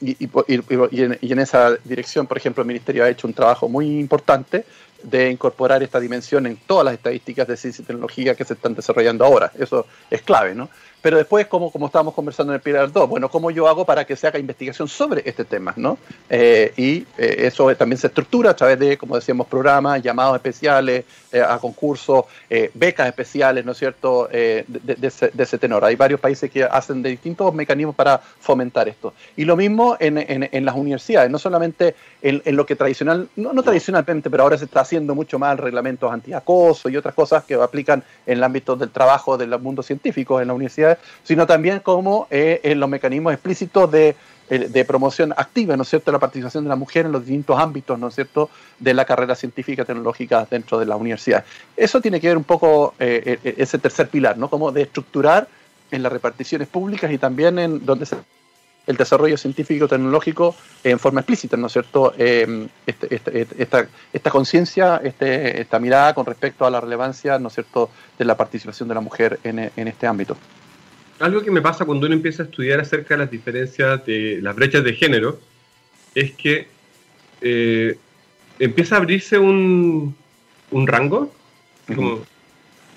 y, 0.00 0.30
y, 0.46 1.02
en, 1.02 1.18
y, 1.20 1.32
en, 1.32 1.38
esa 1.40 1.76
dirección, 1.84 2.28
por 2.28 2.36
ejemplo, 2.36 2.62
el 2.62 2.68
Ministerio 2.68 3.02
ha 3.02 3.08
hecho 3.08 3.26
un 3.26 3.34
trabajo 3.34 3.68
muy 3.68 3.98
importante 3.98 4.64
de 5.02 5.30
incorporar 5.30 5.82
esta 5.82 5.98
dimensión 5.98 6.46
en 6.46 6.56
todas 6.56 6.84
las 6.84 6.94
estadísticas 6.94 7.48
de 7.48 7.56
ciencia 7.56 7.82
y 7.82 7.86
tecnología 7.86 8.36
que 8.36 8.44
se 8.44 8.54
están 8.54 8.74
desarrollando 8.74 9.24
ahora. 9.24 9.50
Eso 9.58 9.86
es 10.08 10.22
clave, 10.22 10.54
¿no? 10.54 10.70
Pero 11.02 11.16
después, 11.16 11.48
como, 11.48 11.70
como 11.72 11.86
estábamos 11.86 12.14
conversando 12.14 12.52
en 12.52 12.54
el 12.54 12.60
Pilar 12.60 12.90
2, 12.90 13.08
bueno, 13.08 13.28
¿cómo 13.28 13.50
yo 13.50 13.66
hago 13.66 13.84
para 13.84 14.04
que 14.04 14.14
se 14.14 14.28
haga 14.28 14.38
investigación 14.38 14.86
sobre 14.86 15.28
este 15.28 15.44
tema? 15.44 15.74
¿no? 15.76 15.98
Eh, 16.30 16.72
y 16.76 16.98
eh, 17.18 17.46
eso 17.46 17.74
también 17.74 17.98
se 17.98 18.06
estructura 18.06 18.50
a 18.50 18.56
través 18.56 18.78
de, 18.78 18.96
como 18.96 19.16
decíamos, 19.16 19.48
programas, 19.48 20.00
llamados 20.00 20.36
especiales 20.36 21.04
eh, 21.32 21.42
a 21.42 21.58
concursos, 21.58 22.26
becas 22.74 23.08
especiales, 23.08 23.64
¿no 23.64 23.72
es 23.72 23.78
cierto?, 23.78 24.28
de, 24.30 24.64
ese, 25.38 25.58
tenor. 25.58 25.84
Hay 25.84 25.96
varios 25.96 26.20
países 26.20 26.50
que 26.50 26.62
hacen 26.62 27.02
de 27.02 27.10
distintos 27.10 27.52
mecanismos 27.52 27.96
para 27.96 28.18
fomentar 28.18 28.88
esto. 28.88 29.12
Y 29.36 29.44
lo 29.44 29.56
mismo 29.56 29.96
en, 29.98 30.18
en, 30.18 30.64
las 30.64 30.76
universidades, 30.76 31.30
no 31.30 31.38
solamente 31.38 31.96
en, 32.20 32.42
en, 32.44 32.54
lo 32.54 32.64
que 32.64 32.76
tradicional, 32.76 33.28
no, 33.34 33.52
no 33.52 33.62
tradicionalmente, 33.62 34.30
pero 34.30 34.44
ahora 34.44 34.56
se 34.56 34.66
está 34.66 34.82
haciendo 34.82 35.14
mucho 35.14 35.38
más 35.38 35.58
reglamentos 35.58 36.12
antiacoso 36.12 36.88
y 36.88 36.96
otras 36.96 37.14
cosas 37.14 37.44
que 37.44 37.54
aplican 37.54 38.04
en 38.26 38.38
el 38.38 38.44
ámbito 38.44 38.76
del 38.76 38.90
trabajo 38.90 39.36
del 39.36 39.58
mundo 39.58 39.82
científico 39.82 40.40
en 40.40 40.48
la 40.48 40.54
universidad 40.54 40.91
sino 41.22 41.46
también 41.46 41.80
como 41.80 42.26
eh, 42.30 42.60
en 42.62 42.80
los 42.80 42.88
mecanismos 42.88 43.32
explícitos 43.32 43.90
de, 43.90 44.16
eh, 44.50 44.84
promoción 44.84 45.32
activa, 45.36 45.76
¿no 45.76 45.82
es 45.82 45.88
cierto?, 45.88 46.12
la 46.12 46.18
participación 46.18 46.64
de 46.64 46.68
la 46.68 46.76
mujer 46.76 47.06
en 47.06 47.12
los 47.12 47.22
distintos 47.22 47.58
ámbitos, 47.58 47.98
¿no 47.98 48.08
es 48.08 48.14
cierto?, 48.14 48.50
de 48.78 48.92
la 48.92 49.04
carrera 49.04 49.34
científica 49.34 49.84
tecnológica 49.84 50.46
dentro 50.50 50.78
de 50.78 50.86
la 50.86 50.96
universidad. 50.96 51.44
Eso 51.76 52.00
tiene 52.00 52.20
que 52.20 52.28
ver 52.28 52.36
un 52.36 52.44
poco 52.44 52.94
eh, 52.98 53.38
ese 53.56 53.78
tercer 53.78 54.08
pilar, 54.08 54.36
¿no?, 54.36 54.50
como 54.50 54.70
de 54.70 54.82
estructurar 54.82 55.48
en 55.90 56.02
las 56.02 56.12
reparticiones 56.12 56.68
públicas 56.68 57.10
y 57.10 57.18
también 57.18 57.58
en 57.58 57.84
donde 57.86 58.06
se 58.06 58.16
el 58.86 58.96
desarrollo 58.96 59.36
científico 59.36 59.86
tecnológico 59.88 60.54
en 60.82 60.98
forma 60.98 61.20
explícita, 61.20 61.56
¿no 61.56 61.66
es 61.68 61.72
cierto? 61.72 62.14
Eh, 62.18 62.68
esta, 62.86 64.30
conciencia, 64.30 65.00
esta 65.02 65.78
mirada 65.78 66.14
con 66.14 66.26
respecto 66.26 66.66
a 66.66 66.70
la 66.70 66.80
relevancia, 66.80 67.38
¿no 67.38 67.48
es 67.48 67.54
cierto?, 67.54 67.90
de 68.18 68.24
la 68.24 68.36
participación 68.36 68.88
de 68.88 68.94
la 68.94 69.00
mujer 69.00 69.38
en 69.44 69.88
este 69.88 70.06
ámbito 70.06 70.36
algo 71.22 71.40
que 71.42 71.52
me 71.52 71.62
pasa 71.62 71.84
cuando 71.84 72.06
uno 72.06 72.16
empieza 72.16 72.42
a 72.42 72.46
estudiar 72.46 72.80
acerca 72.80 73.14
de 73.14 73.18
las 73.18 73.30
diferencias 73.30 74.04
de 74.04 74.40
las 74.42 74.56
brechas 74.56 74.82
de 74.82 74.92
género 74.94 75.38
es 76.16 76.32
que 76.32 76.66
eh, 77.40 77.96
empieza 78.58 78.96
a 78.96 78.98
abrirse 78.98 79.38
un, 79.38 80.16
un 80.72 80.86
rango, 80.86 81.32
como 81.86 82.24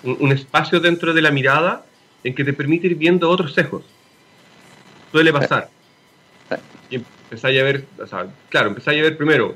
un, 0.04 0.18
un, 0.20 0.32
espacio 0.32 0.80
dentro 0.80 1.14
de 1.14 1.22
la 1.22 1.30
mirada 1.30 1.86
en 2.24 2.34
que 2.34 2.44
te 2.44 2.54
permite 2.54 2.88
ir 2.88 2.96
viendo 2.96 3.30
otros 3.30 3.54
sesgos. 3.54 3.84
Suele 5.12 5.32
pasar. 5.32 5.70
Y 6.90 6.96
empezáis 6.96 7.60
a 7.60 7.64
ver, 7.64 7.86
o 8.00 8.08
sea, 8.08 8.28
claro, 8.50 8.70
empezáis 8.70 9.00
a 9.00 9.04
ver 9.04 9.18
primero 9.18 9.56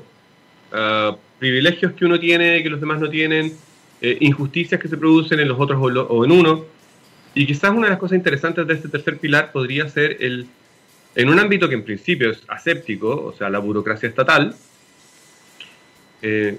uh, 0.72 1.16
privilegios 1.40 1.92
que 1.94 2.04
uno 2.04 2.20
tiene 2.20 2.62
que 2.62 2.70
los 2.70 2.80
demás 2.80 3.00
no 3.00 3.10
tienen, 3.10 3.52
eh, 4.00 4.16
injusticias 4.20 4.80
que 4.80 4.88
se 4.88 4.96
producen 4.96 5.40
en 5.40 5.48
los 5.48 5.58
otros 5.58 5.78
o, 5.82 5.90
lo, 5.90 6.06
o 6.06 6.24
en 6.24 6.30
uno 6.30 6.79
y 7.34 7.46
quizás 7.46 7.70
una 7.70 7.86
de 7.86 7.90
las 7.90 7.98
cosas 7.98 8.16
interesantes 8.16 8.66
de 8.66 8.74
este 8.74 8.88
tercer 8.88 9.18
pilar 9.18 9.52
podría 9.52 9.88
ser 9.88 10.16
el, 10.20 10.46
en 11.14 11.28
un 11.28 11.38
ámbito 11.38 11.68
que 11.68 11.74
en 11.74 11.84
principio 11.84 12.30
es 12.30 12.42
aséptico, 12.48 13.26
o 13.26 13.32
sea, 13.32 13.50
la 13.50 13.58
burocracia 13.58 14.08
estatal, 14.08 14.54
eh, 16.22 16.58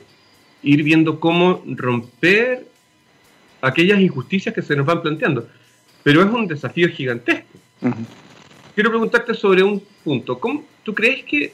ir 0.63 0.83
viendo 0.83 1.19
cómo 1.19 1.63
romper 1.65 2.65
aquellas 3.61 3.99
injusticias 3.99 4.53
que 4.53 4.61
se 4.61 4.75
nos 4.75 4.85
van 4.85 5.01
planteando. 5.01 5.47
Pero 6.03 6.23
es 6.23 6.31
un 6.31 6.47
desafío 6.47 6.89
gigantesco. 6.89 7.59
Uh 7.81 7.89
-huh. 7.89 8.05
Quiero 8.73 8.89
preguntarte 8.89 9.33
sobre 9.33 9.63
un 9.63 9.83
punto. 10.03 10.39
¿Cómo, 10.39 10.63
¿Tú 10.83 10.95
crees 10.95 11.23
que, 11.25 11.53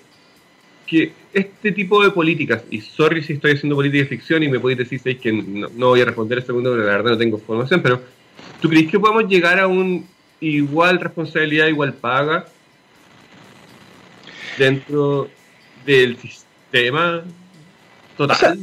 que 0.86 1.12
este 1.34 1.72
tipo 1.72 2.04
de 2.04 2.12
políticas, 2.12 2.64
y 2.70 2.82
sorry 2.82 3.24
si 3.24 3.34
estoy 3.34 3.54
haciendo 3.54 3.76
política 3.76 4.04
de 4.04 4.10
ficción 4.10 4.44
y 4.44 4.48
me 4.48 4.60
podéis 4.60 4.90
decir 4.90 5.20
que 5.20 5.32
no, 5.32 5.68
no, 5.76 5.88
voy 5.90 6.02
a 6.02 6.06
responder 6.06 6.40
este 6.40 6.54
punto 6.54 6.70
porque 6.70 6.86
la 6.86 6.92
verdad 6.98 7.12
no 7.12 7.18
tengo 7.18 7.38
información, 7.38 7.82
pero 7.82 8.02
¿Tú 8.62 8.70
crees 8.70 8.90
que 8.90 9.00
podemos 9.00 9.28
llegar 9.28 9.60
a 9.60 9.68
un 9.68 10.08
igual 10.40 11.00
responsabilidad, 11.00 11.68
igual 11.68 11.94
paga 11.94 12.46
dentro 14.58 15.30
del 15.86 16.18
sistema 16.18 17.24
total? 18.18 18.36
O 18.36 18.40
sea, 18.40 18.56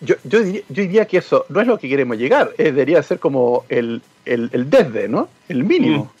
yo, 0.00 0.16
yo, 0.24 0.42
diría, 0.42 0.62
yo, 0.68 0.82
diría, 0.82 1.04
que 1.06 1.18
eso 1.18 1.46
no 1.48 1.60
es 1.60 1.66
lo 1.66 1.78
que 1.78 1.88
queremos 1.88 2.16
llegar, 2.16 2.52
eh, 2.58 2.64
debería 2.64 3.02
ser 3.02 3.18
como 3.18 3.64
el, 3.68 4.02
el, 4.24 4.50
el, 4.52 4.68
desde, 4.68 5.08
¿no? 5.08 5.28
El 5.48 5.64
mínimo. 5.64 6.12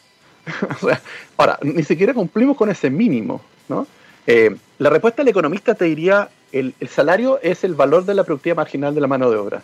Mm. 0.46 0.74
o 0.84 0.88
sea, 0.88 1.00
ahora, 1.36 1.58
ni 1.62 1.82
siquiera 1.82 2.14
cumplimos 2.14 2.56
con 2.56 2.70
ese 2.70 2.90
mínimo, 2.90 3.42
¿no? 3.68 3.86
Eh, 4.26 4.54
la 4.78 4.90
respuesta 4.90 5.22
del 5.22 5.30
economista 5.30 5.74
te 5.74 5.86
diría, 5.86 6.28
el, 6.52 6.74
el 6.78 6.88
salario 6.88 7.40
es 7.42 7.64
el 7.64 7.74
valor 7.74 8.04
de 8.04 8.14
la 8.14 8.24
productividad 8.24 8.56
marginal 8.56 8.94
de 8.94 9.00
la 9.00 9.08
mano 9.08 9.30
de 9.30 9.36
obra. 9.36 9.62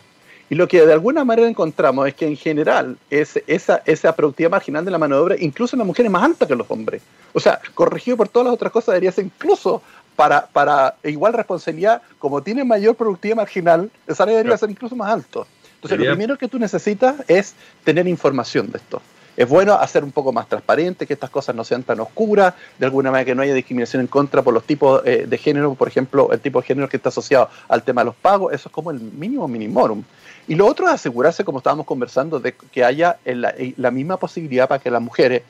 Y 0.50 0.54
lo 0.54 0.66
que 0.66 0.84
de 0.84 0.92
alguna 0.92 1.24
manera 1.24 1.48
encontramos 1.48 2.08
es 2.08 2.14
que 2.14 2.26
en 2.26 2.36
general 2.36 2.96
es, 3.10 3.40
esa, 3.46 3.82
esa 3.84 4.14
productividad 4.14 4.50
marginal 4.50 4.84
de 4.84 4.90
la 4.90 4.98
mano 4.98 5.16
de 5.16 5.22
obra, 5.22 5.36
incluso 5.38 5.76
en 5.76 5.78
las 5.78 5.86
mujeres, 5.86 6.08
es 6.08 6.12
más 6.12 6.22
alta 6.22 6.46
que 6.46 6.56
los 6.56 6.70
hombres. 6.70 7.02
O 7.34 7.40
sea, 7.40 7.60
corregido 7.74 8.16
por 8.16 8.28
todas 8.28 8.46
las 8.46 8.54
otras 8.54 8.72
cosas, 8.72 8.94
debería 8.94 9.12
ser 9.12 9.26
incluso 9.26 9.82
para, 10.16 10.46
para 10.46 10.96
igual 11.04 11.32
responsabilidad, 11.34 12.02
como 12.18 12.42
tiene 12.42 12.64
mayor 12.64 12.96
productividad 12.96 13.36
marginal, 13.36 13.90
el 14.06 14.16
salario 14.16 14.38
debería 14.38 14.58
ser 14.58 14.70
incluso 14.70 14.96
más 14.96 15.10
alto. 15.10 15.46
Entonces, 15.76 15.90
Sería... 15.90 16.10
lo 16.10 16.16
primero 16.16 16.38
que 16.38 16.48
tú 16.48 16.58
necesitas 16.58 17.16
es 17.28 17.54
tener 17.84 18.08
información 18.08 18.72
de 18.72 18.78
esto. 18.78 19.00
Es 19.36 19.48
bueno 19.48 19.74
hacer 19.74 20.02
un 20.02 20.10
poco 20.10 20.32
más 20.32 20.48
transparente, 20.48 21.06
que 21.06 21.12
estas 21.12 21.30
cosas 21.30 21.54
no 21.54 21.62
sean 21.62 21.84
tan 21.84 22.00
oscuras, 22.00 22.54
de 22.76 22.86
alguna 22.86 23.12
manera 23.12 23.24
que 23.24 23.36
no 23.36 23.42
haya 23.42 23.54
discriminación 23.54 24.00
en 24.00 24.08
contra 24.08 24.42
por 24.42 24.52
los 24.52 24.64
tipos 24.64 25.00
eh, 25.04 25.26
de 25.28 25.38
género, 25.38 25.74
por 25.74 25.86
ejemplo, 25.86 26.32
el 26.32 26.40
tipo 26.40 26.60
de 26.60 26.66
género 26.66 26.88
que 26.88 26.96
está 26.96 27.10
asociado 27.10 27.48
al 27.68 27.84
tema 27.84 28.00
de 28.00 28.06
los 28.06 28.16
pagos, 28.16 28.52
eso 28.52 28.68
es 28.68 28.72
como 28.72 28.90
el 28.90 29.00
mínimo 29.00 29.46
minimorum. 29.46 30.02
Y 30.48 30.54
lo 30.54 30.66
otro 30.66 30.86
es 30.86 30.94
asegurarse, 30.94 31.44
como 31.44 31.58
estábamos 31.58 31.86
conversando, 31.86 32.40
de 32.40 32.54
que 32.54 32.82
haya 32.82 33.18
la, 33.24 33.90
misma 33.90 34.16
posibilidad 34.16 34.66
para 34.66 34.82
que 34.82 34.90
las 34.90 35.02
mujeres 35.02 35.42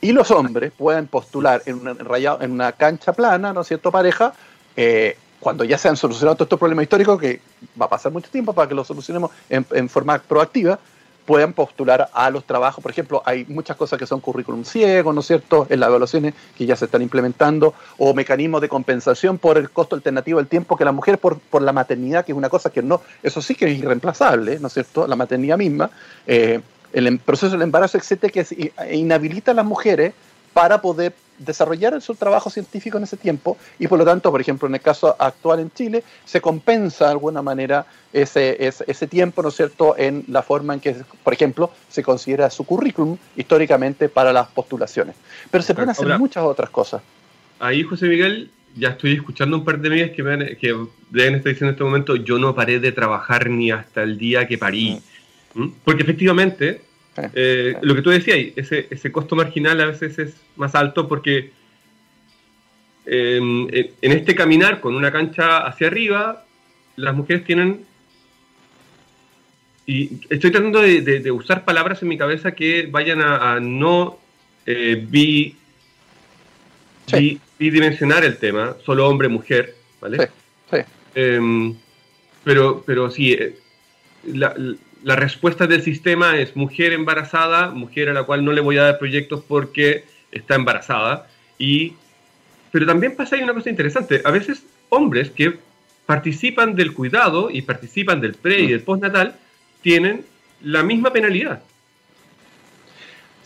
y 0.00 0.12
los 0.12 0.30
hombres 0.30 0.72
puedan 0.76 1.06
postular 1.06 1.62
en 1.66 2.50
una, 2.50 2.72
cancha 2.72 3.12
plana, 3.12 3.52
¿no 3.52 3.60
es 3.60 3.68
cierto?, 3.68 3.92
pareja, 3.92 4.32
eh, 4.76 5.16
cuando 5.40 5.62
ya 5.62 5.76
se 5.76 5.88
han 5.88 5.96
solucionado 5.96 6.36
todos 6.36 6.46
estos 6.46 6.58
problemas 6.58 6.84
históricos, 6.84 7.20
que 7.20 7.40
va 7.80 7.86
a 7.86 7.90
pasar 7.90 8.12
mucho 8.12 8.30
tiempo 8.30 8.54
para 8.54 8.66
que 8.66 8.74
los 8.74 8.86
solucionemos 8.86 9.30
en 9.50 9.88
forma 9.90 10.18
proactiva, 10.18 10.78
puedan 11.24 11.52
postular 11.52 12.08
a 12.12 12.30
los 12.30 12.44
trabajos. 12.44 12.82
Por 12.82 12.90
ejemplo, 12.90 13.22
hay 13.24 13.44
muchas 13.46 13.76
cosas 13.76 13.98
que 13.98 14.06
son 14.06 14.20
currículum 14.20 14.64
ciego, 14.64 15.12
¿no 15.12 15.20
es 15.20 15.26
cierto?, 15.26 15.66
en 15.70 15.80
las 15.80 15.88
evaluaciones 15.88 16.34
que 16.56 16.66
ya 16.66 16.76
se 16.76 16.84
están 16.84 17.02
implementando, 17.02 17.74
o 17.98 18.14
mecanismos 18.14 18.60
de 18.60 18.68
compensación 18.68 19.38
por 19.38 19.58
el 19.58 19.70
costo 19.70 19.96
alternativo 19.96 20.38
del 20.38 20.48
tiempo 20.48 20.76
que 20.76 20.84
la 20.84 20.92
mujer 20.92 21.18
por, 21.18 21.38
por 21.38 21.62
la 21.62 21.72
maternidad, 21.72 22.24
que 22.24 22.32
es 22.32 22.38
una 22.38 22.48
cosa 22.48 22.70
que 22.70 22.82
no, 22.82 23.00
eso 23.22 23.40
sí 23.40 23.54
que 23.54 23.70
es 23.70 23.78
irreemplazable, 23.78 24.58
¿no 24.58 24.68
es 24.68 24.74
cierto?, 24.74 25.06
la 25.06 25.16
maternidad 25.16 25.58
misma, 25.58 25.90
eh, 26.26 26.60
el 26.92 27.06
em, 27.06 27.18
proceso 27.18 27.52
del 27.52 27.62
embarazo, 27.62 27.98
etcétera, 27.98 28.32
que 28.32 28.72
inhabilita 28.92 29.50
a 29.50 29.54
las 29.54 29.64
mujeres 29.64 30.14
para 30.52 30.80
poder 30.80 31.12
desarrollar 31.38 32.00
su 32.00 32.14
trabajo 32.14 32.50
científico 32.50 32.98
en 32.98 33.04
ese 33.04 33.16
tiempo 33.16 33.56
y 33.78 33.88
por 33.88 33.98
lo 33.98 34.04
tanto, 34.04 34.30
por 34.30 34.40
ejemplo, 34.40 34.68
en 34.68 34.74
el 34.74 34.80
caso 34.80 35.16
actual 35.18 35.60
en 35.60 35.70
Chile, 35.72 36.04
se 36.24 36.40
compensa 36.40 37.06
de 37.06 37.10
alguna 37.12 37.42
manera 37.42 37.86
ese, 38.12 38.56
ese, 38.60 39.06
tiempo, 39.06 39.42
¿no 39.42 39.48
es 39.48 39.56
cierto?, 39.56 39.96
en 39.98 40.24
la 40.28 40.42
forma 40.42 40.74
en 40.74 40.80
que, 40.80 40.96
por 41.22 41.32
ejemplo, 41.32 41.70
se 41.88 42.02
considera 42.02 42.48
su 42.50 42.64
currículum 42.64 43.16
históricamente 43.36 44.08
para 44.08 44.32
las 44.32 44.48
postulaciones. 44.48 45.16
Pero 45.50 45.64
se 45.64 45.74
pueden 45.74 45.90
hacer 45.90 46.18
muchas 46.18 46.44
otras 46.44 46.70
cosas. 46.70 47.02
Ahí, 47.58 47.82
José 47.82 48.06
Miguel, 48.06 48.50
ya 48.76 48.90
estoy 48.90 49.14
escuchando 49.14 49.56
un 49.56 49.64
par 49.64 49.80
de 49.80 49.88
amigas 49.88 50.10
que, 50.10 50.22
me, 50.22 50.56
que 50.56 50.76
deben 51.10 51.36
estar 51.36 51.52
diciendo 51.52 51.68
en 51.68 51.74
este 51.74 51.84
momento, 51.84 52.16
yo 52.16 52.38
no 52.38 52.54
paré 52.54 52.80
de 52.80 52.92
trabajar 52.92 53.48
ni 53.50 53.70
hasta 53.70 54.02
el 54.02 54.18
día 54.18 54.46
que 54.46 54.58
parí. 54.58 55.00
Mm. 55.54 55.62
¿Mm? 55.62 55.74
Porque 55.84 56.02
efectivamente 56.02 56.82
eh, 57.16 57.76
lo 57.82 57.94
que 57.94 58.02
tú 58.02 58.10
decías, 58.10 58.38
ese, 58.56 58.86
ese 58.90 59.12
costo 59.12 59.36
marginal 59.36 59.80
a 59.80 59.86
veces 59.86 60.18
es 60.18 60.36
más 60.56 60.74
alto 60.74 61.06
porque 61.06 61.50
em, 63.06 63.68
en 63.70 64.12
este 64.12 64.34
caminar 64.34 64.80
con 64.80 64.94
una 64.94 65.12
cancha 65.12 65.58
hacia 65.66 65.86
arriba, 65.86 66.44
las 66.96 67.14
mujeres 67.14 67.44
tienen... 67.44 67.84
Y 69.86 70.18
estoy 70.30 70.50
tratando 70.50 70.80
de, 70.80 71.30
usar 71.30 71.64
palabras 71.64 72.00
en 72.00 72.08
mi 72.08 72.16
cabeza 72.16 72.52
que 72.52 72.88
vayan 72.90 73.20
a, 73.20 73.60
no 73.60 74.18
eh, 74.64 75.06
bidimensionar 77.58 78.24
el 78.24 78.38
tema, 78.38 78.76
solo 78.82 79.06
hombre-mujer, 79.06 79.74
¿vale? 80.00 80.30
Sí, 80.70 80.78
em, 81.14 81.74
pero, 82.44 82.82
pero 82.86 83.10
sí, 83.10 83.34
eh, 83.34 83.58
la, 84.24 84.54
la 85.04 85.16
respuesta 85.16 85.66
del 85.66 85.82
sistema 85.82 86.38
es 86.38 86.56
mujer 86.56 86.94
embarazada, 86.94 87.70
mujer 87.70 88.08
a 88.08 88.14
la 88.14 88.24
cual 88.24 88.42
no 88.42 88.52
le 88.52 88.62
voy 88.62 88.78
a 88.78 88.84
dar 88.84 88.98
proyectos 88.98 89.44
porque 89.46 90.06
está 90.32 90.54
embarazada. 90.54 91.28
Y, 91.58 91.92
pero 92.72 92.86
también 92.86 93.14
pasa 93.14 93.36
ahí 93.36 93.42
una 93.42 93.52
cosa 93.52 93.68
interesante. 93.68 94.22
A 94.24 94.30
veces 94.30 94.64
hombres 94.88 95.30
que 95.30 95.58
participan 96.06 96.74
del 96.74 96.94
cuidado 96.94 97.50
y 97.50 97.60
participan 97.60 98.22
del 98.22 98.32
pre 98.34 98.60
y 98.60 98.68
del 98.68 98.80
postnatal 98.80 99.36
tienen 99.82 100.24
la 100.62 100.82
misma 100.82 101.12
penalidad. 101.12 101.62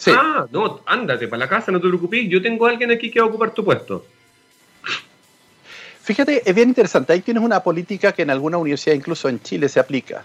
Ah, 0.06 0.46
no, 0.52 0.80
ándate 0.86 1.26
para 1.26 1.40
la 1.40 1.48
casa, 1.48 1.72
no 1.72 1.80
te 1.80 1.88
preocupes, 1.88 2.28
yo 2.28 2.40
tengo 2.40 2.66
a 2.66 2.70
alguien 2.70 2.92
aquí 2.92 3.10
que 3.10 3.18
va 3.18 3.26
a 3.26 3.28
ocupar 3.28 3.50
tu 3.50 3.64
puesto. 3.64 4.06
Fíjate, 6.04 6.48
es 6.48 6.54
bien 6.54 6.68
interesante. 6.68 7.12
Ahí 7.12 7.20
tienes 7.20 7.42
una 7.42 7.60
política 7.60 8.12
que 8.12 8.22
en 8.22 8.30
alguna 8.30 8.58
universidad, 8.58 8.94
incluso 8.94 9.28
en 9.28 9.42
Chile, 9.42 9.68
se 9.68 9.80
aplica 9.80 10.22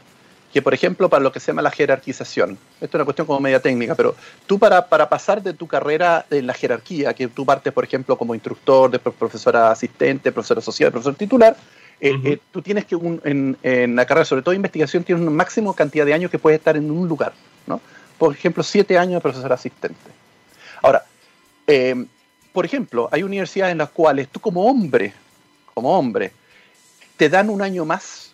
que, 0.54 0.62
por 0.62 0.76
ejemplo, 0.76 1.10
para 1.10 1.24
lo 1.24 1.32
que 1.32 1.40
se 1.40 1.48
llama 1.48 1.64
la 1.64 1.72
jerarquización, 1.72 2.60
esto 2.76 2.86
es 2.86 2.94
una 2.94 3.06
cuestión 3.06 3.26
como 3.26 3.40
media 3.40 3.60
técnica, 3.60 3.96
pero 3.96 4.16
tú 4.46 4.60
para, 4.60 4.88
para 4.88 5.10
pasar 5.10 5.42
de 5.42 5.54
tu 5.54 5.66
carrera 5.66 6.28
en 6.30 6.46
la 6.46 6.54
jerarquía, 6.54 7.16
que 7.16 7.28
tú 7.28 7.44
partes, 7.44 7.74
por 7.74 7.84
ejemplo, 7.84 8.16
como 8.20 8.36
instructor, 8.36 8.92
después 8.92 9.16
profesora 9.18 9.72
asistente, 9.72 10.32
profesor 10.32 10.60
asociado, 10.60 10.92
profesor 10.92 11.16
titular, 11.16 11.58
eh, 12.00 12.14
eh, 12.24 12.40
tú 12.52 12.62
tienes 12.62 12.86
que, 12.86 12.96
en, 13.24 13.58
en, 13.64 13.96
la 13.96 14.06
carrera, 14.06 14.26
sobre 14.26 14.44
todo 14.44 14.54
investigación, 14.54 15.04
tienes 15.04 15.24
una 15.24 15.32
máxima 15.32 15.74
cantidad 15.74 16.06
de 16.06 16.14
años 16.14 16.30
que 16.30 16.38
puedes 16.38 16.60
estar 16.60 16.78
en 16.78 16.92
un 16.92 17.08
lugar, 17.08 17.34
¿no? 17.66 17.82
Por 18.20 18.34
ejemplo, 18.34 18.62
siete 18.62 18.96
años 18.96 19.16
de 19.16 19.22
profesor 19.22 19.52
asistente. 19.52 19.98
Ahora, 20.84 21.04
eh, 21.66 22.06
por 22.52 22.64
ejemplo, 22.64 23.10
hay 23.12 23.24
universidades 23.24 23.72
en 23.72 23.80
las 23.80 23.90
cuales 23.90 24.28
tú 24.30 24.40
como 24.40 24.68
hombre, 24.68 25.14
como 25.74 25.98
hombre, 25.98 26.32
te 27.18 27.28
dan 27.28 27.50
un 27.50 27.64
año 27.64 27.86
más 27.86 28.33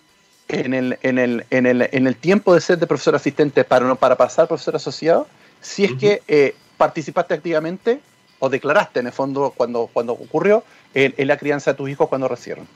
en 0.49 0.73
el, 0.73 0.97
en 1.03 1.17
el, 1.19 1.45
en 1.51 1.65
el, 1.65 1.87
en 1.91 2.07
el 2.07 2.15
tiempo 2.15 2.53
de 2.53 2.61
ser 2.61 2.79
de 2.79 2.87
profesor 2.87 3.15
asistente 3.15 3.63
para, 3.63 3.95
para 3.95 4.15
pasar 4.15 4.47
profesor 4.47 4.75
asociado, 4.75 5.27
si 5.61 5.85
es 5.85 5.93
que 5.93 6.21
eh, 6.27 6.55
participaste 6.77 7.33
activamente 7.33 7.99
o 8.39 8.49
declaraste 8.49 8.99
en 8.99 9.07
el 9.07 9.13
fondo 9.13 9.53
cuando, 9.55 9.89
cuando 9.91 10.13
ocurrió 10.13 10.63
en, 10.93 11.27
la 11.27 11.37
crianza 11.37 11.71
de 11.71 11.77
tus 11.77 11.89
hijos 11.89 12.09
cuando 12.09 12.27
recibieron. 12.27 12.67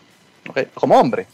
Como 0.73 0.99
hombre. 0.99 1.25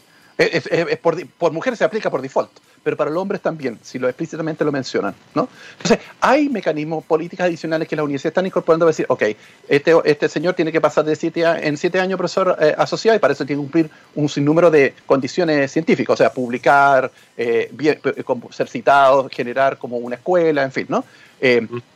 por, 1.02 1.26
por 1.26 1.52
mujeres 1.52 1.78
se 1.78 1.84
aplica 1.84 2.10
por 2.10 2.22
default 2.22 2.50
pero 2.82 2.96
para 2.96 3.10
los 3.10 3.20
hombres 3.20 3.40
también, 3.40 3.78
si 3.82 3.98
lo 3.98 4.08
explícitamente 4.08 4.64
lo 4.64 4.72
mencionan. 4.72 5.14
¿no? 5.34 5.48
Entonces, 5.72 6.06
hay 6.20 6.48
mecanismos, 6.48 7.04
políticas 7.04 7.46
adicionales 7.46 7.88
que 7.88 7.96
la 7.96 8.02
universidad 8.02 8.30
están 8.30 8.46
incorporando 8.46 8.86
a 8.86 8.88
decir, 8.88 9.06
ok, 9.08 9.22
este, 9.68 9.94
este 10.04 10.28
señor 10.28 10.54
tiene 10.54 10.72
que 10.72 10.80
pasar 10.80 11.04
de 11.04 11.16
siete 11.16 11.42
en 11.42 11.76
siete 11.76 12.00
años 12.00 12.16
profesor 12.16 12.56
eh, 12.60 12.74
asociado 12.76 13.16
y 13.16 13.20
para 13.20 13.32
eso 13.32 13.44
tiene 13.44 13.60
que 13.60 13.64
cumplir 13.64 13.90
un 14.14 14.28
sinnúmero 14.28 14.70
de 14.70 14.94
condiciones 15.06 15.70
científicas, 15.70 16.14
o 16.14 16.16
sea, 16.16 16.32
publicar, 16.32 17.10
eh, 17.36 17.70
eh, 17.78 18.24
ser 18.50 18.68
citado, 18.68 19.28
generar 19.30 19.78
como 19.78 19.96
una 19.98 20.16
escuela, 20.16 20.62
en 20.62 20.72
fin, 20.72 20.86
¿no? 20.88 21.04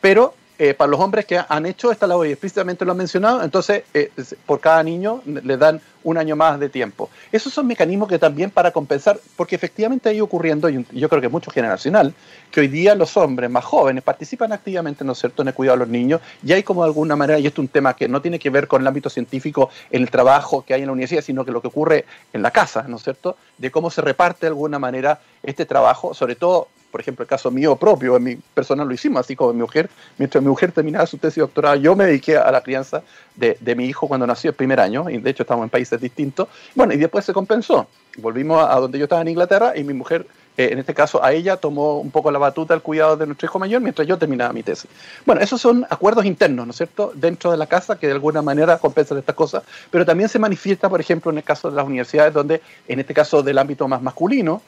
pero 0.00 0.34
eh, 0.58 0.74
para 0.74 0.90
los 0.90 1.00
hombres 1.00 1.24
que 1.24 1.40
han 1.48 1.66
hecho 1.66 1.90
esta 1.90 2.06
labor 2.06 2.26
y 2.26 2.30
explícitamente 2.30 2.84
lo 2.84 2.92
han 2.92 2.98
mencionado, 2.98 3.42
entonces 3.42 3.82
eh, 3.92 4.10
por 4.46 4.60
cada 4.60 4.82
niño 4.82 5.20
le 5.26 5.56
dan 5.56 5.80
un 6.04 6.16
año 6.18 6.36
más 6.36 6.60
de 6.60 6.68
tiempo. 6.68 7.10
Esos 7.32 7.52
son 7.52 7.66
mecanismos 7.66 8.08
que 8.08 8.18
también 8.18 8.50
para 8.50 8.70
compensar, 8.70 9.18
porque 9.36 9.56
efectivamente 9.56 10.08
hay 10.10 10.20
ocurriendo, 10.20 10.68
y 10.68 10.86
yo 10.92 11.08
creo 11.08 11.20
que 11.20 11.28
mucho 11.28 11.50
generacional, 11.50 12.14
que 12.50 12.60
hoy 12.60 12.68
día 12.68 12.94
los 12.94 13.16
hombres 13.16 13.50
más 13.50 13.64
jóvenes 13.64 14.04
participan 14.04 14.52
activamente, 14.52 15.04
¿no 15.04 15.12
es 15.12 15.18
cierto?, 15.18 15.42
en 15.42 15.48
el 15.48 15.54
cuidado 15.54 15.78
de 15.78 15.84
los 15.86 15.88
niños, 15.88 16.20
y 16.44 16.52
hay 16.52 16.62
como 16.62 16.82
de 16.82 16.88
alguna 16.88 17.16
manera, 17.16 17.38
y 17.38 17.46
esto 17.46 17.60
es 17.60 17.66
un 17.66 17.68
tema 17.68 17.96
que 17.96 18.06
no 18.06 18.20
tiene 18.22 18.38
que 18.38 18.50
ver 18.50 18.68
con 18.68 18.82
el 18.82 18.86
ámbito 18.86 19.10
científico, 19.10 19.70
en 19.90 20.02
el 20.02 20.10
trabajo 20.10 20.64
que 20.64 20.74
hay 20.74 20.82
en 20.82 20.86
la 20.86 20.92
universidad, 20.92 21.22
sino 21.22 21.44
que 21.44 21.50
lo 21.50 21.60
que 21.60 21.68
ocurre 21.68 22.04
en 22.32 22.42
la 22.42 22.50
casa, 22.50 22.84
¿no 22.86 22.96
es 22.96 23.02
cierto?, 23.02 23.36
de 23.58 23.70
cómo 23.70 23.90
se 23.90 24.02
reparte 24.02 24.40
de 24.42 24.48
alguna 24.48 24.78
manera 24.78 25.20
este 25.42 25.64
trabajo, 25.64 26.14
sobre 26.14 26.36
todo 26.36 26.68
por 26.94 27.00
ejemplo, 27.00 27.24
el 27.24 27.28
caso 27.28 27.50
mío 27.50 27.74
propio, 27.74 28.16
en 28.16 28.22
mi 28.22 28.36
personal 28.36 28.86
lo 28.86 28.94
hicimos, 28.94 29.18
así 29.18 29.34
como 29.34 29.52
mi 29.52 29.62
mujer, 29.62 29.90
mientras 30.16 30.40
mi 30.40 30.48
mujer 30.48 30.70
terminaba 30.70 31.04
su 31.06 31.18
tesis 31.18 31.40
doctoral, 31.40 31.82
yo 31.82 31.96
me 31.96 32.06
dediqué 32.06 32.36
a 32.36 32.52
la 32.52 32.60
crianza 32.60 33.02
de, 33.34 33.58
de, 33.60 33.74
mi 33.74 33.86
hijo 33.86 34.06
cuando 34.06 34.28
nació 34.28 34.50
el 34.50 34.54
primer 34.54 34.78
año, 34.78 35.10
y 35.10 35.18
de 35.18 35.28
hecho 35.28 35.42
estamos 35.42 35.64
en 35.64 35.70
países 35.70 36.00
distintos. 36.00 36.46
Bueno, 36.72 36.94
y 36.94 36.96
después 36.96 37.24
se 37.24 37.32
compensó. 37.32 37.88
Volvimos 38.18 38.64
a, 38.64 38.76
donde 38.78 38.96
yo 39.00 39.06
estaba 39.06 39.22
en 39.22 39.26
Inglaterra 39.26 39.72
y 39.76 39.82
mi 39.82 39.92
mujer, 39.92 40.24
eh, 40.56 40.68
en 40.70 40.78
este 40.78 40.94
caso 40.94 41.20
a 41.24 41.32
ella, 41.32 41.56
tomó 41.56 41.98
un 41.98 42.12
poco 42.12 42.30
la 42.30 42.38
batuta 42.38 42.74
al 42.74 42.82
cuidado 42.82 43.16
de 43.16 43.26
nuestro 43.26 43.46
hijo 43.46 43.58
mayor 43.58 43.80
mientras 43.80 44.06
yo 44.06 44.16
terminaba 44.16 44.52
mi 44.52 44.62
tesis. 44.62 44.88
Bueno, 45.26 45.40
esos 45.40 45.60
son 45.60 45.84
acuerdos 45.90 46.24
internos, 46.24 46.64
¿no 46.64 46.70
es 46.70 46.76
cierto?, 46.76 47.10
dentro 47.16 47.50
de 47.50 47.56
la 47.56 47.66
casa 47.66 47.98
que 47.98 48.06
de 48.06 48.12
alguna 48.12 48.40
manera 48.40 48.78
compensan 48.78 49.18
estas 49.18 49.34
cosas, 49.34 49.64
pero 49.90 50.06
también 50.06 50.28
se 50.28 50.38
manifiesta, 50.38 50.88
por 50.88 51.00
ejemplo, 51.00 51.32
en 51.32 51.38
el 51.38 51.42
caso 51.42 51.70
de 51.70 51.74
las 51.74 51.84
universidades, 51.84 52.32
donde 52.32 52.62
en 52.86 53.00
este 53.00 53.14
caso 53.14 53.42
del 53.42 53.58
ámbito 53.58 53.88
más 53.88 54.00
masculino, 54.00 54.62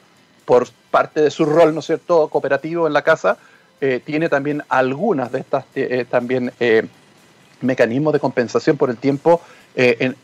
por 0.47 0.65
parte 0.91 1.21
de 1.21 1.29
su 1.29 1.43
rol, 1.43 1.73
¿no 1.73 1.81
es 1.81 1.87
cierto?, 1.87 2.29
cooperativo 2.29 2.87
en 2.87 2.93
la 2.93 3.01
casa, 3.01 3.37
eh, 3.81 4.01
tiene 4.03 4.29
también 4.29 4.63
algunas 4.69 5.29
de 5.29 5.41
estas 5.41 5.65
eh, 5.75 6.05
también 6.09 6.53
eh, 6.61 6.87
mecanismos 7.59 8.13
de 8.13 8.21
compensación 8.21 8.77
por 8.77 8.89
el 8.89 8.95
tiempo 8.97 9.41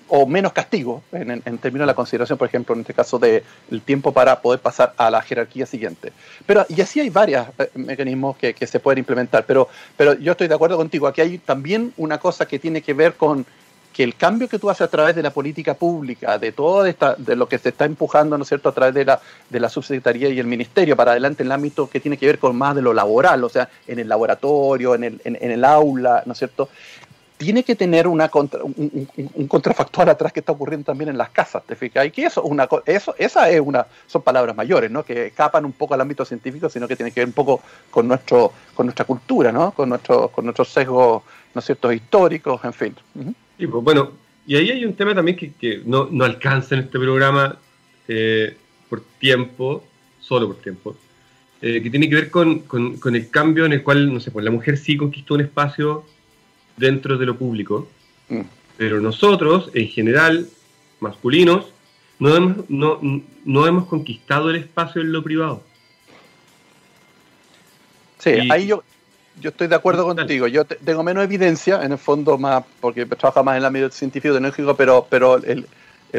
o 0.08 0.26
menos 0.26 0.52
castigo 0.52 1.04
en, 1.12 1.40
términos 1.60 1.84
de 1.84 1.86
la 1.86 1.94
consideración, 1.94 2.40
por 2.40 2.48
ejemplo, 2.48 2.74
en 2.74 2.82
este 2.82 2.96
caso 2.96 3.20
del 3.20 3.44
tiempo 3.86 4.12
para 4.12 4.42
poder 4.42 4.60
pasar 4.60 4.96
a 4.98 5.12
la 5.12 5.22
jerarquía 5.22 5.68
siguiente. 5.68 6.12
Pero, 6.48 6.66
y 6.70 6.82
así 6.82 7.00
hay 7.02 7.12
varios 7.12 7.46
mecanismos 7.76 8.36
que, 8.38 8.56
que, 8.56 8.66
se 8.66 8.80
pueden 8.80 8.98
implementar, 8.98 9.46
pero, 9.46 9.70
pero 9.96 10.16
yo 10.16 10.32
estoy 10.32 10.48
de 10.48 10.56
acuerdo 10.56 10.76
contigo, 10.76 11.06
aquí 11.06 11.22
hay 11.22 11.38
también 11.38 11.94
una 11.98 12.18
cosa 12.18 12.48
que 12.48 12.58
tiene 12.58 12.82
que 12.82 12.96
ver 12.96 13.14
con 13.14 13.46
que 13.94 14.04
el 14.04 14.16
cambio 14.16 14.50
que 14.50 14.60
tú 14.60 14.70
haces 14.70 14.82
a 14.82 14.90
través 14.90 15.16
de 15.16 15.22
la 15.22 15.30
política 15.30 15.76
pública, 15.76 16.40
de 16.40 16.52
todo 16.52 16.86
esta, 16.86 17.16
de 17.16 17.36
lo 17.36 17.48
que 17.48 17.60
se 17.60 17.70
está 17.70 17.86
empujando, 17.86 18.38
¿no 18.38 18.42
es 18.42 18.50
cierto?, 18.50 18.70
a 18.70 18.74
través 18.74 18.96
de 18.96 19.06
la, 19.06 19.22
de 19.50 19.60
la 19.60 19.70
subsecretaría 19.70 20.30
y 20.30 20.40
el 20.40 20.48
ministerio 20.48 20.96
para 20.98 21.12
adelante 21.12 21.44
en 21.44 21.48
el 21.48 21.52
ámbito 21.52 21.88
que 21.90 22.00
tiene 22.00 22.18
que 22.18 22.26
ver 22.26 22.40
con 22.40 22.58
más 22.58 22.76
de 22.76 22.82
lo 22.82 22.94
laboral, 22.94 23.44
o 23.44 23.50
sea, 23.50 23.70
en 23.88 24.00
el 24.00 24.10
laboratorio, 24.10 24.96
en 24.96 25.04
el, 25.04 25.22
en, 25.24 25.52
el 25.52 25.64
aula, 25.64 26.24
¿no 26.26 26.34
es 26.34 26.40
cierto?, 26.40 26.70
tiene 27.38 27.64
que 27.64 27.76
tener 27.76 28.08
una 28.08 28.32
un, 28.34 29.48
contrafactual 29.48 30.10
atrás 30.10 30.32
que 30.32 30.40
está 30.40 30.54
ocurriendo 30.54 30.86
también 30.86 31.10
en 31.10 31.18
las 31.18 31.30
casas, 31.30 31.62
¿te 31.64 31.76
fijas? 31.76 32.06
Y 32.06 32.12
que 32.12 32.26
eso, 32.26 32.42
una, 32.42 32.68
eso, 32.86 33.14
esa 33.18 33.50
es 33.50 33.60
una, 33.60 33.86
son 34.08 34.22
palabras 34.22 34.56
mayores, 34.56 34.90
¿no? 34.90 35.04
Que 35.04 35.28
escapan 35.28 35.66
un 35.66 35.74
poco 35.74 35.94
al 35.94 36.02
ámbito 36.02 36.26
científico, 36.26 36.70
sino 36.70 36.88
que 36.88 36.96
tiene 36.96 37.12
que 37.12 37.20
ver 37.20 37.28
un 37.28 37.34
poco 37.34 37.62
con 37.92 38.08
nuestro, 38.08 38.54
con 38.74 38.86
nuestra 38.86 39.06
cultura, 39.06 39.52
¿no? 39.52 39.72
Con 39.72 39.90
nuestro, 39.90 40.30
con 40.30 40.46
nuestros 40.46 40.70
sesgos, 40.70 41.24
¿no 41.54 41.60
es 41.60 41.66
cierto?, 41.66 41.92
históricos, 41.92 42.64
en 42.64 42.74
fin. 42.74 42.96
Sí, 43.58 43.68
pues 43.68 43.84
bueno, 43.84 44.12
y 44.46 44.56
ahí 44.56 44.72
hay 44.72 44.86
un 44.86 44.96
tema 44.96 45.16
también 45.16 45.38
que, 45.38 45.82
no, 45.86 46.10
alcanza 46.24 46.76
en 46.76 46.82
este 46.82 47.00
programa 47.00 47.58
eh, 48.08 48.56
por 48.90 49.02
tiempo, 49.20 49.84
solo 50.20 50.48
por 50.48 50.58
tiempo, 50.58 50.96
eh, 51.62 51.82
que 51.82 51.90
tiene 51.90 52.10
que 52.10 52.16
ver 52.16 52.30
con, 52.30 52.64
el 53.14 53.30
cambio 53.30 53.66
en 53.66 53.74
el 53.74 53.84
cual, 53.84 54.14
no 54.14 54.20
sé, 54.20 54.32
pues 54.32 54.44
la 54.44 54.52
mujer 54.52 54.78
sí 54.78 54.98
conquistó 54.98 55.36
un 55.36 55.42
espacio 55.42 56.04
dentro 56.76 57.18
de 57.18 57.26
lo 57.26 57.38
público, 57.38 57.88
mm. 58.30 58.42
pero 58.78 59.00
nosotros, 59.00 59.70
en 59.74 59.88
general, 59.88 60.50
masculinos, 61.00 61.68
no 62.20 62.36
hemos, 62.36 62.70
no, 62.70 63.68
hemos 63.68 63.86
conquistado 63.88 64.50
el 64.50 64.58
espacio 64.58 65.02
en 65.02 65.12
lo 65.12 65.24
privado. 65.24 65.64
Sí, 68.20 68.32
ahí 68.50 68.68
yo, 68.68 68.84
yo 69.44 69.50
estoy 69.50 69.68
de 69.68 69.76
acuerdo 69.76 70.06
contigo. 70.06 70.48
Yo 70.48 70.64
tengo 70.64 71.04
menos 71.04 71.26
evidencia, 71.26 71.84
en 71.84 71.92
el 71.92 71.98
fondo, 71.98 72.38
más 72.38 72.64
porque 72.80 73.06
trabajo 73.06 73.44
más 73.44 73.54
en 73.54 73.58
el 73.58 73.66
ámbito 73.66 73.90
científico 73.90 74.34
tecnológico, 74.34 74.74
pero, 74.76 75.06
pero 75.10 75.36
el, 75.36 75.68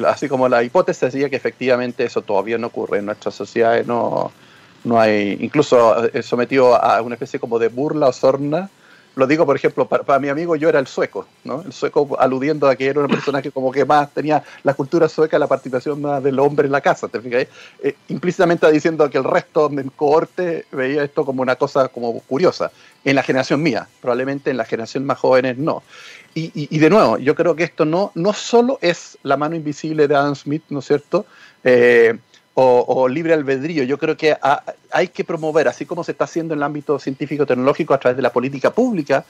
así 0.07 0.29
como 0.29 0.47
la 0.47 0.63
hipótesis 0.63 1.01
decía 1.01 1.31
que 1.31 1.37
efectivamente 1.37 2.05
eso 2.05 2.21
todavía 2.21 2.59
no 2.59 2.67
ocurre 2.67 2.99
en 2.99 3.07
nuestras 3.07 3.35
sociedades, 3.35 3.87
no, 3.87 4.31
no 4.85 5.01
hay, 5.01 5.39
incluso 5.41 6.07
eh, 6.07 6.23
sometido 6.23 6.77
a 6.77 7.01
una 7.01 7.15
especie 7.15 7.41
como 7.41 7.59
de 7.59 7.69
burla 7.69 8.09
o 8.09 8.13
sorna 8.13 8.69
lo 9.17 9.27
digo, 9.27 9.47
por 9.47 9.57
ejemplo, 9.57 9.87
para, 9.87 10.19
mi 10.19 10.29
amigo 10.29 10.57
yo 10.57 10.69
era 10.69 10.79
el 10.79 10.87
sueco, 10.87 11.27
¿no? 11.45 11.63
El 11.63 11.73
sueco 11.73 12.17
aludiendo 12.19 12.69
a 12.69 12.75
que 12.75 12.87
era 12.87 13.01
una 13.01 13.09
persona 13.09 13.41
que 13.41 13.51
como 13.51 13.71
que 13.71 13.85
más 13.85 14.13
tenía 14.13 14.43
la 14.63 14.75
cultura 14.75 15.09
sueca, 15.09 15.39
la 15.39 15.47
participación 15.47 16.01
más 16.01 16.23
del 16.23 16.39
hombre 16.39 16.67
en 16.67 16.73
la 16.73 16.81
casa, 16.81 17.09
¿te 17.09 17.21
fijas? 17.21 17.47
Eh, 17.83 17.95
implícitamente 18.09 18.71
diciendo 18.73 19.09
que 19.09 19.19
el 19.19 19.25
resto 19.25 19.69
del 19.69 19.93
cohorte 19.93 20.67
veía 20.73 21.05
esto 21.05 21.25
como 21.25 21.43
una 21.43 21.57
cosa 21.57 21.89
como 21.89 22.21
curiosa. 22.21 22.73
En 23.05 23.15
la 23.15 23.23
generación 23.23 23.63
mía, 23.63 23.87
probablemente 24.01 24.51
en 24.51 24.57
la 24.57 24.65
generación 24.65 25.05
más 25.05 25.19
jóvenes 25.19 25.59
no. 25.59 25.83
Y, 26.37 26.51
y, 26.55 26.79
de 26.79 26.91
nuevo, 26.91 27.17
yo 27.19 27.37
creo 27.37 27.55
que 27.55 27.63
esto 27.63 27.85
no, 27.85 28.11
no 28.17 28.33
solo 28.33 28.79
es 28.83 29.17
la 29.23 29.37
mano 29.37 29.55
invisible 29.55 30.09
de 30.09 30.17
Adam 30.17 30.35
Smith, 30.35 30.65
¿no 30.69 30.81
es 30.81 30.87
cierto? 30.87 31.27
Eh, 31.63 32.19
o, 32.55 33.09
libre 33.09 33.35
albedrío. 33.35 33.85
Yo 33.85 33.99
creo 33.99 34.17
que 34.17 34.37
hay 34.91 35.09
que 35.09 35.25
promover, 35.25 35.69
así 35.69 35.87
como 35.87 36.05
se 36.05 36.13
está 36.13 36.25
haciendo 36.25 36.55
en 36.55 36.61
el 36.61 36.63
ámbito 36.63 36.99
científico-tecnológico 36.99 37.95
a 37.95 37.99
través 37.99 38.17
de 38.17 38.23
la 38.23 38.33
política 38.33 38.71
pública, 38.71 39.25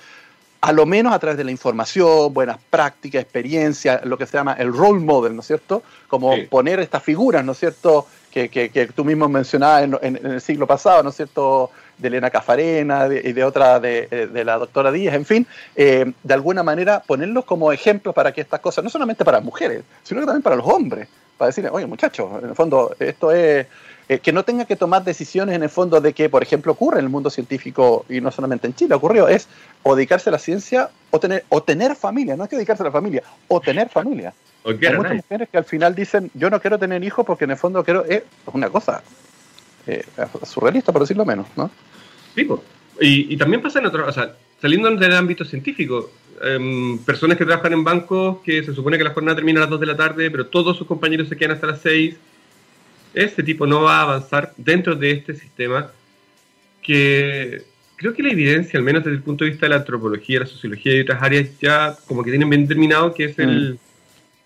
a 0.61 0.72
lo 0.72 0.87
menos 0.87 1.12
a 1.12 1.18
través 1.18 1.37
de 1.37 1.45
la 1.45 1.51
información, 1.51 2.33
buenas 2.33 2.59
prácticas, 2.70 3.22
experiencia, 3.22 4.01
lo 4.05 4.16
que 4.16 4.25
se 4.27 4.37
llama 4.37 4.55
el 4.55 4.72
role 4.72 5.01
model, 5.01 5.35
¿no 5.35 5.41
es 5.41 5.47
cierto? 5.47 5.83
Como 6.09 6.33
poner 6.49 6.81
estas 6.81 7.03
figuras, 7.03 7.45
¿no 7.45 7.53
es 7.53 7.59
cierto? 7.59 8.07
Que, 8.31 8.49
que, 8.49 8.91
tú 8.95 9.05
mismo 9.05 9.29
mencionabas 9.29 9.85
en, 10.03 10.27
el 10.27 10.41
siglo 10.41 10.66
pasado, 10.66 11.03
¿no 11.03 11.11
es 11.11 11.16
cierto? 11.16 11.70
De 11.99 12.09
Elena 12.09 12.30
Cafarena 12.30 13.07
y 13.07 13.32
de, 13.32 13.45
otra, 13.45 13.80
de, 13.80 14.28
de, 14.32 14.45
la 14.45 14.59
doctora 14.59 14.90
Díaz, 14.90 15.14
en 15.14 15.24
fin, 15.24 15.47
eh, 15.76 16.12
de 16.22 16.34
alguna 16.34 16.62
manera 16.62 17.01
ponerlos 17.01 17.45
como 17.45 17.72
ejemplos 17.72 18.14
para 18.14 18.32
que 18.32 18.40
estas 18.40 18.61
cosas, 18.61 18.82
no 18.82 18.90
solamente 18.90 19.24
para 19.24 19.40
mujeres, 19.40 19.82
sino 20.03 20.20
que 20.20 20.26
también 20.26 20.42
para 20.42 20.57
los 20.57 20.66
hombres, 20.66 21.09
para 21.36 21.49
decirle, 21.49 21.70
oye 21.70 21.86
muchachos, 21.86 22.42
en 22.42 22.51
el 22.51 22.55
fondo 22.55 22.95
esto 22.99 23.32
es 23.32 23.66
eh, 24.09 24.18
que 24.18 24.32
no 24.32 24.45
tenga 24.45 24.66
que 24.66 24.76
tomar 24.76 25.03
decisiones 25.03 25.55
en 25.55 25.62
el 25.62 25.70
fondo 25.70 26.01
de 26.01 26.12
que, 26.12 26.28
por 26.28 26.42
ejemplo, 26.42 26.72
ocurre 26.72 26.99
en 26.99 27.07
el 27.07 27.11
mundo 27.11 27.30
científico 27.30 28.05
y 28.09 28.20
no 28.20 28.30
solamente 28.30 28.66
en 28.66 28.74
Chile, 28.74 28.95
ocurrió, 28.95 29.28
es 29.28 29.49
o 29.82 29.97
dedicarse 29.97 30.28
a 30.28 30.32
la 30.32 30.38
ciencia 30.38 30.90
o 31.11 31.18
tener, 31.18 31.45
o 31.49 31.62
tener 31.62 31.97
familia, 31.97 32.36
no 32.36 32.45
es 32.45 32.51
que 32.51 32.57
dedicarse 32.57 32.82
a 32.82 32.86
la 32.86 32.92
familia, 32.92 33.22
o 33.49 33.61
tener 33.61 33.88
familia. 33.88 34.34
Hay 34.64 34.74
muchas 34.74 35.14
mujeres 35.14 35.49
que 35.49 35.59
al 35.59 35.64
final 35.64 35.95
dicen, 35.95 36.30
yo 36.34 36.51
no 36.51 36.61
quiero 36.61 36.78
tener 36.78 37.03
hijos 37.03 37.24
porque 37.24 37.45
en 37.45 37.53
el 37.53 37.57
fondo 37.57 37.82
quiero, 37.82 38.05
es 38.05 38.22
una 38.53 38.68
cosa 38.68 39.03
eh, 39.87 40.05
surrealista, 40.45 40.93
por 40.93 41.03
decirlo 41.03 41.24
menos, 41.24 41.47
¿no? 41.57 41.70
Sí, 42.35 42.49
y, 43.01 43.35
y, 43.35 43.37
también 43.37 43.62
pasa 43.62 43.78
en 43.78 43.87
otros, 43.87 44.09
o 44.09 44.12
sea, 44.12 44.35
saliendo 44.61 44.91
del 44.91 45.14
ámbito 45.14 45.45
científico, 45.45 46.11
Em, 46.43 46.99
personas 46.99 47.39
que 47.39 47.45
trabajan 47.45 47.72
en 47.72 47.85
bancos 47.85 48.39
que 48.45 48.62
se 48.64 48.74
supone 48.74 48.99
que 48.99 49.05
la 49.05 49.11
jornada 49.11 49.37
termina 49.37 49.61
a 49.61 49.62
las 49.62 49.70
2 49.70 49.80
de 49.80 49.87
la 49.87 49.97
tarde, 49.97 50.30
pero 50.30 50.47
todos 50.47 50.76
sus 50.76 50.87
compañeros 50.87 51.28
se 51.28 51.37
quedan 51.37 51.53
hasta 51.53 51.68
las 51.68 51.80
6. 51.80 52.16
Este 53.14 53.43
tipo 53.43 53.66
no 53.66 53.82
va 53.82 53.99
a 53.99 54.03
avanzar 54.03 54.53
dentro 54.57 54.97
de 54.97 55.12
este 55.12 55.35
sistema 55.35 55.91
que 56.82 57.62
creo 57.97 58.12
que 58.12 58.22
la 58.22 58.30
evidencia, 58.30 58.78
al 58.78 58.85
menos 58.85 59.05
desde 59.05 59.16
el 59.16 59.22
punto 59.22 59.45
de 59.45 59.51
vista 59.51 59.66
de 59.66 59.70
la 59.70 59.76
antropología, 59.76 60.41
la 60.41 60.47
sociología 60.47 60.97
y 60.97 61.01
otras 61.01 61.22
áreas, 61.22 61.49
ya 61.61 61.97
como 62.07 62.24
que 62.24 62.30
tienen 62.30 62.51
bien 62.51 62.62
determinado 62.62 63.14
que 63.14 63.26
es 63.26 63.39
el 63.39 63.74
mm. 63.74 63.78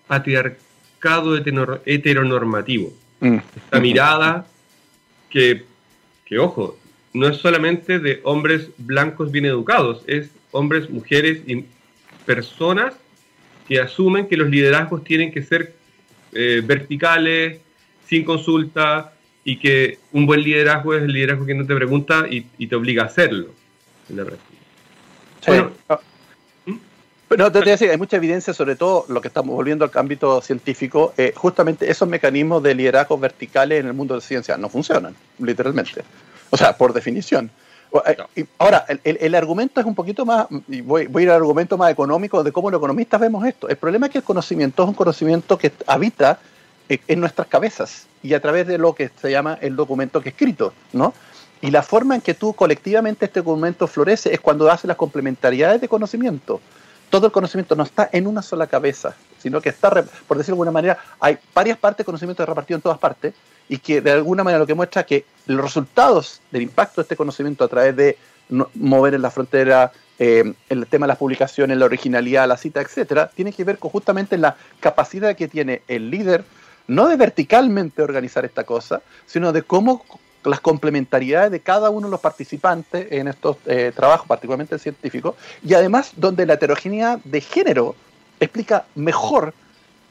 patriarcado 0.07 1.37
heteronormativo. 1.87 2.93
Mm. 3.21 3.39
Esta 3.57 3.81
mirada 3.81 4.47
que, 5.31 5.65
que, 6.25 6.39
ojo, 6.39 6.79
no 7.13 7.29
es 7.29 7.39
solamente 7.39 7.99
de 7.99 8.21
hombres 8.25 8.69
blancos 8.79 9.31
bien 9.31 9.47
educados, 9.47 10.03
es 10.07 10.31
hombres, 10.51 10.91
mujeres 10.91 11.43
y 11.47 11.65
personas 12.27 12.95
que 13.67 13.81
asumen 13.81 14.27
que 14.29 14.37
los 14.37 14.49
liderazgos 14.49 15.05
tienen 15.05 15.31
que 15.33 15.43
ser 15.43 15.75
eh, 16.33 16.63
verticales, 16.65 17.61
sin 18.07 18.25
consulta, 18.25 19.13
y 19.45 19.57
que 19.57 19.99
un 20.13 20.27
buen 20.27 20.43
liderazgo 20.43 20.95
es 20.95 21.03
el 21.03 21.13
liderazgo 21.13 21.47
que 21.47 21.55
no 21.55 21.67
te 21.67 21.75
pregunta 21.75 22.27
y, 22.29 22.67
te 22.67 22.77
obliga 22.77 23.05
a 23.05 23.07
hacerlo. 23.07 23.55
Bueno. 25.47 25.73
Pero 27.29 27.53
te, 27.53 27.61
decir, 27.61 27.91
hay 27.91 27.99
mucha 27.99 28.17
evidencia, 28.17 28.55
sobre 28.55 28.75
todo 28.75 29.05
lo 29.09 29.21
que 29.21 29.29
estamos 29.29 29.55
volviendo 29.55 29.85
al 29.85 29.91
ámbito 29.95 30.41
científico, 30.41 31.13
eh, 31.19 31.33
justamente 31.37 31.91
esos 31.91 32.09
mecanismos 32.09 32.63
de 32.63 32.75
liderazgo 32.75 33.19
verticales 33.19 33.81
en 33.81 33.87
el 33.87 33.93
mundo 33.93 34.15
de 34.15 34.21
la 34.21 34.27
ciencia 34.27 34.57
no 34.57 34.71
funcionan, 34.71 35.15
literalmente. 35.39 36.03
O 36.51 36.57
sea, 36.57 36.77
por 36.77 36.95
definición. 36.95 37.51
Eh, 38.37 38.47
ahora, 38.57 38.87
el, 39.05 39.35
argumento 39.35 39.81
es 39.81 39.87
un 39.87 39.95
poquito 39.95 40.25
más, 40.25 40.47
y 40.69 40.81
voy, 40.81 41.07
voy, 41.07 41.23
a 41.23 41.25
ir 41.25 41.31
al 41.31 41.37
argumento 41.37 41.77
más 41.77 41.91
económico 41.91 42.43
de 42.43 42.51
cómo 42.51 42.71
los 42.71 42.79
economistas 42.79 43.21
vemos 43.21 43.47
esto. 43.47 43.69
El 43.69 43.77
problema 43.77 44.07
es 44.07 44.13
que 44.13 44.19
el 44.19 44.25
conocimiento 44.25 44.83
es 44.83 44.89
un 44.89 44.95
conocimiento 44.95 45.59
que 45.59 45.73
habita 45.87 46.39
eh, 46.89 46.99
en 47.09 47.21
nuestras 47.21 47.47
cabezas 47.49 48.07
y 48.23 48.33
a 48.33 48.41
través 48.41 48.67
de 48.67 48.79
lo 48.79 48.95
que 48.95 49.11
se 49.21 49.31
llama 49.31 49.59
el 49.61 49.77
documento 49.77 50.23
que 50.23 50.31
es 50.31 50.35
escrito, 50.35 50.73
¿no? 50.95 51.13
Y 51.61 51.71
la 51.71 51.83
forma 51.83 52.15
en 52.15 52.21
que 52.21 52.35
tú 52.35 52.55
colectivamente 52.55 53.27
este 53.27 53.41
documento 53.41 53.87
florece 53.87 54.33
es 54.33 54.41
cuando 54.41 54.71
hace 54.71 54.87
las 54.87 54.97
complementariedades 54.97 55.81
de 55.81 55.89
conocimiento. 55.89 56.61
Todo 57.11 57.27
el 57.27 57.33
conocimiento 57.33 57.75
no 57.75 57.85
está 57.85 58.09
en 58.13 58.27
una 58.27 58.43
sola 58.43 58.67
cabeza, 58.67 59.15
sino 59.39 59.61
que 59.61 59.71
está, 59.71 59.91
por 59.91 60.37
decirlo 60.37 60.57
de 60.57 60.61
alguna 60.61 60.71
manera, 60.71 60.99
hay 61.21 61.39
varias 61.55 61.79
partes 61.79 61.99
de 61.99 62.05
conocimiento 62.05 62.45
repartido 62.45 62.77
en 62.77 62.83
todas 62.83 62.99
partes, 62.99 63.35
y 63.69 63.79
que 63.79 64.01
de 64.01 64.13
alguna 64.13 64.43
manera 64.43 64.59
lo 64.59 64.67
que 64.67 64.75
muestra 64.75 65.05
que 65.05 65.25
los 65.47 65.63
resultados 65.63 66.41
del 66.51 66.63
impacto 66.63 67.01
de 67.01 67.03
este 67.03 67.17
conocimiento 67.17 67.65
a 67.65 67.69
través 67.69 67.95
de 67.95 68.17
mover 68.75 69.15
en 69.15 69.23
la 69.23 69.31
frontera, 69.31 69.93
eh, 70.19 70.55
el 70.69 70.87
tema 70.87 71.07
de 71.07 71.09
las 71.09 71.19
publicaciones, 71.19 71.77
la 71.77 71.85
originalidad, 71.85 72.49
la 72.49 72.57
cita, 72.57 72.81
etcétera, 72.81 73.31
tiene 73.35 73.53
que 73.53 73.65
ver 73.65 73.79
con 73.79 73.91
justamente 73.91 74.39
la 74.39 74.57
capacidad 74.81 75.37
que 75.37 75.49
tiene 75.49 75.83
el 75.87 76.11
líder, 76.11 76.45
no 76.87 77.09
de 77.09 77.17
verticalmente 77.17 78.03
organizar 78.03 78.45
esta 78.45 78.65
cosa, 78.65 79.03
sino 79.27 79.53
de 79.53 79.63
cómo 79.63 80.05
las 80.49 80.61
complementariedades 80.61 81.51
de 81.51 81.61
cada 81.61 81.91
uno 81.91 82.07
de 82.07 82.11
los 82.13 82.21
participantes 82.21 83.07
en 83.11 83.29
estos 83.29 83.57
eh, 83.67 83.93
trabajos, 83.95 84.27
particularmente 84.27 84.79
científicos, 84.79 85.35
y 85.65 85.75
además 85.75 86.13
donde 86.17 86.47
la 86.47 86.55
heterogeneidad 86.55 87.19
de 87.25 87.41
género 87.41 87.95
explica 88.41 88.85
mejor 88.95 89.55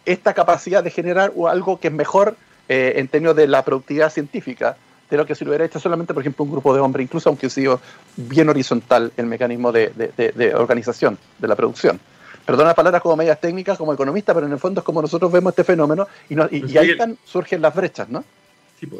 esta 0.05 0.33
capacidad 0.33 0.83
de 0.83 0.89
generar 0.89 1.33
algo 1.49 1.79
que 1.79 1.89
es 1.89 1.93
mejor 1.93 2.35
eh, 2.69 2.93
en 2.97 3.07
términos 3.07 3.35
de 3.35 3.47
la 3.47 3.63
productividad 3.63 4.11
científica 4.11 4.77
de 5.09 5.17
lo 5.17 5.25
que 5.25 5.35
se 5.35 5.45
hubiera 5.45 5.63
hecho 5.65 5.79
solamente, 5.79 6.13
por 6.13 6.21
ejemplo, 6.21 6.43
un 6.43 6.51
grupo 6.51 6.73
de 6.73 6.81
hombres, 6.81 7.03
incluso 7.03 7.29
aunque 7.29 7.49
sido 7.49 7.79
bien 8.15 8.49
horizontal 8.49 9.11
el 9.15 9.25
mecanismo 9.25 9.71
de, 9.71 9.89
de, 9.89 10.55
organización 10.55 11.17
de 11.38 11.47
la 11.47 11.55
producción. 11.55 11.99
Perdona 12.45 12.73
palabras 12.73 13.01
como 13.01 13.15
medias 13.15 13.39
técnicas, 13.39 13.77
como 13.77 13.93
economista, 13.93 14.33
pero 14.33 14.47
en 14.47 14.53
el 14.53 14.59
fondo 14.59 14.81
es 14.81 14.85
como 14.85 15.01
nosotros 15.01 15.31
vemos 15.31 15.51
este 15.51 15.63
fenómeno 15.63 16.07
y, 16.29 16.35
y, 16.35 16.77
ahí 16.77 16.91
están, 16.91 17.17
surgen 17.25 17.61
las 17.61 17.73
brechas, 17.73 18.09
¿no? 18.09 18.23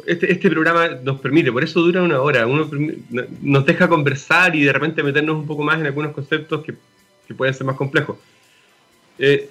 Este, 0.06 0.32
este 0.32 0.50
programa 0.50 0.88
nos 1.04 1.20
permite, 1.20 1.52
por 1.52 1.62
eso 1.62 1.80
dura 1.80 2.02
una 2.02 2.20
hora, 2.20 2.46
uno 2.46 2.68
nos 3.42 3.64
deja 3.64 3.88
conversar 3.88 4.56
y 4.56 4.64
de 4.64 4.72
repente 4.72 5.02
meternos 5.02 5.36
un 5.36 5.46
poco 5.46 5.62
más 5.62 5.78
en 5.78 5.86
algunos 5.86 6.12
conceptos 6.12 6.64
que, 6.64 6.74
que 7.26 7.34
pueden 7.34 7.54
ser 7.54 7.66
más 7.66 7.76
complejos. 7.76 8.16
Eh, 9.18 9.50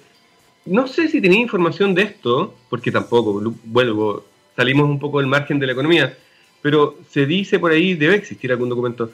no 0.66 0.86
sé 0.86 1.08
si 1.08 1.20
tenía 1.20 1.40
información 1.40 1.94
de 1.94 2.02
esto, 2.02 2.54
porque 2.68 2.90
tampoco, 2.90 3.54
vuelvo, 3.64 4.24
salimos 4.54 4.88
un 4.88 4.98
poco 4.98 5.18
del 5.18 5.28
margen 5.28 5.58
de 5.58 5.66
la 5.66 5.72
economía, 5.72 6.16
pero 6.60 6.98
se 7.08 7.24
dice 7.24 7.58
por 7.58 7.70
ahí, 7.70 7.94
debe 7.94 8.16
existir 8.16 8.50
algún 8.52 8.68
documento, 8.68 9.10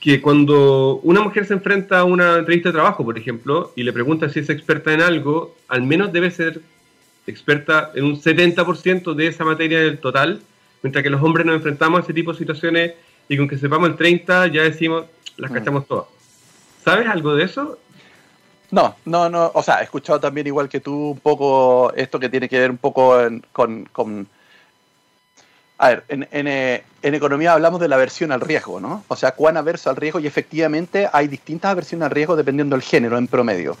que 0.00 0.22
cuando 0.22 1.00
una 1.02 1.20
mujer 1.20 1.44
se 1.44 1.54
enfrenta 1.54 1.98
a 1.98 2.04
una 2.04 2.38
entrevista 2.38 2.70
de 2.70 2.74
trabajo, 2.74 3.04
por 3.04 3.18
ejemplo, 3.18 3.72
y 3.76 3.82
le 3.82 3.92
pregunta 3.92 4.28
si 4.28 4.40
es 4.40 4.48
experta 4.48 4.94
en 4.94 5.02
algo, 5.02 5.56
al 5.66 5.82
menos 5.82 6.12
debe 6.12 6.30
ser 6.30 6.62
experta 7.30 7.92
en 7.94 8.04
un 8.04 8.20
70% 8.20 9.14
de 9.14 9.26
esa 9.26 9.44
materia 9.44 9.80
del 9.80 9.98
total, 9.98 10.40
mientras 10.82 11.02
que 11.02 11.10
los 11.10 11.22
hombres 11.22 11.46
nos 11.46 11.56
enfrentamos 11.56 12.00
a 12.00 12.02
ese 12.02 12.12
tipo 12.12 12.32
de 12.32 12.38
situaciones 12.38 12.92
y 13.28 13.36
con 13.36 13.48
que 13.48 13.58
sepamos 13.58 13.88
el 13.88 13.96
30 13.96 14.48
ya 14.48 14.62
decimos, 14.62 15.04
las 15.36 15.50
mm. 15.50 15.54
cachamos 15.54 15.86
todas. 15.86 16.06
¿Sabes 16.84 17.06
algo 17.06 17.34
de 17.34 17.44
eso? 17.44 17.78
No, 18.70 18.96
no, 19.04 19.28
no. 19.28 19.50
O 19.54 19.62
sea, 19.62 19.80
he 19.80 19.84
escuchado 19.84 20.20
también 20.20 20.46
igual 20.46 20.68
que 20.68 20.80
tú 20.80 21.10
un 21.10 21.20
poco 21.20 21.92
esto 21.94 22.18
que 22.18 22.28
tiene 22.28 22.48
que 22.48 22.58
ver 22.58 22.70
un 22.70 22.76
poco 22.76 23.16
con, 23.52 23.84
con, 23.92 24.28
A 25.78 25.88
ver, 25.88 26.04
en, 26.08 26.26
eh, 26.32 26.84
en, 27.02 27.14
economía 27.14 27.54
hablamos 27.54 27.80
de 27.80 27.88
la 27.88 27.96
aversión 27.96 28.30
al 28.32 28.40
riesgo, 28.40 28.80
¿no? 28.80 29.04
O 29.08 29.16
sea, 29.16 29.32
cuán 29.32 29.56
averso 29.56 29.88
al 29.90 29.96
riesgo 29.96 30.20
y 30.20 30.26
efectivamente 30.26 31.08
hay 31.12 31.28
distintas 31.28 31.70
aversiones 31.70 32.06
al 32.06 32.10
riesgo 32.10 32.36
dependiendo 32.36 32.76
del 32.76 32.82
género 32.82 33.16
en 33.16 33.26
promedio. 33.26 33.76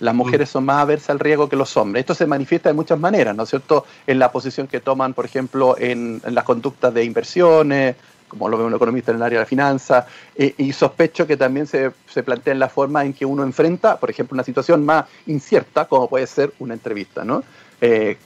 Las 0.00 0.14
mm. 0.14 0.16
mujeres 0.16 0.50
son 0.50 0.64
más 0.64 0.82
aversas 0.82 1.10
al 1.10 1.18
riesgo 1.18 1.48
que 1.48 1.56
los 1.56 1.76
hombres. 1.76 2.02
Esto 2.02 2.14
se 2.14 2.26
manifiesta 2.26 2.68
de 2.68 2.74
muchas 2.74 2.98
maneras, 2.98 3.34
¿no 3.34 3.44
es 3.44 3.50
cierto? 3.50 3.84
En 4.06 4.18
la 4.18 4.30
posición 4.30 4.66
que 4.66 4.80
toman, 4.80 5.14
por 5.14 5.24
ejemplo, 5.24 5.76
en, 5.78 6.20
en 6.24 6.34
las 6.34 6.44
conductas 6.44 6.92
de 6.92 7.04
inversiones, 7.04 7.96
como 8.28 8.48
lo 8.48 8.58
ve 8.58 8.64
un 8.64 8.74
economista 8.74 9.12
en 9.12 9.18
el 9.18 9.22
área 9.22 9.38
de 9.38 9.44
la 9.44 9.48
finanza, 9.48 10.06
eh, 10.34 10.54
y 10.58 10.72
sospecho 10.72 11.26
que 11.26 11.36
también 11.36 11.66
se, 11.66 11.92
se, 12.08 12.22
plantea 12.22 12.52
en 12.52 12.58
la 12.58 12.68
forma 12.68 13.04
en 13.04 13.12
que 13.12 13.24
uno 13.24 13.42
enfrenta, 13.42 13.98
por 13.98 14.10
ejemplo, 14.10 14.34
una 14.34 14.42
situación 14.42 14.84
más 14.84 15.06
incierta, 15.26 15.84
como 15.86 16.08
puede 16.08 16.26
ser 16.26 16.52
una 16.58 16.74
entrevista, 16.74 17.24
¿no? 17.24 17.42
eh, 17.80 18.16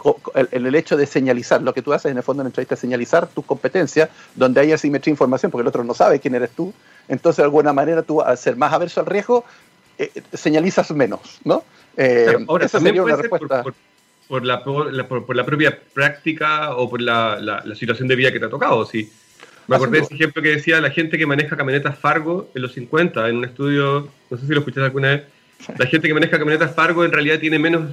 el 0.53 0.75
hecho 0.75 0.97
de 0.97 1.07
señalizar, 1.07 1.63
lo 1.63 1.75
que 1.75 1.83
tú 1.83 1.93
haces 1.93 2.11
en 2.11 2.17
el 2.17 2.23
fondo 2.23 2.43
en 2.43 2.47
la 2.47 2.49
entrevista 2.51 2.75
es 2.75 2.81
señalizar 2.81 3.27
tus 3.27 3.45
competencias, 3.45 4.09
donde 4.35 4.61
hay 4.61 4.73
asimetría 4.73 5.11
de 5.11 5.15
información, 5.15 5.51
porque 5.51 5.63
el 5.63 5.69
otro 5.69 5.83
no 5.83 5.95
sabe 5.95 6.21
quién 6.21 6.35
eres 6.35 6.51
tú, 6.51 6.73
entonces 7.09 7.39
de 7.39 7.45
alguna 7.45 7.73
manera 7.73 8.03
tú 8.03 8.23
al 8.23 8.39
ser 8.39 8.57
más 8.57 8.73
averso 8.73 9.01
al 9.01 9.07
riesgo, 9.07 9.45
eh, 10.01 10.23
señalizas 10.33 10.91
menos, 10.93 11.41
¿no? 11.45 11.63
Eh, 11.95 12.35
ahora, 12.49 12.65
esa 12.65 12.81
sería 12.81 13.03
una 13.03 13.17
respuesta. 13.17 13.63
Por, 14.29 14.47
la, 14.47 14.65
por, 14.65 14.95
la, 15.37 15.45
propia 15.45 15.79
práctica 15.93 16.75
o 16.77 16.89
por 16.89 17.03
la, 17.03 17.63
situación 17.75 18.09
de 18.09 18.17
vida 18.17 18.33
que 18.33 18.41
te 18.41 18.47
ha 18.47 18.51
tocado, 18.51 18.87
sí. 18.87 19.13
Me 19.67 19.77
acordé 19.77 19.99
de 19.99 20.05
ese 20.05 20.15
ejemplo 20.15 20.41
que 20.41 20.51
decía 20.51 20.81
la 20.81 20.91
gente 20.91 21.19
que 21.19 21.27
maneja 21.27 21.57
camionetas 21.57 21.99
Fargo 21.99 22.51
en 22.55 22.63
los 22.63 22.73
50, 22.73 23.29
en 23.29 23.37
un 23.37 23.45
estudio, 23.45 24.09
no 24.31 24.37
sé 24.39 24.47
si 24.47 24.53
lo 24.53 24.61
escuchaste 24.61 24.85
alguna 24.87 25.09
vez, 25.09 25.23
la 25.77 25.87
gente 25.87 26.09
que 26.09 26.15
maneja 26.15 26.39
camionetas 26.39 26.75
Fargo 26.75 27.05
en 27.05 27.13
realidad 27.13 27.39
tiene 27.39 27.59
menos 27.59 27.91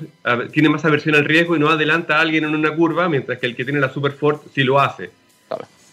tiene 0.53 0.69
más 0.69 0.85
aversión 0.85 1.15
al 1.15 1.25
riesgo 1.25 1.55
y 1.55 1.59
no 1.59 1.69
adelanta 1.69 2.17
a 2.17 2.21
alguien 2.21 2.45
en 2.45 2.55
una 2.55 2.73
curva, 2.73 3.09
mientras 3.09 3.37
que 3.39 3.47
el 3.47 3.55
que 3.55 3.65
tiene 3.65 3.81
la 3.81 3.91
Super 3.91 4.13
Ford 4.13 4.39
sí 4.53 4.63
lo 4.63 4.79
hace. 4.79 5.09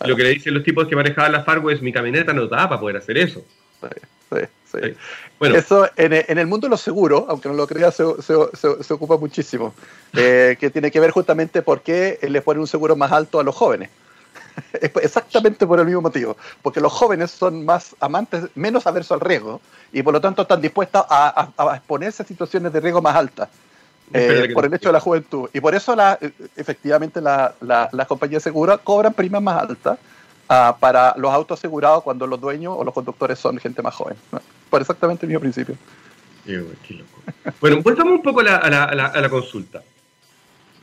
Lo 0.06 0.14
que 0.16 0.22
le 0.22 0.28
dicen 0.30 0.54
los 0.54 0.62
tipos 0.62 0.86
que 0.86 0.94
manejaban 0.94 1.32
la 1.32 1.42
Fargo 1.42 1.70
es 1.70 1.82
mi 1.82 1.92
camioneta 1.92 2.32
no 2.32 2.46
da 2.46 2.68
para 2.68 2.80
poder 2.80 2.98
hacer 2.98 3.18
eso. 3.18 3.44
Sí, 4.30 4.40
sí, 4.72 4.78
Bueno. 5.38 5.56
Eso 5.56 5.88
en, 5.96 6.38
el 6.38 6.46
mundo 6.46 6.66
de 6.66 6.70
los 6.70 6.80
seguros, 6.80 7.24
aunque 7.28 7.48
no 7.48 7.54
lo 7.54 7.66
creas, 7.66 7.96
se, 7.96 8.04
se, 8.22 8.94
ocupa 8.94 9.16
muchísimo. 9.16 9.74
Eh, 10.14 10.56
que 10.58 10.70
tiene 10.70 10.90
que 10.90 11.00
ver 11.00 11.10
justamente 11.10 11.60
por 11.60 11.82
qué 11.82 12.18
le 12.22 12.40
ponen 12.40 12.60
un 12.60 12.66
seguro 12.66 12.94
más 12.96 13.10
alto 13.12 13.40
a 13.40 13.42
los 13.42 13.54
jóvenes. 13.54 13.90
exactamente 14.80 15.66
por 15.66 15.80
el 15.80 15.86
mismo 15.86 16.02
motivo, 16.02 16.36
porque 16.62 16.80
los 16.80 16.92
jóvenes 16.92 17.30
son 17.30 17.64
más 17.64 17.94
amantes, 18.00 18.44
menos 18.54 18.86
aversos 18.86 19.12
al 19.12 19.20
riesgo 19.20 19.60
y 19.92 20.02
por 20.02 20.12
lo 20.12 20.20
tanto 20.20 20.42
están 20.42 20.60
dispuestos 20.60 21.04
a, 21.08 21.48
exponerse 21.74 22.22
a 22.22 22.26
situaciones 22.26 22.72
de 22.72 22.80
riesgo 22.80 23.02
más 23.02 23.16
altas. 23.16 23.48
Eh, 24.12 24.50
por 24.52 24.66
el 24.66 24.74
hecho 24.74 24.90
de 24.90 24.92
la 24.92 25.00
juventud. 25.00 25.48
Y 25.54 25.60
por 25.60 25.74
eso 25.74 25.96
la, 25.96 26.18
efectivamente 26.56 27.22
las 27.22 28.06
compañías 28.06 28.44
de 28.44 28.50
seguros 28.50 28.80
cobran 28.84 29.14
primas 29.14 29.40
más 29.42 29.62
altas 29.62 29.98
ah, 30.48 30.76
para 30.78 31.14
los 31.16 31.32
autos 31.32 31.58
asegurados 31.58 32.02
cuando 32.02 32.26
los 32.26 32.38
dueños 32.38 32.74
o 32.76 32.84
los 32.84 32.92
conductores 32.92 33.38
son 33.38 33.58
gente 33.58 33.80
más 33.80 33.94
joven. 33.94 34.16
Por 34.74 34.80
exactamente 34.80 35.24
el 35.24 35.28
mismo 35.28 35.40
principio. 35.40 35.76
Bueno, 37.60 37.80
volvamos 37.80 38.14
un 38.14 38.22
poco 38.22 38.40
a 38.40 38.42
la 38.44 39.28
consulta 39.30 39.84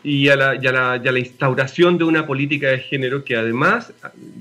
y 0.02 0.30
a, 0.30 0.38
la, 0.38 0.98
la, 0.98 1.20
instauración 1.20 1.98
de 1.98 2.06
una 2.06 2.26
política 2.26 2.70
de 2.70 2.80
género 2.80 3.26
que 3.26 3.36
además, 3.36 3.92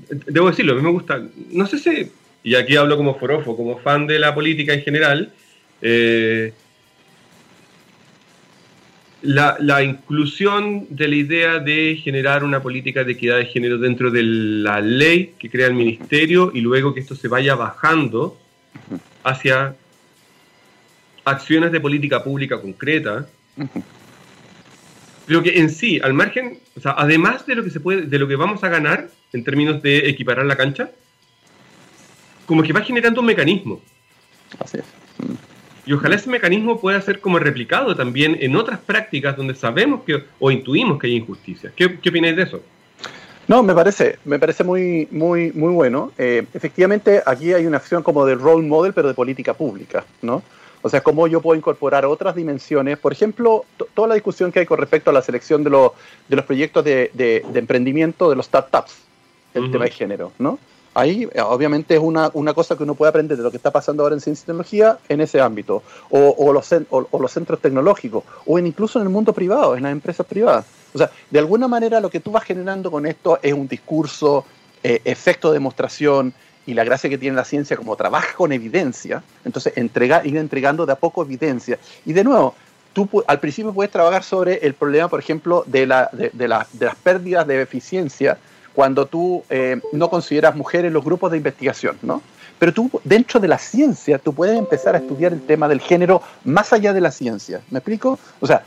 debo 0.09 0.49
decirlo, 0.49 0.71
a 0.71 0.75
mí 0.77 0.81
me 0.81 0.91
gusta, 0.91 1.21
no 1.51 1.67
sé 1.67 1.79
si, 1.79 2.13
y 2.45 2.55
aquí 2.55 2.77
hablo 2.77 2.95
como 2.95 3.19
forofo, 3.19 3.57
como 3.57 3.77
fan 3.79 4.07
de 4.07 4.19
la 4.19 4.33
política 4.33 4.73
en 4.73 4.83
general, 4.83 5.33
eh, 5.81 6.53
la, 9.21 9.83
inclusión 9.83 10.87
de 10.89 11.09
la 11.09 11.15
idea 11.15 11.59
de 11.59 11.99
generar 12.01 12.45
una 12.45 12.61
política 12.61 13.03
de 13.03 13.11
equidad 13.11 13.35
de 13.35 13.47
género 13.47 13.77
dentro 13.77 14.11
de 14.11 14.23
la 14.23 14.79
ley 14.79 15.33
que 15.37 15.49
crea 15.49 15.67
el 15.67 15.73
ministerio 15.73 16.53
y 16.53 16.61
luego 16.61 16.93
que 16.93 17.01
esto 17.01 17.15
se 17.15 17.27
vaya 17.27 17.55
bajando 17.55 18.37
hacia 19.23 19.75
acciones 21.23 21.71
de 21.71 21.79
política 21.79 22.23
pública 22.23 22.59
concreta 22.59 23.27
creo 25.31 25.43
que 25.43 25.59
en 25.59 25.69
sí, 25.69 25.99
al 26.03 26.13
margen, 26.13 26.59
o 26.75 26.81
sea, 26.81 26.95
además 26.97 27.45
de 27.45 27.55
lo 27.55 27.63
que 27.63 27.69
se 27.69 27.79
puede, 27.79 28.01
de 28.01 28.19
lo 28.19 28.27
que 28.27 28.35
vamos 28.35 28.65
a 28.65 28.69
ganar 28.69 29.09
en 29.31 29.43
términos 29.45 29.81
de 29.81 30.09
equiparar 30.09 30.45
la 30.45 30.57
cancha, 30.57 30.91
como 32.45 32.63
que 32.63 32.73
va 32.73 32.81
generando 32.81 33.21
un 33.21 33.27
mecanismo. 33.27 33.81
Así 34.59 34.79
es. 34.79 34.85
Mm. 35.19 35.33
Y 35.85 35.93
ojalá 35.93 36.15
ese 36.15 36.29
mecanismo 36.29 36.81
pueda 36.81 37.01
ser 37.01 37.21
como 37.21 37.39
replicado 37.39 37.95
también 37.95 38.37
en 38.41 38.55
otras 38.57 38.79
prácticas 38.79 39.37
donde 39.37 39.55
sabemos 39.55 40.03
que 40.03 40.21
o 40.37 40.51
intuimos 40.51 40.99
que 40.99 41.07
hay 41.07 41.15
injusticias. 41.15 41.71
¿Qué, 41.75 41.97
qué 41.99 42.09
opináis 42.09 42.35
de 42.35 42.43
eso? 42.43 42.61
No, 43.51 43.63
me 43.63 43.75
parece, 43.75 44.17
me 44.23 44.39
parece 44.39 44.63
muy, 44.63 45.09
muy, 45.11 45.51
muy 45.51 45.73
bueno. 45.73 46.13
Eh, 46.17 46.45
efectivamente, 46.53 47.21
aquí 47.25 47.51
hay 47.51 47.65
una 47.65 47.75
acción 47.75 48.01
como 48.01 48.25
de 48.25 48.35
role 48.35 48.65
model, 48.65 48.93
pero 48.93 49.09
de 49.09 49.13
política 49.13 49.53
pública, 49.53 50.05
¿no? 50.21 50.41
O 50.81 50.87
sea, 50.87 51.03
cómo 51.03 51.27
yo 51.27 51.41
puedo 51.41 51.57
incorporar 51.57 52.05
otras 52.05 52.33
dimensiones. 52.33 52.97
Por 52.97 53.11
ejemplo, 53.11 53.65
toda 53.93 54.07
la 54.07 54.13
discusión 54.13 54.53
que 54.53 54.59
hay 54.59 54.65
con 54.65 54.77
respecto 54.77 55.09
a 55.09 55.13
la 55.13 55.21
selección 55.21 55.65
de, 55.65 55.69
de 56.29 56.35
los 56.37 56.45
proyectos 56.45 56.85
de, 56.85 57.11
de, 57.13 57.43
emprendimiento 57.59 58.29
de 58.29 58.37
los 58.37 58.45
startups, 58.45 58.93
el 59.53 59.69
tema 59.69 59.83
de 59.83 59.91
género, 59.91 60.31
¿no? 60.39 60.57
Ahí, 60.93 61.27
obviamente, 61.43 61.95
es 61.95 61.99
una, 61.99 62.31
una, 62.33 62.53
cosa 62.53 62.77
que 62.77 62.83
uno 62.83 62.95
puede 62.95 63.09
aprender 63.09 63.35
de 63.35 63.43
lo 63.43 63.51
que 63.51 63.57
está 63.57 63.71
pasando 63.71 64.03
ahora 64.03 64.15
en 64.15 64.21
ciencia 64.21 64.43
y 64.43 64.45
tecnología 64.45 64.97
en 65.09 65.19
ese 65.19 65.41
ámbito, 65.41 65.83
o, 66.09 66.35
o, 66.37 66.53
los, 66.53 66.69
o, 66.89 67.19
los, 67.19 67.31
centros 67.33 67.59
tecnológicos, 67.59 68.23
o 68.45 68.57
incluso 68.59 68.97
en 68.99 69.07
el 69.07 69.09
mundo 69.09 69.33
privado, 69.33 69.75
en 69.75 69.83
las 69.83 69.91
empresas 69.91 70.25
privadas. 70.25 70.65
O 70.93 70.97
sea, 70.97 71.11
de 71.29 71.39
alguna 71.39 71.67
manera 71.67 71.99
lo 71.99 72.09
que 72.09 72.19
tú 72.19 72.31
vas 72.31 72.43
generando 72.43 72.91
con 72.91 73.05
esto 73.05 73.39
es 73.41 73.53
un 73.53 73.67
discurso, 73.67 74.45
eh, 74.83 75.01
efecto 75.05 75.49
de 75.49 75.55
demostración, 75.55 76.33
y 76.65 76.73
la 76.73 76.83
gracia 76.83 77.09
que 77.09 77.17
tiene 77.17 77.35
la 77.35 77.45
ciencia 77.45 77.75
como 77.75 77.95
trabaja 77.95 78.35
con 78.35 78.51
evidencia, 78.51 79.23
entonces 79.43 79.73
entrega, 79.75 80.21
ir 80.25 80.37
entregando 80.37 80.85
de 80.85 80.93
a 80.93 80.95
poco 80.95 81.23
evidencia. 81.23 81.79
Y 82.05 82.13
de 82.13 82.23
nuevo, 82.23 82.55
tú 82.93 83.09
al 83.27 83.39
principio 83.39 83.73
puedes 83.73 83.91
trabajar 83.91 84.23
sobre 84.23 84.55
el 84.65 84.73
problema, 84.73 85.07
por 85.07 85.19
ejemplo, 85.19 85.63
de, 85.65 85.87
la, 85.87 86.09
de, 86.11 86.47
las 86.47 86.95
pérdidas 87.03 87.47
de 87.47 87.61
eficiencia 87.61 88.37
cuando 88.73 89.05
tú 89.05 89.43
eh, 89.49 89.81
no 89.91 90.09
consideras 90.09 90.55
mujeres 90.55 90.91
los 90.91 91.03
grupos 91.03 91.31
de 91.31 91.37
investigación, 91.37 91.97
¿no? 92.01 92.21
Pero 92.57 92.73
tú, 92.73 92.91
dentro 93.03 93.39
de 93.39 93.47
la 93.47 93.57
ciencia, 93.57 94.19
tú 94.19 94.33
puedes 94.33 94.57
empezar 94.57 94.93
a 94.93 94.99
estudiar 94.99 95.33
el 95.33 95.41
tema 95.41 95.67
del 95.67 95.81
género 95.81 96.21
más 96.43 96.71
allá 96.71 96.93
de 96.93 97.01
la 97.01 97.09
ciencia. 97.09 97.61
¿Me 97.71 97.79
explico? 97.79 98.19
O 98.39 98.45
sea, 98.45 98.63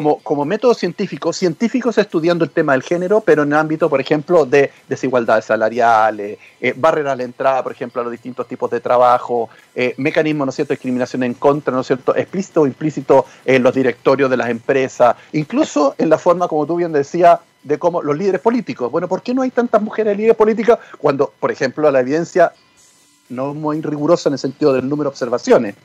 como, 0.00 0.44
método 0.44 0.74
científico, 0.74 1.32
científicos 1.32 1.98
estudiando 1.98 2.44
el 2.44 2.50
tema 2.50 2.72
del 2.72 2.82
género, 2.82 3.20
pero 3.20 3.44
en 3.44 3.52
el 3.52 3.58
ámbito, 3.58 3.88
por 3.88 4.00
ejemplo, 4.00 4.44
de 4.44 4.72
desigualdades 4.88 5.44
salariales, 5.44 6.36
eh, 6.60 6.74
barreras 6.76 7.12
a 7.12 7.16
la 7.16 7.22
entrada, 7.22 7.62
por 7.62 7.70
ejemplo, 7.70 8.00
a 8.00 8.04
los 8.04 8.10
distintos 8.10 8.48
tipos 8.48 8.68
de 8.72 8.80
trabajo, 8.80 9.48
eh, 9.72 9.94
mecanismos, 9.96 10.46
¿no 10.46 10.50
es 10.50 10.56
cierto?, 10.56 10.72
de 10.72 10.76
discriminación 10.78 11.22
en 11.22 11.34
contra, 11.34 11.72
¿no 11.72 11.82
es 11.82 11.86
cierto?, 11.86 12.16
explícito 12.16 12.62
o 12.62 12.66
implícito 12.66 13.24
en 13.44 13.62
los 13.62 13.72
directorios 13.72 14.28
de 14.28 14.36
las 14.36 14.48
empresas, 14.48 15.14
incluso 15.32 15.94
en 15.96 16.08
la 16.08 16.18
forma, 16.18 16.48
como 16.48 16.66
tú 16.66 16.74
bien 16.74 16.92
decías, 16.92 17.38
de 17.62 17.78
cómo 17.78 18.02
los 18.02 18.18
líderes 18.18 18.40
políticos. 18.40 18.90
Bueno, 18.90 19.06
¿por 19.06 19.22
qué 19.22 19.32
no 19.32 19.42
hay 19.42 19.50
tantas 19.50 19.80
mujeres 19.80 20.16
líderes 20.16 20.36
políticas 20.36 20.80
cuando, 20.98 21.32
por 21.38 21.52
ejemplo, 21.52 21.88
la 21.92 22.00
evidencia 22.00 22.52
no 23.28 23.52
es 23.52 23.56
muy 23.56 23.80
rigurosa 23.80 24.28
en 24.28 24.32
el 24.32 24.38
sentido 24.40 24.72
del 24.72 24.88
número 24.88 25.10
de 25.10 25.12
observaciones? 25.14 25.76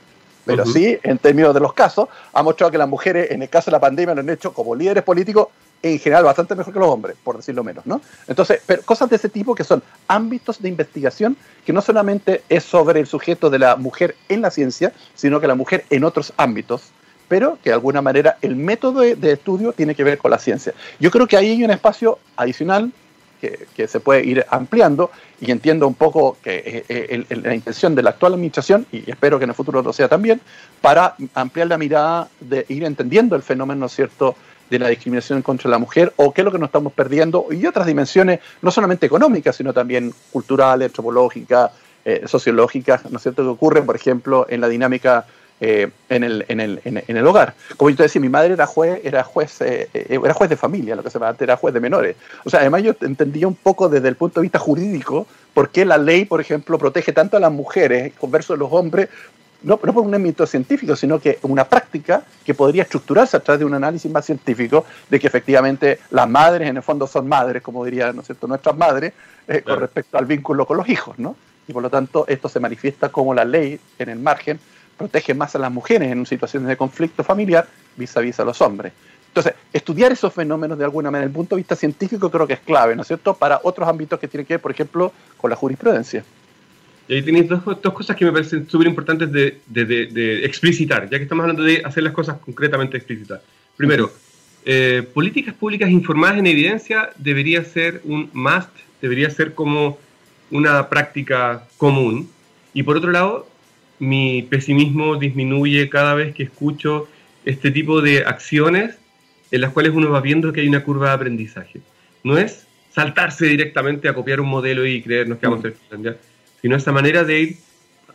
Pero 0.50 0.66
sí, 0.66 0.98
en 1.02 1.18
términos 1.18 1.54
de 1.54 1.60
los 1.60 1.72
casos, 1.72 2.08
ha 2.32 2.42
mostrado 2.42 2.70
que 2.70 2.78
las 2.78 2.88
mujeres, 2.88 3.30
en 3.30 3.42
el 3.42 3.48
caso 3.48 3.70
de 3.70 3.72
la 3.72 3.80
pandemia, 3.80 4.14
lo 4.14 4.20
han 4.20 4.30
hecho 4.30 4.52
como 4.52 4.74
líderes 4.74 5.02
políticos 5.02 5.48
en 5.82 5.98
general 5.98 6.24
bastante 6.24 6.54
mejor 6.54 6.72
que 6.72 6.78
los 6.78 6.88
hombres, 6.88 7.16
por 7.22 7.36
decirlo 7.36 7.64
menos, 7.64 7.86
¿no? 7.86 8.00
Entonces, 8.28 8.60
pero 8.66 8.82
cosas 8.82 9.08
de 9.08 9.16
ese 9.16 9.28
tipo 9.28 9.54
que 9.54 9.64
son 9.64 9.82
ámbitos 10.08 10.60
de 10.60 10.68
investigación 10.68 11.36
que 11.64 11.72
no 11.72 11.80
solamente 11.80 12.42
es 12.48 12.64
sobre 12.64 13.00
el 13.00 13.06
sujeto 13.06 13.48
de 13.48 13.58
la 13.58 13.76
mujer 13.76 14.14
en 14.28 14.42
la 14.42 14.50
ciencia, 14.50 14.92
sino 15.14 15.40
que 15.40 15.46
la 15.46 15.54
mujer 15.54 15.84
en 15.88 16.04
otros 16.04 16.32
ámbitos, 16.36 16.90
pero 17.28 17.58
que 17.62 17.70
de 17.70 17.74
alguna 17.74 18.02
manera 18.02 18.36
el 18.42 18.56
método 18.56 19.00
de 19.00 19.32
estudio 19.32 19.72
tiene 19.72 19.94
que 19.94 20.04
ver 20.04 20.18
con 20.18 20.30
la 20.30 20.38
ciencia. 20.38 20.74
Yo 20.98 21.10
creo 21.10 21.26
que 21.26 21.36
ahí 21.36 21.50
hay 21.50 21.64
un 21.64 21.70
espacio 21.70 22.18
adicional 22.36 22.92
que, 23.40 23.88
se 23.88 24.00
puede 24.00 24.24
ir 24.24 24.44
ampliando 24.48 25.10
y 25.40 25.50
entiendo 25.50 25.86
un 25.88 25.94
poco 25.94 26.36
que 26.42 26.84
eh, 26.88 27.24
eh, 27.28 27.40
la 27.42 27.54
intención 27.54 27.94
de 27.94 28.02
la 28.02 28.10
actual 28.10 28.34
administración, 28.34 28.86
y 28.92 29.10
espero 29.10 29.38
que 29.38 29.44
en 29.44 29.50
el 29.50 29.56
futuro 29.56 29.82
lo 29.82 29.92
sea 29.92 30.08
también, 30.08 30.40
para 30.80 31.16
ampliar 31.34 31.68
la 31.68 31.78
mirada 31.78 32.28
de 32.40 32.66
ir 32.68 32.84
entendiendo 32.84 33.36
el 33.36 33.42
fenómeno, 33.42 33.88
cierto?, 33.88 34.36
de 34.68 34.78
la 34.78 34.88
discriminación 34.88 35.42
contra 35.42 35.68
la 35.68 35.78
mujer 35.78 36.12
o 36.14 36.32
qué 36.32 36.42
es 36.42 36.44
lo 36.44 36.52
que 36.52 36.58
nos 36.58 36.68
estamos 36.68 36.92
perdiendo 36.92 37.46
y 37.50 37.66
otras 37.66 37.86
dimensiones, 37.86 38.38
no 38.62 38.70
solamente 38.70 39.04
económicas, 39.04 39.56
sino 39.56 39.72
también 39.72 40.14
culturales, 40.30 40.86
antropológicas, 40.86 41.72
eh, 42.04 42.22
sociológicas, 42.26 43.10
¿no 43.10 43.16
es 43.16 43.22
cierto?, 43.22 43.42
que 43.42 43.48
ocurren, 43.48 43.84
por 43.84 43.96
ejemplo, 43.96 44.46
en 44.48 44.60
la 44.60 44.68
dinámica 44.68 45.26
eh, 45.62 45.90
en, 46.08 46.24
el, 46.24 46.46
en, 46.48 46.58
el, 46.58 46.80
en, 46.86 47.16
el, 47.16 47.26
hogar. 47.26 47.52
Como 47.76 47.90
yo 47.90 47.96
te 47.98 48.04
decía, 48.04 48.18
mi 48.18 48.30
madre 48.30 48.54
era 48.54 48.64
juez, 48.64 48.98
era 49.04 49.22
juez, 49.22 49.60
eh, 49.60 49.90
eh, 49.92 50.18
era 50.24 50.32
juez 50.32 50.48
de 50.48 50.56
familia, 50.56 50.96
lo 50.96 51.02
que 51.02 51.10
se 51.10 51.18
llama 51.18 51.36
era 51.38 51.54
juez 51.58 51.74
de 51.74 51.80
menores. 51.80 52.16
O 52.44 52.50
sea, 52.50 52.60
además 52.60 52.82
yo 52.82 52.94
entendía 53.02 53.46
un 53.46 53.56
poco 53.56 53.90
desde 53.90 54.08
el 54.08 54.16
punto 54.16 54.40
de 54.40 54.44
vista 54.44 54.58
jurídico 54.58 55.26
por 55.52 55.68
qué 55.68 55.84
la 55.84 55.98
ley, 55.98 56.24
por 56.24 56.40
ejemplo, 56.40 56.78
protege 56.78 57.12
tanto 57.12 57.36
a 57.36 57.40
las 57.40 57.52
mujeres 57.52 58.14
versus 58.22 58.56
a 58.56 58.58
los 58.58 58.72
hombres, 58.72 59.10
no, 59.62 59.78
no 59.82 59.92
por 59.92 60.06
un 60.06 60.14
ámbito 60.14 60.46
científico, 60.46 60.96
sino 60.96 61.20
que 61.20 61.38
una 61.42 61.66
práctica 61.66 62.22
que 62.42 62.54
podría 62.54 62.84
estructurarse 62.84 63.36
a 63.36 63.40
través 63.40 63.58
de 63.58 63.66
un 63.66 63.74
análisis 63.74 64.10
más 64.10 64.24
científico 64.24 64.86
de 65.10 65.20
que 65.20 65.26
efectivamente 65.26 65.98
las 66.10 66.26
madres 66.26 66.70
en 66.70 66.78
el 66.78 66.82
fondo 66.82 67.06
son 67.06 67.28
madres, 67.28 67.62
como 67.62 67.84
dirían 67.84 68.16
¿no 68.16 68.22
cierto? 68.22 68.46
nuestras 68.46 68.78
madres, 68.78 69.12
con 69.66 69.78
respecto 69.78 70.16
al 70.16 70.24
vínculo 70.24 70.64
con 70.64 70.78
los 70.78 70.88
hijos, 70.88 71.18
¿no? 71.18 71.36
Y 71.68 71.74
por 71.74 71.82
lo 71.82 71.90
tanto 71.90 72.24
esto 72.28 72.48
se 72.48 72.60
manifiesta 72.60 73.10
como 73.10 73.34
la 73.34 73.44
ley 73.44 73.78
en 73.98 74.08
el 74.08 74.18
margen 74.18 74.58
protege 75.00 75.32
más 75.32 75.54
a 75.54 75.58
las 75.58 75.72
mujeres 75.72 76.12
en 76.12 76.26
situaciones 76.26 76.68
de 76.68 76.76
conflicto 76.76 77.24
familiar 77.24 77.66
vis 77.96 78.14
a 78.18 78.20
vis 78.20 78.38
a 78.38 78.44
los 78.44 78.60
hombres. 78.60 78.92
Entonces, 79.28 79.54
estudiar 79.72 80.12
esos 80.12 80.30
fenómenos 80.34 80.76
de 80.76 80.84
alguna 80.84 81.10
manera, 81.10 81.26
desde 81.26 81.32
el 81.32 81.36
punto 81.36 81.56
de 81.56 81.60
vista 81.60 81.74
científico, 81.74 82.30
creo 82.30 82.46
que 82.46 82.52
es 82.54 82.60
clave, 82.60 82.94
¿no 82.94 83.02
es 83.02 83.08
cierto?, 83.08 83.32
para 83.32 83.60
otros 83.62 83.88
ámbitos 83.88 84.20
que 84.20 84.28
tienen 84.28 84.44
que 84.44 84.54
ver, 84.54 84.60
por 84.60 84.72
ejemplo, 84.72 85.10
con 85.38 85.48
la 85.48 85.56
jurisprudencia. 85.56 86.22
Y 87.08 87.14
ahí 87.14 87.22
tenéis 87.22 87.48
dos, 87.48 87.62
cosas 87.94 88.14
que 88.14 88.26
me 88.26 88.32
parecen 88.32 88.68
súper 88.68 88.88
importantes 88.88 89.32
de, 89.32 90.44
explicitar, 90.44 91.08
ya 91.08 91.16
que 91.16 91.22
estamos 91.22 91.44
hablando 91.44 91.62
de 91.62 91.80
hacer 91.82 92.02
las 92.02 92.12
cosas 92.12 92.36
concretamente 92.44 92.98
explícitas. 92.98 93.40
Primero, 93.76 94.12
eh, 94.66 95.08
políticas 95.14 95.54
públicas 95.54 95.88
informadas 95.90 96.38
en 96.38 96.46
evidencia 96.46 97.10
debería 97.16 97.64
ser 97.64 98.02
un 98.04 98.28
must, 98.34 98.70
debería 99.00 99.30
ser 99.30 99.54
como 99.54 99.98
una 100.50 100.88
práctica 100.90 101.66
común. 101.78 102.28
Y 102.74 102.82
por 102.82 102.98
otro 102.98 103.10
lado, 103.10 103.46
mi 104.00 104.42
pesimismo 104.42 105.16
disminuye 105.16 105.88
cada 105.88 106.14
vez 106.14 106.34
que 106.34 106.42
escucho 106.42 107.08
este 107.44 107.70
tipo 107.70 108.00
de 108.02 108.24
acciones 108.24 108.96
en 109.50 109.60
las 109.60 109.72
cuales 109.72 109.92
uno 109.94 110.10
va 110.10 110.20
viendo 110.20 110.52
que 110.52 110.62
hay 110.62 110.68
una 110.68 110.82
curva 110.82 111.08
de 111.08 111.14
aprendizaje. 111.14 111.80
No 112.24 112.36
es 112.36 112.66
saltarse 112.92 113.46
directamente 113.46 114.08
a 114.08 114.14
copiar 114.14 114.40
un 114.40 114.48
modelo 114.48 114.84
y 114.86 115.02
creernos 115.02 115.38
que 115.38 115.46
vamos 115.46 115.64
a 115.64 115.70
ser 115.70 116.18
sino 116.60 116.76
esa 116.76 116.92
manera 116.92 117.24
de 117.24 117.40
ir, 117.40 117.56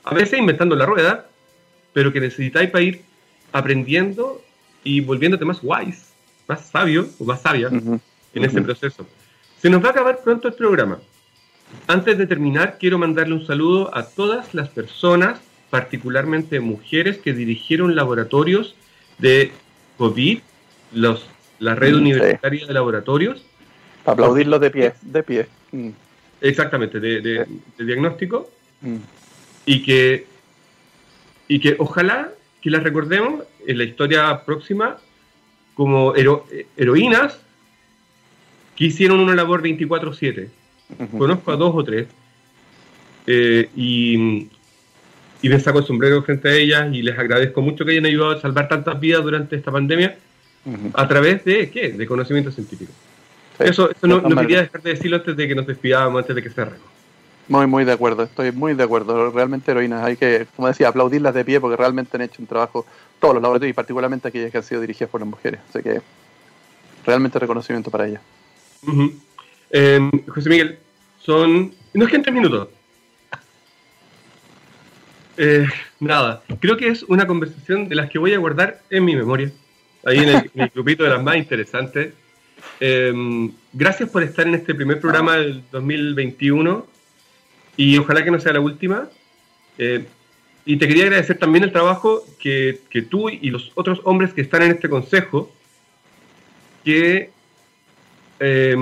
a 0.03 0.13
veces 0.13 0.37
inventando 0.37 0.75
la 0.75 0.85
rueda, 0.85 1.27
pero 1.93 2.13
que 2.13 2.19
necesitáis 2.19 2.69
para 2.69 2.83
ir 2.83 3.01
aprendiendo 3.51 4.43
y 4.83 5.01
volviéndote 5.01 5.45
más 5.45 5.59
wise, 5.63 6.13
más 6.47 6.67
sabio 6.67 7.07
o 7.17 7.25
más 7.25 7.41
sabia 7.41 7.69
en 7.69 8.45
ese 8.45 8.61
proceso. 8.61 9.07
Se 9.59 9.69
nos 9.69 9.83
va 9.83 9.87
a 9.87 9.91
acabar 9.91 10.19
pronto 10.23 10.47
el 10.47 10.53
programa. 10.53 10.99
Antes 11.87 12.17
de 12.17 12.27
terminar, 12.27 12.77
quiero 12.79 12.99
mandarle 12.99 13.33
un 13.33 13.47
saludo 13.47 13.95
a 13.95 14.05
todas 14.05 14.53
las 14.53 14.69
personas, 14.69 15.39
particularmente 15.75 16.61
mujeres, 16.61 17.17
que 17.17 17.33
dirigieron 17.33 17.97
laboratorios 17.97 18.75
de 19.17 19.51
COVID, 19.97 20.39
los, 20.93 21.27
la 21.59 21.75
red 21.75 21.93
universitaria 21.95 22.65
de 22.65 22.73
laboratorios. 22.73 23.45
Aplaudirlos 24.05 24.61
de 24.61 24.71
pie, 24.71 24.93
de 25.01 25.21
pie. 25.21 25.47
Mm. 25.73 25.89
Exactamente, 26.39 27.01
de, 27.01 27.45
diagnóstico. 27.77 28.49
Mm. 28.79 28.95
Y 29.65 29.83
que 29.83 30.27
y 31.49 31.59
que 31.59 31.75
ojalá 31.77 32.31
que 32.61 32.69
las 32.69 32.81
recordemos 32.81 33.43
en 33.67 33.77
la 33.77 33.83
historia 33.83 34.45
próxima 34.45 34.97
como 35.73 36.13
heroínas 36.15 37.37
que 38.77 38.85
hicieron 38.85 39.19
una 39.19 39.35
labor 39.35 39.61
24/7. 39.61 40.47
Conozco 41.17 41.51
a 41.51 41.57
dos 41.57 41.73
o 41.75 41.83
tres 41.83 42.07
eh, 43.27 43.69
y, 43.75 44.47
y, 45.45 45.49
me 45.49 45.59
saco 45.59 45.79
el 45.79 45.85
sombrero 45.85 46.23
frente 46.23 46.49
a 46.49 46.53
ellas 46.53 46.93
y 46.93 47.01
les 47.01 47.17
agradezco 47.17 47.61
mucho 47.61 47.85
que 47.85 47.91
hayan 47.91 48.05
ayudado 48.05 48.31
a 48.31 48.41
salvar 48.41 48.67
tantas 48.67 48.99
vidas 48.99 49.23
durante 49.23 49.55
esta 49.55 49.71
pandemia 49.71 50.17
a 50.93 51.07
través 51.07 51.45
de 51.45 51.69
¿qué? 51.69 51.91
De 51.91 52.07
conocimiento 52.07 52.51
científico. 52.51 52.91
eso, 53.59 53.89
eso 53.91 54.07
no, 54.07 54.21
no, 54.21 54.35
quería 54.41 54.61
dejar 54.61 54.81
de 54.81 54.91
decirlo 54.91 55.17
antes 55.17 55.35
de 55.37 55.47
que 55.47 55.55
nos 55.55 55.67
despidábamos, 55.67 56.21
antes 56.21 56.35
de 56.35 56.41
que 56.41 56.49
cerremos. 56.49 56.95
Muy, 57.47 57.67
muy 57.67 57.85
de 57.85 57.91
acuerdo, 57.91 58.23
estoy 58.23 58.51
muy 58.51 58.73
de 58.73 58.83
acuerdo. 58.83 59.29
Realmente 59.29 59.69
heroínas, 59.69 60.03
hay 60.03 60.17
que, 60.17 60.47
como 60.55 60.67
decía, 60.67 60.87
aplaudirlas 60.87 61.33
de 61.35 61.45
pie 61.45 61.61
porque 61.61 61.77
realmente 61.77 62.17
han 62.17 62.23
hecho 62.23 62.41
un 62.41 62.47
trabajo, 62.47 62.85
todos 63.19 63.35
los 63.35 63.43
laboratorios 63.43 63.71
y 63.71 63.73
particularmente 63.73 64.27
aquellas 64.27 64.51
que 64.51 64.57
han 64.57 64.63
sido 64.63 64.81
dirigidas 64.81 65.11
por 65.11 65.21
las 65.21 65.29
mujeres. 65.29 65.59
Así 65.69 65.83
que 65.83 66.01
realmente 67.05 67.37
reconocimiento 67.37 67.91
para 67.91 68.07
ellas. 68.07 68.21
Em, 69.69 70.11
José 70.27 70.49
Miguel, 70.49 70.79
son. 71.21 71.73
No 71.93 72.05
es 72.05 72.09
que 72.09 72.15
en 72.15 72.23
tres 72.23 72.33
minutos. 72.33 72.69
Eh, 75.37 75.65
nada, 75.99 76.43
creo 76.59 76.77
que 76.77 76.87
es 76.87 77.03
una 77.03 77.27
conversación 77.27 77.89
de 77.89 77.95
las 77.95 78.09
que 78.09 78.19
voy 78.19 78.33
a 78.33 78.37
guardar 78.37 78.81
en 78.89 79.03
mi 79.03 79.15
memoria, 79.15 79.51
ahí 80.05 80.19
en 80.19 80.29
el, 80.29 80.71
grupito 80.73 81.03
de 81.03 81.09
las 81.09 81.23
más 81.23 81.35
interesantes. 81.35 82.13
Em, 82.79 83.51
gracias 83.73 84.09
por 84.09 84.23
estar 84.23 84.47
en 84.47 84.55
este 84.55 84.73
primer 84.73 84.99
programa 84.99 85.37
del 85.37 85.63
2021 85.71 86.87
y 87.77 87.97
ojalá 87.97 88.23
que 88.23 88.31
no 88.31 88.39
sea 88.39 88.53
la 88.53 88.59
última. 88.59 89.09
Eh, 89.77 90.05
y 90.65 90.77
te 90.77 90.87
quería 90.87 91.03
agradecer 91.03 91.37
también 91.37 91.63
el 91.63 91.71
trabajo 91.71 92.25
que, 92.39 92.79
que, 92.89 93.01
tú 93.01 93.29
y 93.29 93.49
los 93.51 93.71
otros 93.75 94.01
hombres 94.03 94.33
que 94.33 94.41
están 94.41 94.63
en 94.63 94.71
este 94.71 94.89
consejo, 94.89 95.53
que 96.83 97.29
eh, 98.39 98.75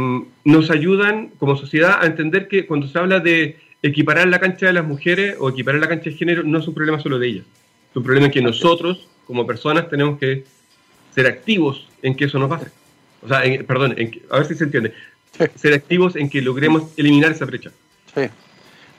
nos 0.44 0.70
ayudan 0.72 1.30
como 1.38 1.56
sociedad 1.56 2.02
a 2.02 2.06
entender 2.06 2.48
que 2.48 2.66
cuando 2.66 2.88
se 2.88 2.98
habla 2.98 3.20
de 3.20 3.58
equiparar 3.84 4.28
la 4.28 4.40
cancha 4.40 4.66
de 4.66 4.74
las 4.74 4.86
mujeres 4.86 5.36
o 5.40 5.50
equiparar 5.50 5.82
la 5.82 5.90
cancha 5.90 6.10
de 6.10 6.16
género, 6.16 6.44
no 6.44 6.60
es 6.60 6.68
un 6.68 6.74
problema 6.74 7.00
solo 7.00 7.20
de 7.20 7.28
ellas. 7.28 7.46
Es 7.92 7.98
un 7.98 8.04
problema 8.04 8.28
en 8.28 8.32
que 8.32 8.42
nosotros, 8.42 9.08
como 9.28 9.46
personas, 9.46 9.90
tenemos 9.90 10.18
que 10.18 10.46
ser 11.14 11.28
activos 11.28 11.88
en 12.02 12.16
que 12.16 12.26
eso 12.26 12.40
nos 12.40 12.50
pase. 12.50 12.68
O 13.22 13.28
sea, 13.28 13.42
perdón, 13.68 13.96
a 14.32 14.38
ver 14.38 14.46
si 14.48 14.56
se 14.56 14.64
entiende. 14.64 14.94
Ser 15.56 15.74
activos 15.74 16.16
en 16.16 16.30
que 16.30 16.42
logremos 16.42 16.92
eliminar 16.98 17.32
esa 17.32 17.46
brecha. 17.46 17.72
Sí. 18.16 18.30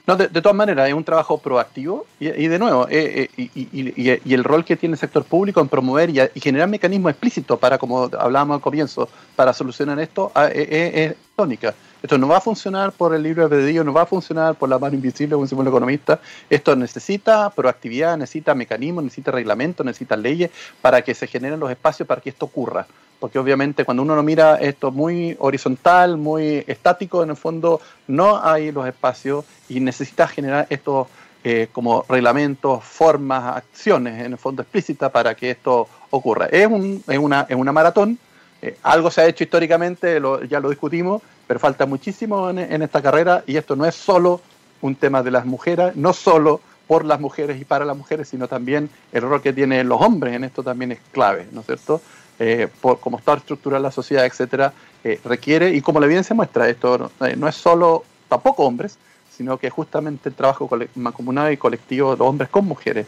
No, 0.07 0.15
de, 0.15 0.27
todas 0.27 0.55
maneras, 0.55 0.87
es 0.87 0.93
un 0.93 1.03
trabajo 1.03 1.39
proactivo 1.39 2.05
y, 2.19 2.47
de 2.47 2.59
nuevo, 2.59 2.87
eh, 2.91 3.27
eh, 3.37 3.49
y, 3.55 4.33
el 4.33 4.43
rol 4.43 4.63
que 4.63 4.75
tiene 4.75 4.93
el 4.93 4.99
sector 4.99 5.23
público 5.23 5.59
en 5.61 5.67
promover 5.67 6.11
y, 6.11 6.39
generar 6.39 6.69
mecanismos 6.69 7.09
explícitos 7.09 7.57
para, 7.57 7.79
como 7.79 8.03
hablábamos 8.03 8.55
al 8.55 8.61
comienzo, 8.61 9.09
para 9.35 9.51
solucionar 9.51 9.99
esto, 9.99 10.31
ah, 10.35 10.47
eh, 10.53 10.91
es, 10.93 11.15
tónica. 11.35 11.73
Esto 12.05 12.19
no 12.19 12.27
va 12.27 12.37
a 12.37 12.41
funcionar 12.41 12.91
por 12.91 13.15
el 13.15 13.23
libre 13.23 13.41
albedrío, 13.41 13.83
no 13.83 13.91
va 13.91 14.03
a 14.03 14.05
funcionar 14.05 14.53
por 14.53 14.69
la 14.69 14.77
mano 14.77 14.93
invisible, 14.93 15.33
como 15.33 15.45
decimos 15.45 15.65
los 15.65 15.71
economistas. 15.71 16.19
Esto 16.51 16.75
necesita 16.75 17.49
proactividad, 17.49 18.15
necesita 18.15 18.53
mecanismos, 18.53 19.05
necesita 19.05 19.31
reglamentos, 19.31 19.83
necesita 19.83 20.15
leyes 20.15 20.51
para 20.83 21.01
que 21.01 21.15
se 21.15 21.25
generen 21.25 21.59
los 21.59 21.71
espacios 21.71 22.07
para 22.07 22.21
que 22.21 22.29
esto 22.29 22.45
ocurra 22.45 22.85
porque 23.19 23.39
obviamente 23.39 23.85
cuando 23.85 24.03
uno 24.03 24.15
no 24.15 24.21
mira 24.21 24.57
esto 24.57 24.91
muy 24.91 25.35
horizontal, 25.39 26.17
muy 26.17 26.63
estático, 26.67 27.23
en 27.23 27.31
el 27.31 27.35
fondo 27.37 27.81
no 28.07 28.39
hay 28.43 28.71
los 28.71 28.85
espacios 28.85 29.45
y 29.67 29.79
necesita 29.79 30.27
generar 30.27 30.67
estos 30.69 31.07
eh, 31.43 31.69
como 31.71 32.05
reglamentos, 32.07 32.83
formas, 32.83 33.57
acciones, 33.57 34.23
en 34.23 34.33
el 34.33 34.37
fondo 34.37 34.61
explícitas 34.61 35.11
para 35.11 35.33
que 35.33 35.51
esto 35.51 35.87
ocurra. 36.11 36.47
Es, 36.47 36.69
es, 37.07 37.17
una, 37.17 37.47
es 37.49 37.55
una 37.55 37.71
maratón, 37.71 38.19
eh, 38.61 38.77
algo 38.83 39.09
se 39.09 39.21
ha 39.21 39.25
hecho 39.25 39.43
históricamente, 39.43 40.21
ya 40.47 40.59
lo 40.59 40.69
discutimos, 40.69 41.23
pero 41.47 41.59
falta 41.59 41.85
muchísimo 41.85 42.49
en, 42.49 42.81
esta 42.81 43.01
carrera 43.01 43.43
y 43.45 43.57
esto 43.57 43.75
no 43.75 43.85
es 43.85 43.95
solo 43.95 44.41
un 44.81 44.95
tema 44.95 45.23
de 45.23 45.31
las 45.31 45.45
mujeres, 45.45 45.95
no 45.95 46.13
solo 46.13 46.61
por 46.87 47.05
las 47.05 47.19
mujeres 47.19 47.59
y 47.59 47.65
para 47.65 47.85
las 47.85 47.97
mujeres, 47.97 48.29
sino 48.29 48.47
también 48.47 48.89
el 49.11 49.21
rol 49.21 49.41
que 49.41 49.53
tienen 49.53 49.87
los 49.87 50.01
hombres 50.01 50.35
en 50.35 50.43
esto 50.43 50.63
también 50.63 50.91
es 50.91 50.99
clave, 51.11 51.47
¿no 51.51 51.61
es 51.61 51.65
cierto? 51.65 52.01
eh, 52.39 52.67
por 52.81 52.99
cómo 52.99 53.17
está 53.17 53.35
estructurada 53.35 53.81
la 53.81 53.91
sociedad, 53.91 54.25
etcétera, 54.25 54.73
eh, 55.03 55.19
requiere, 55.23 55.73
y 55.73 55.81
como 55.81 55.99
la 55.99 56.05
evidencia 56.05 56.35
muestra, 56.35 56.67
esto 56.67 57.11
eh, 57.21 57.35
no, 57.37 57.47
es 57.47 57.55
solo 57.55 58.03
tampoco 58.27 58.63
hombres, 58.63 58.97
sino 59.31 59.57
que 59.57 59.69
justamente 59.69 60.29
el 60.29 60.35
trabajo 60.35 60.69
mancomunado 60.95 61.51
y 61.51 61.57
colectivo 61.57 62.11
de 62.11 62.17
los 62.17 62.27
hombres 62.27 62.49
con 62.49 62.65
mujeres 62.65 63.05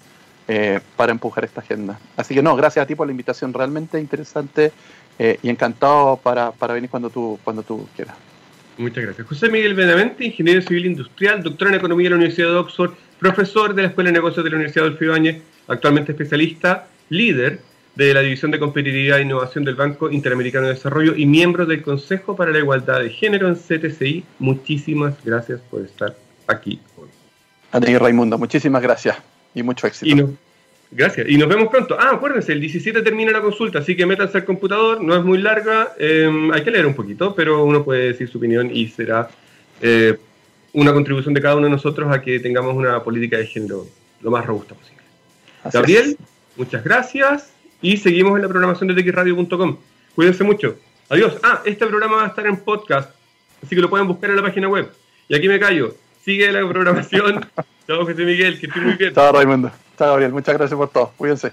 para 0.96 1.12
empujar 1.12 1.44
esta 1.44 1.60
agenda. 1.60 2.00
Así 2.16 2.34
que 2.34 2.42
no, 2.42 2.56
gracias 2.56 2.84
a 2.84 2.88
ti 2.88 2.96
por 2.96 3.06
la 3.06 3.12
invitación, 3.12 3.54
realmente 3.54 4.00
interesante 4.00 4.72
y 5.20 5.50
encantado 5.50 6.18
para, 6.18 6.52
para, 6.52 6.74
venir 6.74 6.90
cuando 6.90 7.10
tú, 7.10 7.40
cuando 7.44 7.64
tú 7.64 7.88
quieras. 7.96 8.16
Muchas 8.78 9.04
gracias. 9.04 9.28
José 9.28 9.50
Miguel 9.50 9.74
Benavente, 9.74 10.26
ingeniero 10.26 10.62
civil 10.62 10.86
industrial, 10.86 11.42
doctor 11.42 11.70
en 11.70 11.76
economía 11.76 12.06
de 12.06 12.10
la 12.12 12.16
Universidad 12.18 12.50
de 12.50 12.56
Oxford, 12.58 12.92
profesor 13.20 13.74
de 13.74 13.82
la 13.82 13.88
Escuela 13.90 14.10
de 14.10 14.14
Negocios 14.14 14.44
de 14.44 14.52
la 14.52 14.56
Universidad 14.58 14.86
de 14.92 15.06
Ibáñez, 15.06 15.42
actualmente 15.68 16.12
especialista, 16.12 16.88
líder 17.10 17.60
de 17.96 18.14
la 18.14 18.22
División 18.22 18.52
de 18.52 18.60
Competitividad 18.60 19.18
e 19.18 19.24
Innovación 19.24 19.64
del 19.66 19.74
Banco 19.74 20.12
Interamericano 20.12 20.68
de 20.68 20.74
Desarrollo 20.74 21.16
y 21.16 21.26
miembro 21.26 21.66
del 21.66 21.82
Consejo 21.82 22.36
para 22.36 22.52
la 22.52 22.60
Igualdad 22.60 23.00
de 23.00 23.10
Género 23.10 23.48
en 23.48 23.56
CTCI. 23.56 24.24
Muchísimas 24.38 25.16
gracias 25.26 25.60
por 25.72 25.82
estar 25.82 26.16
aquí 26.46 26.80
hoy. 26.96 27.08
A 27.72 27.82
ti, 27.82 27.98
Raimundo, 27.98 28.38
muchísimas 28.38 28.84
gracias 28.84 29.18
y 29.56 29.64
mucho 29.64 29.88
éxito. 29.88 30.30
Gracias. 30.92 31.28
Y 31.30 31.38
nos 31.38 31.50
vemos 31.50 31.70
pronto. 31.70 31.98
Ah, 32.00 32.12
acuérdense, 32.14 32.54
el 32.54 32.62
17 32.62 33.02
termina 33.02 33.32
la 33.32 33.42
consulta, 33.42 33.80
así 33.80 33.96
que 33.96 34.06
métanse 34.06 34.40
al 34.40 34.46
computador, 34.46 35.02
no 35.02 35.16
es 35.16 35.24
muy 35.24 35.38
larga, 35.40 35.94
em, 35.98 36.52
hay 36.52 36.64
que 36.64 36.72
leer 36.72 36.86
un 36.86 36.94
poquito, 36.94 37.36
pero 37.36 37.64
uno 37.64 37.84
puede 37.84 38.08
decir 38.08 38.30
su 38.30 38.38
opinión 38.38 38.70
y 38.74 38.88
será 38.88 39.30
eh, 39.82 40.18
una 40.74 40.94
contribución 40.94 41.34
de 41.34 41.42
cada 41.42 41.56
uno 41.56 41.66
de 41.66 41.72
nosotros 41.72 42.12
a 42.12 42.22
que 42.22 42.40
tengamos 42.40 42.76
una 42.76 43.04
política 43.04 43.38
de 43.38 43.48
género 43.48 43.86
lo 44.22 44.32
más 44.32 44.46
robusta 44.46 44.76
posible. 44.76 45.04
Gabriel, 45.72 46.18
muchas 46.56 46.84
gracias. 46.84 47.52
Y 47.82 47.98
seguimos 47.98 48.36
en 48.36 48.42
la 48.42 48.48
programación 48.48 48.88
de 48.88 49.04
txradio.com. 49.04 49.78
Cuídense 50.16 50.44
mucho. 50.44 50.78
Adiós. 51.10 51.38
Ah, 51.44 51.62
este 51.66 51.86
programa 51.86 52.18
va 52.18 52.24
a 52.26 52.28
estar 52.28 52.46
en 52.48 52.58
podcast, 52.58 53.12
así 53.64 53.76
que 53.76 53.82
lo 53.82 53.90
pueden 53.90 54.08
buscar 54.08 54.30
en 54.30 54.36
la 54.36 54.42
página 54.42 54.68
web. 54.68 54.90
Y 55.30 55.36
aquí 55.36 55.48
me 55.48 55.60
callo. 55.60 55.96
Sigue 56.24 56.52
la 56.52 56.68
programación. 56.68 57.46
Chao, 57.88 58.06
José 58.06 58.26
Miguel, 58.26 58.60
que 58.60 58.66
estoy 58.66 58.82
muy 58.82 58.94
bien. 58.96 59.14
Chao, 59.14 59.32
Raimundo. 59.32 59.72
Chao, 59.98 60.10
Gabriel. 60.10 60.32
Muchas 60.32 60.56
gracias 60.56 60.78
por 60.78 60.90
todo. 60.90 61.12
Cuídense. 61.18 61.52